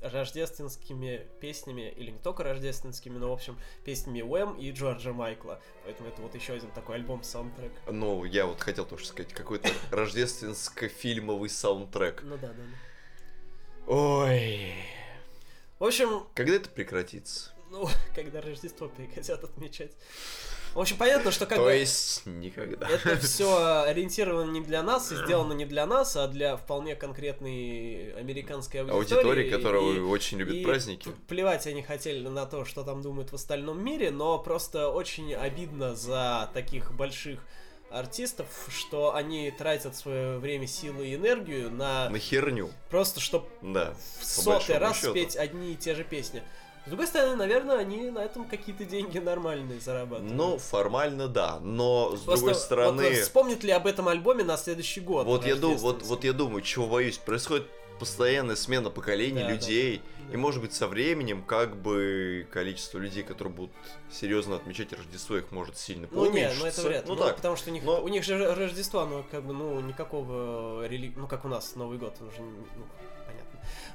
рождественскими 0.00 1.26
песнями, 1.40 1.92
или 1.96 2.12
не 2.12 2.18
только 2.18 2.44
рождественскими, 2.44 3.18
но, 3.18 3.28
в 3.30 3.32
общем, 3.32 3.58
песнями 3.84 4.22
Уэм 4.22 4.54
и 4.54 4.70
Джорджа 4.70 5.12
Майкла. 5.12 5.60
Поэтому 5.84 6.08
это 6.08 6.22
вот 6.22 6.34
еще 6.34 6.54
один 6.54 6.70
такой 6.70 6.96
альбом-саундтрек. 6.96 7.72
Ну, 7.90 8.24
я 8.24 8.46
вот 8.46 8.60
хотел 8.60 8.86
тоже 8.86 9.06
сказать, 9.06 9.32
какой-то 9.32 9.68
рождественско-фильмовый 9.90 11.48
саундтрек. 11.48 12.22
Ну 12.22 12.36
да, 12.38 12.48
да, 12.48 12.54
да. 12.54 13.92
Ой, 13.92 14.72
В 15.80 15.84
общем, 15.84 16.26
когда 16.34 16.54
это 16.54 16.70
прекратится? 16.70 17.50
ну, 17.70 17.88
когда 18.14 18.40
Рождество 18.40 18.88
прекратят 18.88 19.42
отмечать. 19.42 19.92
В 20.74 20.80
общем, 20.80 20.96
понятно, 20.96 21.30
что 21.30 21.44
как 21.44 21.58
То 21.58 21.64
бы... 21.64 21.72
есть 21.74 22.24
никогда. 22.24 22.88
Это 22.88 23.16
все 23.20 23.82
ориентировано 23.84 24.50
не 24.50 24.60
для 24.62 24.82
нас 24.82 25.12
и 25.12 25.16
сделано 25.16 25.52
не 25.52 25.66
для 25.66 25.84
нас, 25.86 26.16
а 26.16 26.28
для 26.28 26.56
вполне 26.56 26.96
конкретной 26.96 28.12
американской 28.14 28.80
аудитории. 28.80 28.98
Аудитория, 29.00 29.50
которая 29.50 29.82
И- 29.82 30.00
очень 30.00 30.38
любит 30.38 30.54
и 30.54 30.64
праздники. 30.64 31.10
Плевать 31.28 31.66
они 31.66 31.82
хотели 31.82 32.26
на 32.26 32.46
то, 32.46 32.64
что 32.64 32.84
там 32.84 33.02
думают 33.02 33.30
в 33.32 33.34
остальном 33.34 33.84
мире, 33.84 34.10
но 34.10 34.38
просто 34.38 34.88
очень 34.88 35.34
обидно 35.34 35.94
за 35.94 36.50
таких 36.54 36.92
больших 36.94 37.40
артистов, 37.90 38.46
что 38.70 39.14
они 39.14 39.50
тратят 39.50 39.94
свое 39.94 40.38
время, 40.38 40.66
силы 40.66 41.08
и 41.08 41.14
энергию 41.14 41.70
на 41.70 42.08
На 42.08 42.18
херню, 42.18 42.70
просто, 42.90 43.20
чтобы 43.20 43.46
да. 43.60 43.94
в 44.20 44.24
сотый 44.24 44.78
раз 44.78 44.96
счету. 44.96 45.10
спеть 45.10 45.36
одни 45.36 45.72
и 45.72 45.76
те 45.76 45.94
же 45.94 46.02
песни. 46.02 46.42
С 46.84 46.88
другой 46.88 47.06
стороны, 47.06 47.36
наверное, 47.36 47.78
они 47.78 48.10
на 48.10 48.18
этом 48.20 48.44
какие-то 48.44 48.84
деньги 48.84 49.18
нормальные 49.18 49.78
зарабатывают. 49.80 50.34
Ну, 50.34 50.58
формально 50.58 51.28
да, 51.28 51.60
но 51.60 52.16
с 52.16 52.20
Просто 52.22 52.30
другой 52.36 52.52
вот 52.54 52.60
стороны... 52.62 53.12
вспомнит 53.22 53.62
ли 53.62 53.70
об 53.70 53.86
этом 53.86 54.08
альбоме 54.08 54.42
на 54.42 54.56
следующий 54.56 55.00
год? 55.00 55.26
Вот 55.26 55.46
я, 55.46 55.54
думаю, 55.54 55.78
вот, 55.78 56.02
вот 56.02 56.24
я 56.24 56.32
думаю, 56.32 56.60
чего 56.62 56.86
боюсь. 56.88 57.18
Происходит 57.18 57.68
постоянная 58.00 58.56
смена 58.56 58.90
поколений 58.90 59.42
Да, 59.44 59.50
людей. 59.52 60.02
да. 60.26 60.34
И 60.34 60.36
может 60.36 60.60
быть 60.60 60.72
со 60.72 60.88
временем 60.88 61.44
как 61.44 61.76
бы 61.76 62.48
количество 62.50 62.98
людей, 62.98 63.22
которые 63.22 63.54
будут 63.54 63.70
серьезно 64.10 64.56
отмечать 64.56 64.92
Рождество, 64.92 65.36
их 65.36 65.52
может 65.52 65.76
сильно 65.78 66.08
Ну 66.10 66.24
не, 66.24 66.30
поуменьшиться. 66.30 66.62
ну 66.62 66.66
это 66.66 66.82
вряд 66.82 67.04
ли. 67.04 67.08
Ну 67.10 67.14
Ну, 67.14 67.20
так. 67.26 67.36
потому 67.36 67.54
что 67.54 67.70
у 67.70 67.72
них, 67.72 67.84
но- 67.84 68.02
у 68.02 68.08
них 68.08 68.24
же 68.24 68.52
Рождество, 68.54 69.04
ну 69.04 69.24
как 69.30 69.44
бы, 69.44 69.52
ну 69.52 69.78
никакого 69.80 70.84
рели... 70.88 71.12
ну 71.14 71.28
как 71.28 71.44
у 71.44 71.48
нас 71.48 71.76
Новый 71.76 71.98
год, 71.98 72.16
он 72.20 72.30
же, 72.32 72.38
ну 72.40 72.84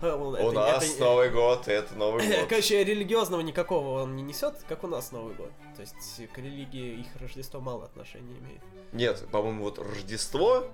А, 0.02 0.16
он- 0.16 0.34
У 0.34 0.38
это- 0.38 0.52
нас 0.52 0.84
это- 0.96 1.04
Новый 1.04 1.30
год, 1.30 1.68
это 1.68 1.94
Новый 1.96 2.28
год. 2.28 2.48
Короче, 2.50 2.84
религиозного 2.84 3.42
никакого 3.42 4.02
он 4.04 4.16
не 4.16 4.22
несет, 4.24 4.56
как 4.68 4.84
у 4.84 4.88
нас 4.88 5.12
Новый 5.12 5.34
год. 5.36 5.52
То 5.76 5.82
есть 5.82 6.32
к 6.34 6.38
религии 6.38 7.00
их 7.02 7.08
Рождество 7.20 7.60
мало 7.60 7.86
отношения 7.86 8.38
имеет. 8.40 8.62
Нет, 8.94 9.28
по-моему, 9.32 9.64
вот 9.64 9.80
Рождество, 9.80 10.68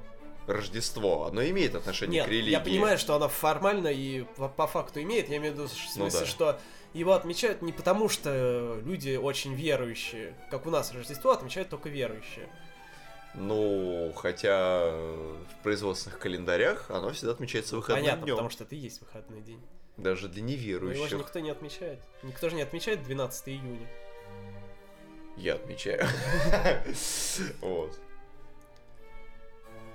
Рождество, 0.48 1.28
оно 1.28 1.44
имеет 1.46 1.74
отношение 1.76 2.20
Нет, 2.20 2.26
к 2.28 2.30
религии. 2.30 2.52
я 2.52 2.60
понимаю, 2.60 2.98
что 2.98 3.16
оно 3.16 3.30
формально 3.30 3.88
и 3.88 4.24
по, 4.36 4.50
по 4.50 4.68
факту 4.68 5.02
имеет. 5.02 5.30
Я 5.30 5.38
имею 5.38 5.54
в 5.54 5.56
виду 5.58 5.68
в 5.68 5.72
Ну 5.72 5.90
смысле, 6.10 6.20
да. 6.20 6.26
что 6.26 6.60
его 6.94 7.14
отмечают 7.14 7.62
не 7.62 7.72
потому, 7.72 8.10
что 8.10 8.80
люди 8.84 9.16
очень 9.16 9.54
верующие, 9.54 10.36
как 10.52 10.66
у 10.66 10.70
нас 10.70 10.92
Рождество 10.94 11.32
отмечают 11.32 11.70
только 11.70 11.88
верующие. 11.90 12.50
Ну, 13.36 14.14
хотя 14.16 14.92
в 14.92 15.64
производственных 15.64 16.20
календарях 16.20 16.90
оно 16.92 17.12
всегда 17.12 17.32
отмечается 17.34 17.76
выходным 17.76 18.04
Понятно, 18.04 18.26
днем. 18.26 18.36
потому 18.36 18.50
что 18.50 18.64
это 18.64 18.76
и 18.76 18.80
есть 18.80 19.02
выходной 19.02 19.42
день. 19.42 19.62
Даже 19.98 20.28
для 20.28 20.44
Но 20.44 20.50
его 20.50 20.58
же 20.58 20.64
неверующих. 20.64 21.18
никто 21.20 21.40
не 21.40 21.50
отмечает. 21.50 22.00
Никто 22.22 22.50
же 22.50 22.56
не 22.56 22.62
отмечает 22.62 23.04
12 23.04 23.50
июня. 23.50 23.88
Я 25.38 25.56
отмечаю. 25.56 26.06
Вот. 27.62 27.98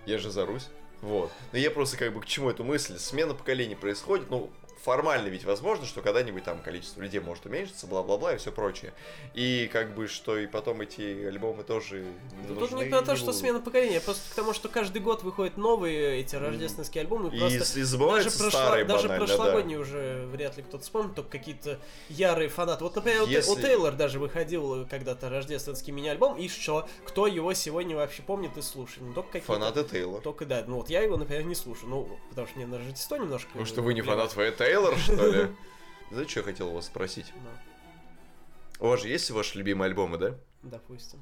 Я 0.06 0.18
же 0.18 0.30
за 0.30 0.46
Русь. 0.46 0.68
Вот. 1.02 1.30
Но 1.52 1.58
я 1.58 1.70
просто 1.70 1.96
как 1.96 2.12
бы 2.12 2.20
к 2.20 2.26
чему 2.26 2.50
эту 2.50 2.64
мысль? 2.64 2.98
Смена 2.98 3.34
поколений 3.34 3.74
происходит, 3.74 4.30
ну, 4.30 4.50
формально 4.82 5.28
ведь 5.28 5.44
возможно, 5.44 5.86
что 5.86 6.02
когда-нибудь 6.02 6.44
там 6.44 6.60
количество 6.60 7.02
людей 7.02 7.20
может 7.20 7.44
уменьшиться, 7.46 7.86
бла-бла-бла 7.86 8.34
и 8.34 8.38
все 8.38 8.52
прочее. 8.52 8.94
И 9.34 9.68
как 9.72 9.94
бы, 9.94 10.06
что 10.06 10.38
и 10.38 10.46
потом 10.46 10.80
эти 10.80 11.26
альбомы 11.26 11.64
тоже 11.64 12.06
Тут 12.46 12.60
нужны, 12.60 12.84
не 12.84 12.90
про 12.90 13.02
то, 13.02 13.16
что 13.16 13.26
будут. 13.26 13.40
смена 13.40 13.60
поколения, 13.60 13.98
а 13.98 14.00
просто 14.00 14.30
к 14.30 14.34
тому, 14.34 14.52
что 14.52 14.68
каждый 14.68 15.02
год 15.02 15.24
выходят 15.24 15.56
новые 15.56 16.20
эти 16.20 16.36
рождественские 16.36 17.02
альбомы. 17.02 17.28
И, 17.34 17.38
просто 17.38 17.80
и 17.80 17.82
забываются 17.82 18.38
даже, 18.38 18.50
старые 18.50 18.84
даже 18.84 19.08
банально, 19.08 19.26
прошлогодние 19.26 19.78
уже 19.78 20.26
вряд 20.32 20.56
ли 20.56 20.62
кто-то 20.62 20.84
вспомнит, 20.84 21.14
только 21.14 21.30
какие-то 21.30 21.78
ярые 22.08 22.48
фанаты. 22.48 22.84
Вот, 22.84 22.94
например, 22.96 23.22
у 23.22 23.26
Те- 23.26 23.32
у 23.32 23.34
Если- 23.36 23.62
Тейлор 23.62 23.94
даже 23.94 24.18
выходил 24.18 24.86
когда-то 24.86 25.28
рождественский 25.28 25.92
мини-альбом, 25.92 26.38
и 26.38 26.48
что? 26.48 26.88
Кто 27.04 27.26
его 27.26 27.52
сегодня 27.52 27.96
вообще 27.96 28.22
помнит 28.22 28.56
и 28.56 28.62
слушает? 28.62 29.02
Ну, 29.02 29.12
только 29.12 29.32
да. 29.32 29.40
какие-то... 29.40 29.52
Фанаты 29.52 29.84
Тейлор. 29.84 30.22
Только 30.22 30.46
да, 30.46 30.64
ну 30.66 30.76
вот 30.76 30.87
я 30.88 31.02
его, 31.02 31.16
например, 31.16 31.44
не 31.44 31.54
слушаю, 31.54 31.88
ну, 31.90 32.18
потому 32.30 32.46
что 32.46 32.56
мне 32.58 32.66
на 32.66 32.78
Рождество 32.78 33.16
немножко... 33.16 33.48
Потому 33.48 33.66
что 33.66 33.82
вы 33.82 33.94
не 33.94 34.02
фанат 34.02 34.32
Фэ- 34.36 34.56
Тейлор, 34.56 34.96
что 34.98 35.26
ли? 35.26 35.48
Знаете, 36.10 36.30
что 36.30 36.40
я 36.40 36.44
хотел 36.44 36.70
вас 36.70 36.86
спросить? 36.86 37.32
Ну, 37.34 38.86
У 38.86 38.88
вас 38.90 39.02
же 39.02 39.08
есть 39.08 39.30
ваши 39.30 39.58
любимые 39.58 39.86
альбомы, 39.88 40.18
да? 40.18 40.34
допустим. 40.62 41.18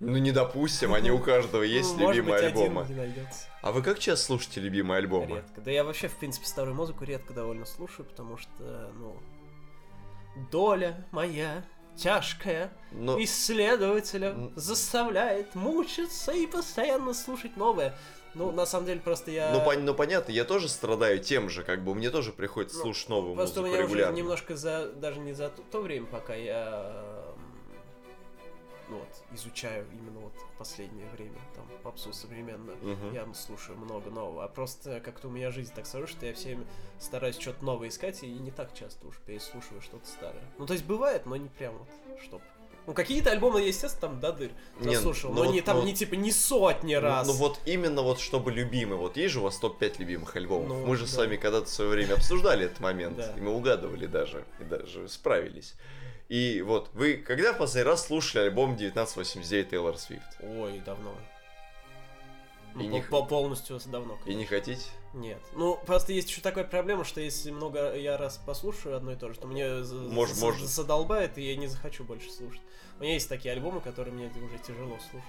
Ну 0.00 0.16
не 0.16 0.32
допустим, 0.32 0.94
они 0.94 1.10
у 1.10 1.18
каждого 1.18 1.62
есть 1.62 1.92
Ну, 1.98 2.04
может 2.04 2.16
любимые 2.16 2.42
быть, 2.42 2.52
альбомы. 2.56 2.86
А 3.60 3.70
вы 3.70 3.82
как 3.82 3.98
часто 3.98 4.24
слушаете 4.26 4.60
любимые 4.60 4.96
альбомы? 4.96 5.36
Редко. 5.36 5.60
Да 5.60 5.70
я 5.70 5.84
вообще, 5.84 6.08
в 6.08 6.16
принципе, 6.16 6.46
старую 6.46 6.74
музыку 6.74 7.04
редко 7.04 7.34
довольно 7.34 7.66
слушаю, 7.66 8.06
потому 8.06 8.38
что, 8.38 8.90
ну, 8.96 9.20
доля 10.50 11.06
моя 11.10 11.64
тяжкая 11.96 12.72
Ну, 12.92 13.22
исследователя 13.22 14.34
заставляет 14.56 15.54
мучиться 15.54 16.32
и 16.32 16.46
постоянно 16.46 17.12
слушать 17.12 17.58
новое. 17.58 17.94
Ну, 18.34 18.52
на 18.52 18.64
самом 18.66 18.86
деле, 18.86 19.00
просто 19.00 19.30
я... 19.30 19.50
ну, 19.52 19.58
пон- 19.58 19.80
ну, 19.80 19.94
понятно, 19.94 20.30
я 20.32 20.44
тоже 20.44 20.68
страдаю 20.68 21.18
тем 21.18 21.48
же, 21.50 21.64
как 21.64 21.82
бы 21.82 21.94
мне 21.94 22.10
тоже 22.10 22.32
приходится 22.32 22.76
Ну, 22.78 22.82
слушать 22.84 23.08
новую 23.08 23.34
Просто 23.34 23.60
у 23.60 23.62
музыку 23.64 23.76
меня 23.76 23.86
регулярно. 23.86 24.12
уже 24.12 24.22
немножко 24.22 24.56
за... 24.56 24.92
Даже 24.92 25.18
не 25.20 25.32
за 25.32 25.48
то, 25.50 25.62
то 25.70 25.80
время, 25.80 26.06
пока 26.06 26.34
я... 26.34 27.24
Ну 28.88 28.98
вот, 28.98 29.08
изучаю 29.32 29.86
именно 29.92 30.18
вот 30.18 30.32
последнее 30.58 31.08
время, 31.10 31.38
там, 31.54 31.64
попсу 31.84 32.12
современную. 32.12 32.76
Мгм. 32.82 33.12
Я 33.14 33.26
слушаю 33.34 33.78
много 33.78 34.10
нового, 34.10 34.42
а 34.44 34.48
просто 34.48 35.00
как-то 35.00 35.28
у 35.28 35.30
меня 35.30 35.52
жизнь 35.52 35.72
так 35.72 35.86
сложилась, 35.86 36.10
что 36.10 36.26
я 36.26 36.34
все 36.34 36.48
время 36.48 36.64
стараюсь 36.98 37.38
что-то 37.38 37.64
новое 37.64 37.88
искать 37.88 38.22
и 38.24 38.26
не 38.26 38.50
так 38.50 38.74
часто 38.74 39.06
уж 39.06 39.16
переслушиваю 39.18 39.80
что-то 39.80 40.06
старое. 40.08 40.42
Ну, 40.58 40.66
то 40.66 40.72
есть 40.72 40.84
бывает, 40.84 41.24
но 41.26 41.36
не 41.36 41.48
прям 41.48 41.78
вот, 41.78 41.88
чтоб... 42.20 42.42
Ну, 42.90 42.94
какие-то 42.94 43.30
альбомы, 43.30 43.60
естественно, 43.60 44.00
там 44.00 44.18
до 44.20 44.32
дыр 44.32 44.50
Не, 44.80 44.96
заслушал, 44.96 45.30
ну 45.30 45.36
но 45.36 45.44
вот- 45.44 45.54
не 45.54 45.60
там, 45.60 45.76
ну 45.76 45.84
не 45.84 45.94
типа, 45.94 46.14
не 46.14 46.32
сотни 46.32 46.96
Ну, 46.96 47.00
раз. 47.00 47.24
Ну, 47.28 47.34
вот 47.34 47.60
именно 47.64 48.02
вот 48.02 48.18
чтобы 48.18 48.50
любимый. 48.50 48.96
Вот 48.98 49.16
есть 49.16 49.32
же 49.34 49.38
у 49.38 49.44
вас 49.44 49.58
топ-5 49.58 49.98
любимых 50.00 50.34
альбомов. 50.34 50.66
Ну, 50.66 50.84
Мы 50.86 50.96
же 50.96 51.06
с 51.06 51.12
да. 51.14 51.20
вами 51.20 51.36
когда-то 51.36 51.66
в 51.66 51.68
свое 51.68 51.88
время 51.90 52.14
обсуждали 52.14 52.66
этот 52.66 52.80
момент. 52.80 53.16
Да. 53.16 53.32
И 53.36 53.40
мы 53.40 53.54
угадывали 53.54 54.06
даже. 54.06 54.44
И 54.58 54.64
даже 54.64 55.08
справились. 55.08 55.74
И 56.28 56.62
вот, 56.62 56.90
вы 56.94 57.14
когда 57.14 57.52
в 57.52 57.58
последний 57.58 57.88
раз 57.88 58.08
слушали 58.08 58.42
альбом 58.46 58.74
1989 58.74 59.70
Тейлор 59.70 59.96
Свифт? 59.96 60.36
Ой, 60.42 60.82
давно. 60.84 61.14
Ну, 62.74 62.80
И 62.82 62.88
по- 62.88 62.90
не- 62.90 63.02
по- 63.02 63.22
полностью 63.24 63.78
давно, 63.86 64.14
И 64.26 64.34
не 64.34 64.46
конечно. 64.46 64.56
хотите? 64.56 64.86
Нет. 65.12 65.40
Ну, 65.54 65.76
просто 65.86 66.12
есть 66.12 66.28
еще 66.30 66.40
такая 66.40 66.64
проблема, 66.64 67.04
что 67.04 67.20
если 67.20 67.50
много 67.50 67.94
я 67.96 68.16
раз 68.16 68.38
послушаю 68.46 68.96
одно 68.96 69.12
и 69.12 69.16
то 69.16 69.28
же, 69.32 69.40
то 69.40 69.46
мне 69.48 69.66
Может- 69.68 70.36
за- 70.36 70.44
может. 70.46 70.68
задолбает, 70.68 71.36
и 71.36 71.42
я 71.42 71.56
не 71.56 71.66
захочу 71.66 72.04
больше 72.04 72.30
слушать. 72.30 72.62
У 72.98 73.02
меня 73.02 73.14
есть 73.14 73.28
такие 73.28 73.52
альбомы, 73.52 73.80
которые 73.80 74.14
мне 74.14 74.26
уже 74.28 74.58
тяжело 74.58 74.96
слушать. 75.10 75.28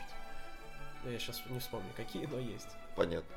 Я 1.06 1.18
сейчас 1.18 1.42
не 1.50 1.60
вспомню, 1.60 1.90
какие, 1.98 2.28
но 2.28 2.38
есть. 2.38 2.68
Понятно. 2.96 3.36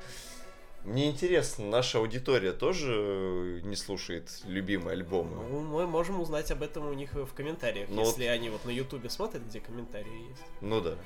Мне 0.85 1.09
интересно, 1.11 1.65
наша 1.65 1.97
аудитория 1.97 2.53
тоже 2.53 2.93
э, 2.95 3.61
не 3.63 3.75
слушает 3.75 4.29
любимые 4.45 4.93
альбомы? 4.93 5.37
Ну, 5.49 5.61
мы 5.63 5.87
можем 5.87 6.21
узнать 6.21 6.51
об 6.51 6.63
этом 6.63 6.87
у 6.87 6.93
них 6.93 7.15
в 7.15 7.33
комментариях, 7.33 7.89
Ну 7.89 8.03
если 8.03 8.25
они 8.25 8.51
вот 8.51 8.67
на 8.67 8.71
Ютубе 8.71 9.09
смотрят, 9.09 9.43
где 9.47 9.61
комментарии 9.61 10.29
есть. 10.29 10.43
Ну 10.61 10.83
да. 10.83 10.97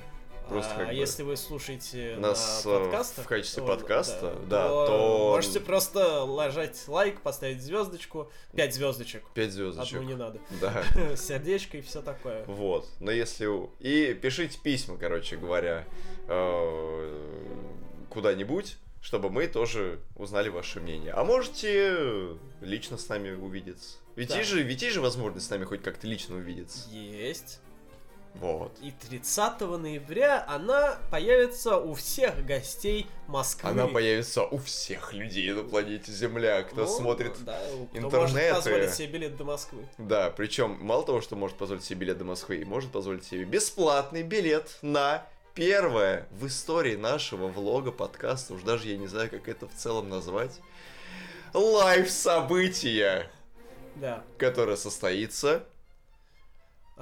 Просто 0.49 0.73
а 0.73 0.77
как 0.77 0.87
бы 0.87 0.93
если 0.93 1.23
вы 1.23 1.37
слушаете 1.37 2.15
нас, 2.17 2.65
на 2.65 2.69
э, 2.69 2.79
подкастах, 2.79 3.25
в 3.25 3.27
качестве 3.27 3.61
то, 3.61 3.67
подкаста, 3.67 4.35
да, 4.47 4.67
то- 4.67 5.31
можете 5.35 5.59
просто 5.59 6.23
ложать 6.23 6.83
лайк, 6.87 7.21
поставить 7.21 7.61
звездочку, 7.61 8.31
5 8.55 8.73
звездочек. 8.73 9.23
5 9.33 9.51
звездочек. 9.51 9.97
Одну 9.97 10.07
не 10.07 10.15
надо. 10.15 10.39
Да. 10.61 10.83
Сердечко 11.15 11.77
и 11.77 11.81
все 11.81 12.01
такое. 12.01 12.43
Вот. 12.45 12.87
Но 12.99 13.11
если... 13.11 13.47
И 13.79 14.13
пишите 14.13 14.59
письма, 14.61 14.97
короче 14.97 15.37
говоря, 15.37 15.85
э, 16.27 18.05
куда-нибудь, 18.09 18.77
чтобы 19.01 19.29
мы 19.29 19.47
тоже 19.47 19.99
узнали 20.15 20.49
ваше 20.49 20.79
мнение. 20.81 21.13
А 21.13 21.23
можете 21.23 22.37
лично 22.61 22.97
с 22.97 23.07
нами 23.07 23.31
увидеться. 23.31 23.97
Ведь 24.15 24.29
Да. 24.29 24.37
есть 24.37 24.49
же, 24.49 24.61
ведь 24.61 24.81
есть 24.81 24.93
же 24.95 25.01
возможность 25.01 25.47
с 25.47 25.49
нами 25.49 25.63
хоть 25.63 25.81
как-то 25.81 26.05
лично 26.07 26.35
увидеться. 26.35 26.89
Есть. 26.89 27.61
Вот. 28.39 28.71
И 28.81 28.91
30 28.91 29.59
ноября 29.77 30.45
она 30.47 30.97
появится 31.11 31.77
у 31.77 31.93
всех 31.93 32.45
гостей 32.45 33.07
Москвы. 33.27 33.69
Она 33.69 33.87
появится 33.87 34.43
у 34.43 34.57
всех 34.57 35.13
людей 35.13 35.51
на 35.51 35.63
планете 35.63 36.11
Земля, 36.11 36.63
кто 36.63 36.81
Ну, 36.81 36.87
смотрит 36.87 37.33
да, 37.43 37.59
кто 37.59 37.97
интернет 37.97 38.11
может 38.33 38.55
позволить 38.55 38.89
и- 38.91 38.93
себе 38.95 39.07
билет 39.07 39.35
до 39.37 39.43
Москвы. 39.43 39.85
Да, 39.97 40.29
причем 40.31 40.77
мало 40.81 41.05
того, 41.05 41.19
что 41.21 41.35
может 41.35 41.57
позволить 41.57 41.83
себе 41.83 41.99
билет 42.01 42.17
до 42.17 42.23
Москвы, 42.25 42.63
может 42.65 42.91
позволить 42.91 43.25
себе 43.25 43.43
бесплатный 43.43 44.23
билет 44.23 44.77
на 44.81 45.25
первое 45.53 46.25
в 46.31 46.47
истории 46.47 46.95
нашего 46.95 47.47
влога, 47.49 47.91
подкаста, 47.91 48.53
уж 48.53 48.61
даже 48.61 48.87
я 48.87 48.97
не 48.97 49.07
знаю, 49.07 49.29
как 49.29 49.49
это 49.49 49.67
в 49.67 49.73
целом 49.75 50.07
назвать, 50.07 50.59
лайв-событие, 51.53 53.29
Да. 53.95 54.23
которое 54.37 54.77
состоится 54.77 55.63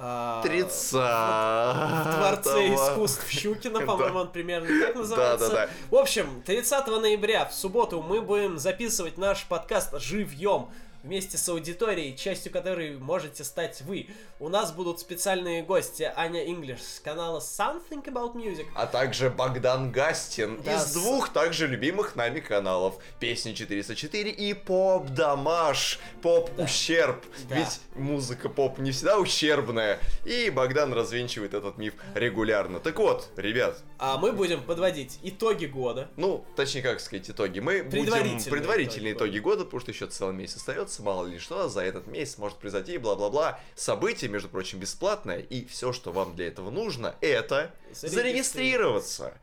А, 0.00 0.40
30 0.42 0.92
В 0.92 2.16
Дворце 2.16 2.74
искусств 2.74 3.28
Щукина, 3.28 3.80
по-моему, 3.86 4.20
он 4.20 4.30
примерно 4.30 4.68
так 4.86 4.94
называется. 4.94 5.68
В 5.90 5.96
общем, 5.96 6.40
30 6.46 6.86
ноября 6.86 7.46
в 7.46 7.52
субботу 7.52 8.00
мы 8.00 8.22
будем 8.22 8.58
записывать 8.58 9.18
наш 9.18 9.44
подкаст 9.46 9.98
живьем 9.98 10.68
вместе 11.02 11.36
с 11.38 11.48
аудиторией, 11.48 12.16
частью 12.16 12.52
которой 12.52 12.96
можете 12.98 13.44
стать 13.44 13.80
вы. 13.82 14.08
У 14.40 14.48
нас 14.48 14.72
будут 14.72 15.00
специальные 15.00 15.62
гости 15.62 16.10
Аня 16.16 16.44
Инглиш 16.46 16.80
с 16.82 17.00
канала 17.00 17.40
Something 17.40 18.04
About 18.04 18.34
Music. 18.34 18.66
А 18.74 18.86
также 18.86 19.30
Богдан 19.30 19.90
Гастин 19.92 20.60
Да, 20.62 20.76
из 20.76 20.84
с- 20.88 20.92
двух 20.92 21.30
также 21.32 21.66
любимых 21.66 22.16
нами 22.16 22.40
каналов. 22.40 22.96
Песни 23.20 23.52
404 23.52 24.30
и 24.30 24.54
Поп 24.54 25.08
Дамаш. 25.10 25.98
Поп. 26.22 26.50
Ущерб. 26.58 27.24
Да. 27.48 27.56
Ведь 27.56 27.80
музыка 27.94 28.48
поп 28.48 28.78
не 28.78 28.90
всегда 28.92 29.18
ущербная. 29.18 29.98
И 30.24 30.50
Богдан 30.50 30.92
развенчивает 30.92 31.54
этот 31.54 31.78
миф 31.78 31.94
регулярно. 32.14 32.80
Так 32.80 32.98
вот, 32.98 33.28
ребят, 33.36 33.78
А 33.98 34.16
мы 34.18 34.32
будем 34.32 34.62
подводить 34.62 35.18
итоги 35.22 35.66
года. 35.66 36.08
ну, 36.16 36.44
точнее, 36.56 36.82
как 36.82 37.00
сказать, 37.00 37.28
итоги. 37.30 37.58
Мы 37.60 37.82
будем 37.82 37.90
Предварительные 38.04 38.44
предварительные 38.50 39.12
итоги 39.14 39.28
итоги 39.28 39.38
года, 39.40 39.64
потому 39.64 39.80
что 39.80 39.90
еще 39.90 40.06
целый 40.06 40.34
месяц 40.34 40.56
остается, 40.58 40.87
мало 40.98 41.26
ли 41.26 41.38
что, 41.38 41.68
за 41.68 41.82
этот 41.82 42.06
месяц 42.06 42.38
может 42.38 42.58
произойти, 42.58 42.98
бла-бла-бла. 42.98 43.60
Событие, 43.74 44.30
между 44.30 44.48
прочим, 44.48 44.78
бесплатное, 44.78 45.38
и 45.38 45.64
все, 45.66 45.92
что 45.92 46.12
вам 46.12 46.34
для 46.34 46.48
этого 46.48 46.70
нужно, 46.70 47.14
это 47.20 47.70
зарегистрироваться. 47.92 49.34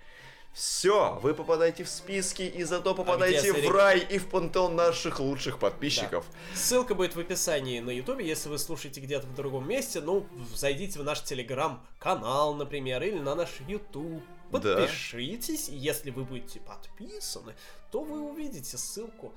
Все, 0.54 1.20
вы 1.22 1.34
попадаете 1.34 1.84
в 1.84 1.90
списки 1.90 2.44
и 2.44 2.64
зато 2.64 2.96
попадаете 2.96 3.52
в 3.52 3.58
зареги- 3.58 3.70
рай 3.70 4.00
и 4.00 4.18
в 4.18 4.30
пантеон 4.30 4.74
наших 4.78 5.20
лучших 5.20 5.60
подписчиков. 5.60 6.26
Ссылка 6.54 6.96
будет 6.96 7.14
в 7.14 7.20
описании 7.20 7.82
на 7.82 7.90
ютубе, 7.90 8.26
если 8.26 8.48
вы 8.48 8.58
слушаете 8.58 9.02
где-то 9.02 9.28
в 9.28 9.36
другом 9.36 9.68
месте, 9.68 10.00
ну, 10.00 10.26
зайдите 10.56 10.98
в 10.98 11.04
наш 11.04 11.22
телеграм-канал, 11.24 12.54
например, 12.54 13.04
или 13.04 13.20
на 13.20 13.36
наш 13.36 13.50
ютуб. 13.68 14.24
Да. 14.52 14.78
Подпишитесь, 14.78 15.68
и 15.68 15.76
если 15.76 16.12
вы 16.12 16.24
будете 16.24 16.62
подписаны, 16.62 17.54
то 17.92 18.02
вы 18.04 18.22
увидите 18.22 18.78
ссылку 18.78 19.34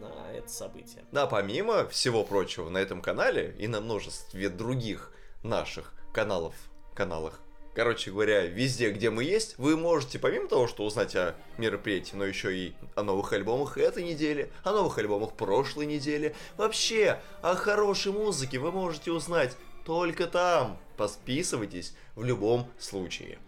на 0.00 0.32
это 0.32 0.48
событие. 0.48 1.04
Да, 1.12 1.26
помимо 1.26 1.88
всего 1.88 2.24
прочего, 2.24 2.68
на 2.68 2.78
этом 2.78 3.02
канале 3.02 3.54
и 3.58 3.66
на 3.68 3.80
множестве 3.80 4.48
других 4.48 5.12
наших 5.42 5.92
каналов, 6.12 6.54
каналах, 6.94 7.40
короче 7.74 8.10
говоря, 8.10 8.46
везде, 8.46 8.90
где 8.90 9.10
мы 9.10 9.24
есть, 9.24 9.58
вы 9.58 9.76
можете, 9.76 10.18
помимо 10.18 10.48
того, 10.48 10.66
что 10.66 10.84
узнать 10.84 11.14
о 11.14 11.34
мероприятии, 11.58 12.16
но 12.16 12.24
еще 12.24 12.56
и 12.56 12.74
о 12.94 13.02
новых 13.02 13.32
альбомах 13.32 13.76
этой 13.78 14.02
недели, 14.02 14.50
о 14.64 14.72
новых 14.72 14.98
альбомах 14.98 15.32
прошлой 15.34 15.86
недели, 15.86 16.34
вообще 16.56 17.20
о 17.42 17.54
хорошей 17.54 18.12
музыке 18.12 18.58
вы 18.58 18.72
можете 18.72 19.12
узнать 19.12 19.56
только 19.84 20.26
там. 20.26 20.78
Подписывайтесь 20.96 21.94
в 22.14 22.24
любом 22.24 22.66
случае. 22.78 23.38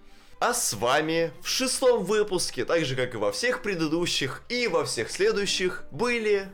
А 0.41 0.55
с 0.55 0.73
вами 0.75 1.33
в 1.43 1.49
шестом 1.49 2.05
выпуске, 2.05 2.65
так 2.65 2.85
же 2.85 2.95
как 2.95 3.15
и 3.15 3.17
во 3.17 3.33
всех 3.33 3.61
предыдущих 3.63 4.45
и 4.49 4.69
во 4.69 4.85
всех 4.85 5.11
следующих, 5.11 5.85
были... 5.91 6.49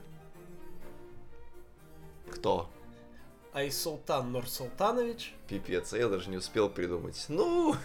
Кто? 2.30 2.70
Айсултан 3.52 4.32
Нурсултанович. 4.32 5.34
Пипец, 5.48 5.92
а 5.92 5.98
я 5.98 6.08
даже 6.08 6.30
не 6.30 6.38
успел 6.38 6.70
придумать. 6.70 7.26
Ну, 7.28 7.76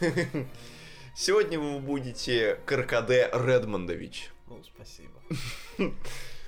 сегодня 1.16 1.60
вы 1.60 1.80
будете 1.80 2.56
Каркаде 2.66 3.30
Редмондович. 3.34 4.32
Ну, 4.48 4.64
спасибо. 4.64 5.94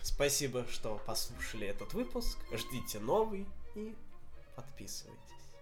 Спасибо, 0.02 0.66
что 0.72 1.00
послушали 1.06 1.68
этот 1.68 1.94
выпуск. 1.94 2.38
Ждите 2.52 3.00
новый 3.00 3.46
и 3.76 3.94
подписывайтесь. 4.56 5.20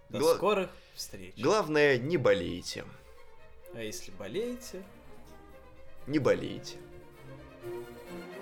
До 0.08 0.18
Гла- 0.20 0.34
скорых 0.36 0.70
встреч. 0.94 1.34
Главное, 1.36 1.98
не 1.98 2.16
болейте. 2.16 2.84
А 3.74 3.82
если 3.82 4.10
болеете... 4.12 4.82
Не 6.06 6.18
болейте. 6.18 6.76
thank 7.62 8.34
you 8.34 8.39